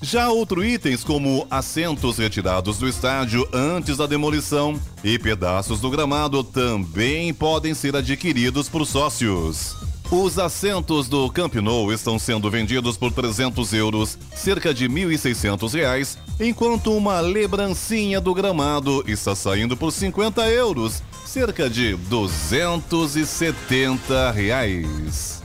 Já 0.00 0.30
outros 0.30 0.64
itens, 0.64 1.02
como 1.02 1.48
assentos 1.50 2.16
retirados 2.16 2.78
do 2.78 2.86
estádio 2.86 3.44
antes 3.52 3.96
da 3.96 4.06
demolição 4.06 4.80
e 5.02 5.18
pedaços 5.18 5.80
do 5.80 5.90
gramado, 5.90 6.44
também 6.44 7.34
podem 7.34 7.74
ser 7.74 7.96
adquiridos 7.96 8.68
por 8.68 8.86
sócios. 8.86 9.74
Os 10.12 10.38
assentos 10.38 11.08
do 11.08 11.28
Camp 11.28 11.56
Nou 11.56 11.92
estão 11.92 12.20
sendo 12.20 12.48
vendidos 12.48 12.96
por 12.96 13.12
300 13.12 13.72
euros, 13.72 14.16
cerca 14.32 14.72
de 14.72 14.88
1.600 14.88 15.74
reais, 15.74 16.16
enquanto 16.40 16.96
uma 16.96 17.20
lembrancinha 17.20 18.20
do 18.20 18.34
gramado 18.34 19.04
está 19.06 19.34
saindo 19.34 19.76
por 19.76 19.92
50 19.92 20.48
euros, 20.48 21.02
cerca 21.26 21.68
de 21.68 21.96
270 21.96 24.30
reais. 24.30 25.42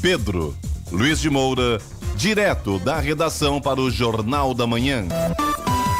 Pedro 0.00 0.56
Luiz 0.92 1.20
de 1.20 1.30
Moura, 1.30 1.80
direto 2.14 2.78
da 2.78 3.00
redação 3.00 3.60
para 3.60 3.80
o 3.80 3.90
Jornal 3.90 4.54
da 4.54 4.64
Manhã. 4.66 5.06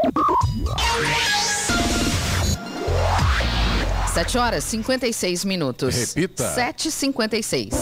7 4.15 4.39
horas 4.39 4.63
56 4.63 5.45
minutos. 5.45 6.15
Repita. 6.15 6.55
7h56. 6.55 7.75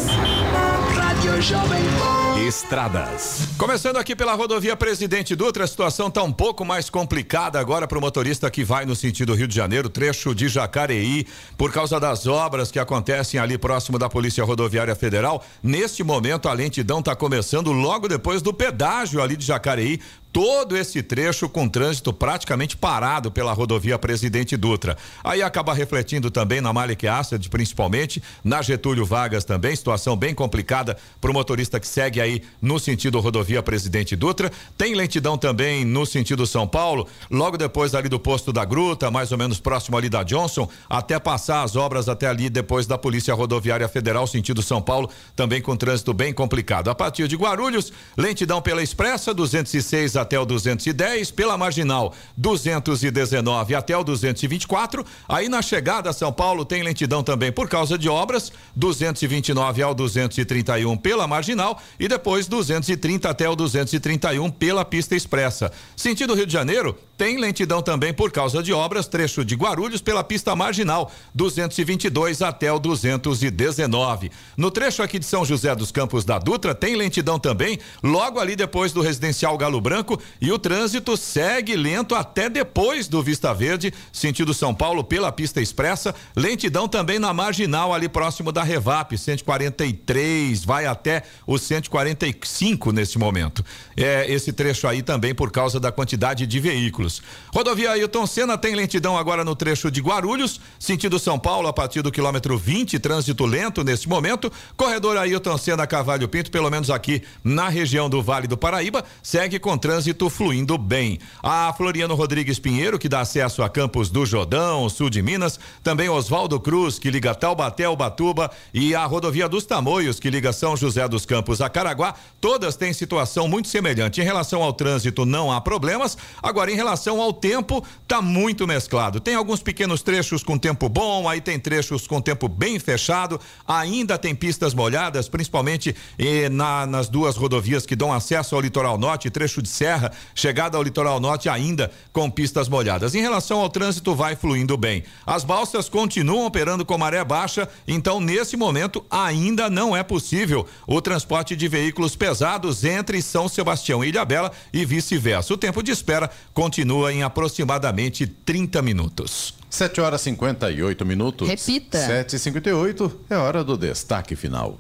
Rádio 0.96 1.42
Jovem 1.42 1.82
Pan. 1.98 2.21
Estradas. 2.42 3.48
Começando 3.56 3.98
aqui 3.98 4.16
pela 4.16 4.34
rodovia 4.34 4.74
Presidente 4.74 5.36
Dutra, 5.36 5.62
a 5.62 5.66
situação 5.66 6.08
está 6.08 6.24
um 6.24 6.32
pouco 6.32 6.64
mais 6.64 6.90
complicada 6.90 7.60
agora 7.60 7.86
para 7.86 7.96
o 7.96 8.00
motorista 8.00 8.50
que 8.50 8.64
vai 8.64 8.84
no 8.84 8.96
sentido 8.96 9.32
Rio 9.32 9.46
de 9.46 9.54
Janeiro, 9.54 9.88
trecho 9.88 10.34
de 10.34 10.48
Jacareí, 10.48 11.24
por 11.56 11.72
causa 11.72 12.00
das 12.00 12.26
obras 12.26 12.72
que 12.72 12.80
acontecem 12.80 13.38
ali 13.38 13.56
próximo 13.56 13.96
da 13.96 14.08
Polícia 14.08 14.42
Rodoviária 14.42 14.96
Federal. 14.96 15.44
Neste 15.62 16.02
momento, 16.02 16.48
a 16.48 16.52
lentidão 16.52 16.98
está 16.98 17.14
começando 17.14 17.70
logo 17.70 18.08
depois 18.08 18.42
do 18.42 18.52
pedágio 18.52 19.22
ali 19.22 19.36
de 19.36 19.46
Jacareí, 19.46 20.00
todo 20.32 20.76
esse 20.76 21.02
trecho 21.02 21.48
com 21.48 21.68
trânsito 21.68 22.12
praticamente 22.12 22.76
parado 22.76 23.30
pela 23.30 23.52
rodovia 23.52 23.98
Presidente 23.98 24.56
Dutra. 24.56 24.96
Aí 25.22 25.42
acaba 25.42 25.74
refletindo 25.74 26.30
também 26.30 26.60
na 26.60 26.72
Malik 26.72 27.06
Assad, 27.06 27.46
principalmente, 27.50 28.22
na 28.42 28.62
Getúlio 28.62 29.04
Vargas 29.04 29.44
também, 29.44 29.76
situação 29.76 30.16
bem 30.16 30.34
complicada 30.34 30.96
para 31.20 31.30
o 31.30 31.34
motorista 31.34 31.78
que 31.78 31.86
segue 31.86 32.20
aí 32.20 32.42
no 32.62 32.78
sentido 32.78 33.20
rodovia 33.20 33.62
Presidente 33.62 34.16
Dutra. 34.16 34.50
Tem 34.78 34.94
lentidão 34.94 35.36
também 35.36 35.84
no 35.84 36.06
sentido 36.06 36.46
São 36.46 36.66
Paulo, 36.66 37.06
logo 37.30 37.58
depois 37.58 37.94
ali 37.94 38.08
do 38.08 38.18
posto 38.18 38.52
da 38.52 38.64
Gruta, 38.64 39.10
mais 39.10 39.32
ou 39.32 39.38
menos 39.38 39.60
próximo 39.60 39.98
ali 39.98 40.08
da 40.08 40.22
Johnson, 40.22 40.68
até 40.88 41.18
passar 41.18 41.62
as 41.62 41.76
obras 41.76 42.08
até 42.08 42.26
ali 42.26 42.48
depois 42.48 42.86
da 42.86 42.96
Polícia 42.96 43.34
Rodoviária 43.34 43.88
Federal, 43.88 44.26
sentido 44.26 44.62
São 44.62 44.80
Paulo, 44.80 45.10
também 45.36 45.60
com 45.60 45.76
trânsito 45.76 46.14
bem 46.14 46.32
complicado. 46.32 46.88
A 46.88 46.94
partir 46.94 47.28
de 47.28 47.36
Guarulhos, 47.36 47.92
lentidão 48.16 48.62
pela 48.62 48.82
Expressa, 48.82 49.34
206 49.34 50.21
até 50.22 50.38
o 50.38 50.44
210, 50.46 51.30
pela 51.30 51.58
Marginal 51.58 52.14
219 52.36 53.74
até 53.74 53.96
o 53.96 54.02
224. 54.02 55.04
Aí 55.28 55.48
na 55.48 55.60
chegada 55.60 56.10
a 56.10 56.12
São 56.12 56.32
Paulo 56.32 56.64
tem 56.64 56.82
lentidão 56.82 57.22
também 57.22 57.52
por 57.52 57.68
causa 57.68 57.98
de 57.98 58.08
obras, 58.08 58.52
229 58.74 59.82
ao 59.82 59.94
231 59.94 60.96
pela 60.96 61.26
Marginal 61.26 61.80
e 61.98 62.08
depois 62.08 62.46
230 62.46 63.28
até 63.28 63.48
o 63.48 63.54
231 63.54 64.50
pela 64.50 64.84
pista 64.84 65.14
expressa. 65.14 65.70
Sentido 65.96 66.34
Rio 66.34 66.46
de 66.46 66.52
Janeiro, 66.52 66.98
tem 67.22 67.38
lentidão 67.38 67.80
também 67.80 68.12
por 68.12 68.32
causa 68.32 68.60
de 68.64 68.72
obras, 68.72 69.06
trecho 69.06 69.44
de 69.44 69.54
Guarulhos 69.54 70.02
pela 70.02 70.24
pista 70.24 70.56
marginal, 70.56 71.08
222 71.32 72.42
até 72.42 72.72
o 72.72 72.80
219. 72.80 74.28
No 74.56 74.72
trecho 74.72 75.04
aqui 75.04 75.20
de 75.20 75.24
São 75.24 75.44
José 75.44 75.72
dos 75.72 75.92
Campos 75.92 76.24
da 76.24 76.40
Dutra, 76.40 76.74
tem 76.74 76.96
lentidão 76.96 77.38
também, 77.38 77.78
logo 78.02 78.40
ali 78.40 78.56
depois 78.56 78.92
do 78.92 79.00
residencial 79.00 79.56
Galo 79.56 79.80
Branco, 79.80 80.20
e 80.40 80.50
o 80.50 80.58
trânsito 80.58 81.16
segue 81.16 81.76
lento 81.76 82.16
até 82.16 82.50
depois 82.50 83.06
do 83.06 83.22
Vista 83.22 83.54
Verde, 83.54 83.94
sentido 84.12 84.52
São 84.52 84.74
Paulo 84.74 85.04
pela 85.04 85.30
pista 85.30 85.60
expressa. 85.60 86.12
Lentidão 86.34 86.88
também 86.88 87.20
na 87.20 87.32
marginal, 87.32 87.94
ali 87.94 88.08
próximo 88.08 88.50
da 88.50 88.64
Revap, 88.64 89.16
143, 89.16 90.64
vai 90.64 90.86
até 90.86 91.22
o 91.46 91.56
145 91.56 92.90
neste 92.90 93.16
momento. 93.16 93.64
É 93.96 94.28
esse 94.28 94.52
trecho 94.52 94.88
aí 94.88 95.04
também 95.04 95.32
por 95.32 95.52
causa 95.52 95.78
da 95.78 95.92
quantidade 95.92 96.48
de 96.48 96.58
veículos. 96.58 97.11
Rodovia 97.52 97.90
Ailton 97.90 98.26
Senna 98.26 98.56
tem 98.56 98.74
lentidão 98.74 99.18
agora 99.18 99.44
no 99.44 99.54
trecho 99.54 99.90
de 99.90 100.00
Guarulhos, 100.00 100.60
sentido 100.78 101.18
São 101.18 101.38
Paulo, 101.38 101.68
a 101.68 101.72
partir 101.72 102.00
do 102.00 102.12
quilômetro 102.12 102.56
20, 102.56 102.98
trânsito 102.98 103.44
lento 103.44 103.82
neste 103.82 104.08
momento. 104.08 104.50
Corredor 104.76 105.16
Ailton 105.16 105.58
Senna 105.58 105.86
Cavalho 105.86 106.28
Pinto, 106.28 106.50
pelo 106.50 106.70
menos 106.70 106.88
aqui 106.88 107.22
na 107.42 107.68
região 107.68 108.08
do 108.08 108.22
Vale 108.22 108.46
do 108.46 108.56
Paraíba, 108.56 109.04
segue 109.22 109.58
com 109.58 109.76
trânsito 109.76 110.30
fluindo 110.30 110.78
bem. 110.78 111.18
A 111.42 111.72
Floriano 111.76 112.14
Rodrigues 112.14 112.58
Pinheiro, 112.58 112.98
que 112.98 113.08
dá 113.08 113.20
acesso 113.20 113.62
a 113.62 113.68
Campos 113.68 114.08
do 114.08 114.24
Jordão, 114.24 114.88
sul 114.88 115.10
de 115.10 115.20
Minas, 115.20 115.58
também 115.82 116.08
Oswaldo 116.08 116.58
Cruz, 116.60 116.98
que 116.98 117.10
liga 117.10 117.34
Taubaté 117.34 117.84
ao 117.84 117.96
Batuba, 117.96 118.50
e 118.72 118.94
a 118.94 119.04
rodovia 119.04 119.48
dos 119.48 119.64
Tamoios, 119.64 120.20
que 120.20 120.30
liga 120.30 120.52
São 120.52 120.76
José 120.76 121.06
dos 121.08 121.26
Campos 121.26 121.60
a 121.60 121.68
Caraguá, 121.68 122.14
todas 122.40 122.76
têm 122.76 122.92
situação 122.92 123.48
muito 123.48 123.68
semelhante. 123.68 124.20
Em 124.20 124.24
relação 124.24 124.62
ao 124.62 124.72
trânsito, 124.72 125.26
não 125.26 125.50
há 125.50 125.60
problemas. 125.60 126.16
Agora, 126.42 126.70
em 126.70 126.76
relação 126.76 126.91
ao 127.20 127.32
tempo, 127.32 127.84
tá 128.06 128.20
muito 128.20 128.66
mesclado. 128.66 129.20
Tem 129.20 129.34
alguns 129.34 129.62
pequenos 129.62 130.02
trechos 130.02 130.42
com 130.42 130.58
tempo 130.58 130.88
bom, 130.88 131.28
aí 131.28 131.40
tem 131.40 131.58
trechos 131.58 132.06
com 132.06 132.20
tempo 132.20 132.48
bem 132.48 132.78
fechado, 132.78 133.40
ainda 133.66 134.18
tem 134.18 134.34
pistas 134.34 134.74
molhadas, 134.74 135.28
principalmente 135.28 135.94
eh, 136.18 136.48
na, 136.48 136.86
nas 136.86 137.08
duas 137.08 137.36
rodovias 137.36 137.86
que 137.86 137.96
dão 137.96 138.12
acesso 138.12 138.54
ao 138.54 138.60
litoral 138.60 138.98
norte, 138.98 139.30
trecho 139.30 139.62
de 139.62 139.68
serra, 139.68 140.12
chegada 140.34 140.76
ao 140.76 140.82
litoral 140.82 141.18
norte 141.18 141.48
ainda 141.48 141.90
com 142.12 142.30
pistas 142.30 142.68
molhadas. 142.68 143.14
Em 143.14 143.20
relação 143.20 143.60
ao 143.60 143.70
trânsito, 143.70 144.14
vai 144.14 144.36
fluindo 144.36 144.76
bem. 144.76 145.02
As 145.26 145.44
balsas 145.44 145.88
continuam 145.88 146.46
operando 146.46 146.84
com 146.84 146.98
maré 146.98 147.24
baixa, 147.24 147.68
então 147.88 148.20
nesse 148.20 148.56
momento 148.56 149.04
ainda 149.10 149.70
não 149.70 149.96
é 149.96 150.02
possível 150.02 150.66
o 150.86 151.00
transporte 151.00 151.56
de 151.56 151.68
veículos 151.68 152.14
pesados 152.14 152.84
entre 152.84 153.22
São 153.22 153.48
Sebastião 153.48 154.04
e 154.04 154.08
Ilhabela 154.08 154.52
e 154.72 154.84
vice-versa. 154.84 155.54
O 155.54 155.56
tempo 155.56 155.82
de 155.82 155.90
espera 155.90 156.30
continua 156.52 156.81
em 157.10 157.22
aproximadamente 157.22 158.26
30 158.26 158.82
minutos. 158.82 159.54
7 159.70 160.00
horas 160.00 160.20
58 160.20 161.06
minutos. 161.06 161.48
Repita. 161.48 161.98
7 161.98 162.36
e 162.36 162.38
58 162.38 163.20
é 163.30 163.36
hora 163.36 163.64
do 163.64 163.76
destaque 163.76 164.36
final. 164.36 164.78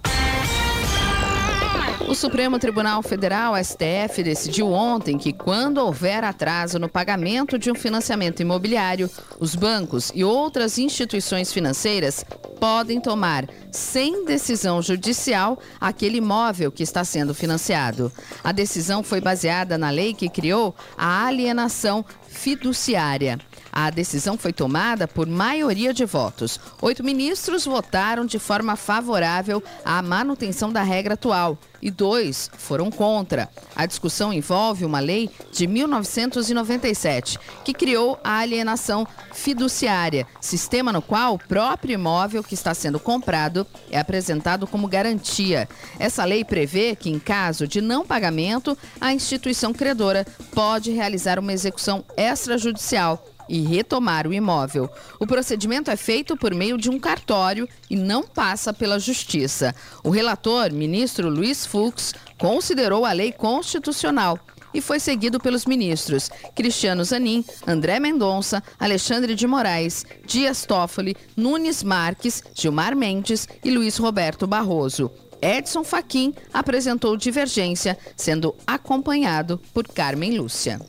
O 2.08 2.14
Supremo 2.14 2.58
Tribunal 2.58 3.02
Federal, 3.02 3.54
STF, 3.56 4.22
decidiu 4.22 4.70
ontem 4.70 5.16
que, 5.16 5.32
quando 5.32 5.78
houver 5.78 6.22
atraso 6.22 6.78
no 6.78 6.88
pagamento 6.88 7.58
de 7.58 7.70
um 7.70 7.74
financiamento 7.74 8.40
imobiliário, 8.40 9.08
os 9.40 9.54
bancos 9.54 10.12
e 10.14 10.22
outras 10.22 10.76
instituições 10.78 11.52
financeiras 11.52 12.24
podem 12.60 13.00
tomar, 13.00 13.48
sem 13.70 14.24
decisão 14.24 14.82
judicial, 14.82 15.58
aquele 15.80 16.18
imóvel 16.18 16.70
que 16.70 16.82
está 16.82 17.02
sendo 17.02 17.34
financiado. 17.34 18.12
A 18.44 18.52
decisão 18.52 19.02
foi 19.02 19.20
baseada 19.20 19.78
na 19.78 19.90
lei 19.90 20.12
que 20.12 20.28
criou 20.28 20.74
a 20.96 21.26
alienação 21.26 22.04
fiduciária. 22.28 23.38
A 23.72 23.88
decisão 23.88 24.36
foi 24.36 24.52
tomada 24.52 25.08
por 25.08 25.26
maioria 25.26 25.94
de 25.94 26.04
votos. 26.04 26.60
Oito 26.82 27.02
ministros 27.02 27.64
votaram 27.64 28.26
de 28.26 28.38
forma 28.38 28.76
favorável 28.76 29.62
à 29.82 30.02
manutenção 30.02 30.70
da 30.70 30.82
regra 30.82 31.14
atual 31.14 31.58
e 31.80 31.90
dois 31.90 32.50
foram 32.58 32.90
contra. 32.90 33.48
A 33.74 33.86
discussão 33.86 34.32
envolve 34.32 34.84
uma 34.84 35.00
lei 35.00 35.30
de 35.50 35.66
1997 35.66 37.38
que 37.64 37.72
criou 37.72 38.20
a 38.22 38.38
alienação 38.38 39.06
fiduciária, 39.32 40.26
sistema 40.40 40.92
no 40.92 41.02
qual 41.02 41.34
o 41.34 41.38
próprio 41.38 41.94
imóvel 41.94 42.44
que 42.44 42.54
está 42.54 42.74
sendo 42.74 43.00
comprado 43.00 43.66
é 43.90 43.98
apresentado 43.98 44.66
como 44.66 44.86
garantia. 44.86 45.68
Essa 45.98 46.24
lei 46.24 46.44
prevê 46.44 46.94
que, 46.94 47.10
em 47.10 47.18
caso 47.18 47.66
de 47.66 47.80
não 47.80 48.04
pagamento, 48.04 48.76
a 49.00 49.12
instituição 49.12 49.72
credora 49.72 50.26
pode 50.54 50.92
realizar 50.92 51.38
uma 51.38 51.52
execução 51.52 52.04
extrajudicial 52.16 53.31
e 53.52 53.60
retomar 53.60 54.26
o 54.26 54.32
imóvel. 54.32 54.90
O 55.20 55.26
procedimento 55.26 55.90
é 55.90 55.96
feito 55.96 56.34
por 56.38 56.54
meio 56.54 56.78
de 56.78 56.88
um 56.88 56.98
cartório 56.98 57.68
e 57.90 57.94
não 57.94 58.22
passa 58.22 58.72
pela 58.72 58.98
justiça. 58.98 59.74
O 60.02 60.08
relator, 60.08 60.72
ministro 60.72 61.28
Luiz 61.28 61.66
Fux, 61.66 62.14
considerou 62.38 63.04
a 63.04 63.12
lei 63.12 63.30
constitucional 63.30 64.40
e 64.72 64.80
foi 64.80 64.98
seguido 64.98 65.38
pelos 65.38 65.66
ministros 65.66 66.30
Cristiano 66.54 67.04
Zanin, 67.04 67.44
André 67.66 68.00
Mendonça, 68.00 68.62
Alexandre 68.80 69.34
de 69.34 69.46
Moraes, 69.46 70.06
Dias 70.24 70.64
Toffoli, 70.64 71.14
Nunes 71.36 71.82
Marques, 71.82 72.42
Gilmar 72.54 72.96
Mendes 72.96 73.46
e 73.62 73.70
Luiz 73.70 73.98
Roberto 73.98 74.46
Barroso. 74.46 75.10
Edson 75.42 75.84
Fachin 75.84 76.32
apresentou 76.54 77.18
divergência, 77.18 77.98
sendo 78.16 78.54
acompanhado 78.66 79.60
por 79.74 79.86
Carmen 79.86 80.38
Lúcia. 80.38 80.80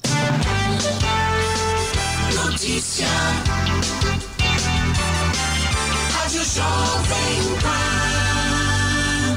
Notícia. 2.64 3.08
Rádio 6.14 6.44
Jovem. 6.46 7.63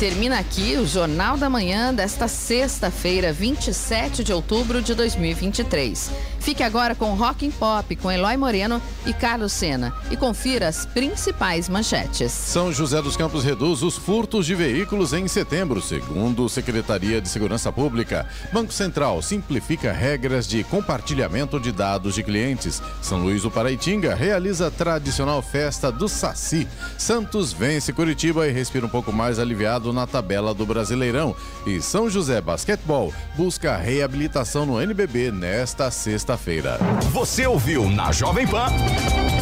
Termina 0.00 0.38
aqui 0.38 0.78
o 0.78 0.86
Jornal 0.86 1.36
da 1.36 1.50
Manhã 1.50 1.92
desta 1.92 2.26
sexta-feira, 2.26 3.34
27 3.34 4.24
de 4.24 4.32
outubro 4.32 4.80
de 4.80 4.94
2023. 4.94 6.10
Fique 6.40 6.62
agora 6.62 6.94
com 6.94 7.12
Rock 7.12 7.46
and 7.46 7.50
Pop 7.50 7.94
com 7.96 8.10
Eloy 8.10 8.34
Moreno 8.34 8.80
e 9.04 9.12
Carlos 9.12 9.52
Sena 9.52 9.92
e 10.10 10.16
confira 10.16 10.68
as 10.68 10.86
principais 10.86 11.68
manchetes. 11.68 12.32
São 12.32 12.72
José 12.72 13.02
dos 13.02 13.14
Campos 13.14 13.44
reduz 13.44 13.82
os 13.82 13.98
furtos 13.98 14.46
de 14.46 14.54
veículos 14.54 15.12
em 15.12 15.28
setembro, 15.28 15.82
segundo 15.82 16.48
Secretaria 16.48 17.20
de 17.20 17.28
Segurança 17.28 17.70
Pública. 17.70 18.26
Banco 18.54 18.72
Central 18.72 19.20
simplifica 19.20 19.92
regras 19.92 20.48
de 20.48 20.64
compartilhamento 20.64 21.60
de 21.60 21.70
dados 21.72 22.14
de 22.14 22.22
clientes. 22.22 22.82
São 23.02 23.18
Luís 23.18 23.42
do 23.42 23.50
Paraitinga 23.50 24.14
realiza 24.14 24.68
a 24.68 24.70
tradicional 24.70 25.42
festa 25.42 25.92
do 25.92 26.08
Saci. 26.08 26.66
Santos 26.96 27.52
vence 27.52 27.92
Curitiba 27.92 28.48
e 28.48 28.50
respira 28.50 28.86
um 28.86 28.88
pouco 28.90 29.12
mais 29.12 29.38
aliviado 29.38 29.89
na 29.92 30.06
tabela 30.06 30.54
do 30.54 30.66
Brasileirão. 30.66 31.34
E 31.66 31.80
São 31.80 32.08
José 32.08 32.40
Basquetebol 32.40 33.12
busca 33.36 33.76
reabilitação 33.76 34.66
no 34.66 34.80
NBB 34.80 35.30
nesta 35.30 35.90
sexta-feira. 35.90 36.78
Você 37.12 37.46
ouviu 37.46 37.88
na 37.88 38.12
Jovem 38.12 38.46
Pan. 38.46 38.66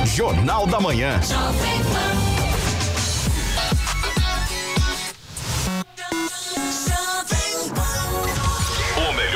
Jornal 0.07 0.67
da 0.67 0.81
Manhã. 0.81 1.21
Jovem 1.23 1.85
Pan. 1.85 2.19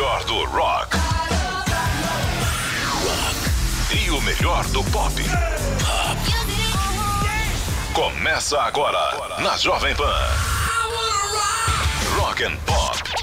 Melhor 0.03 0.25
do 0.25 0.45
rock. 0.47 0.97
E 3.95 4.11
o 4.11 4.21
melhor 4.23 4.67
do 4.69 4.83
pop. 4.85 5.15
Começa 7.95 8.61
agora 8.61 9.41
na 9.41 9.57
Jovem 9.57 9.95
Pan. 9.95 10.52
Rock 12.33 12.41
and 12.41 12.59
Pop. 12.67 13.22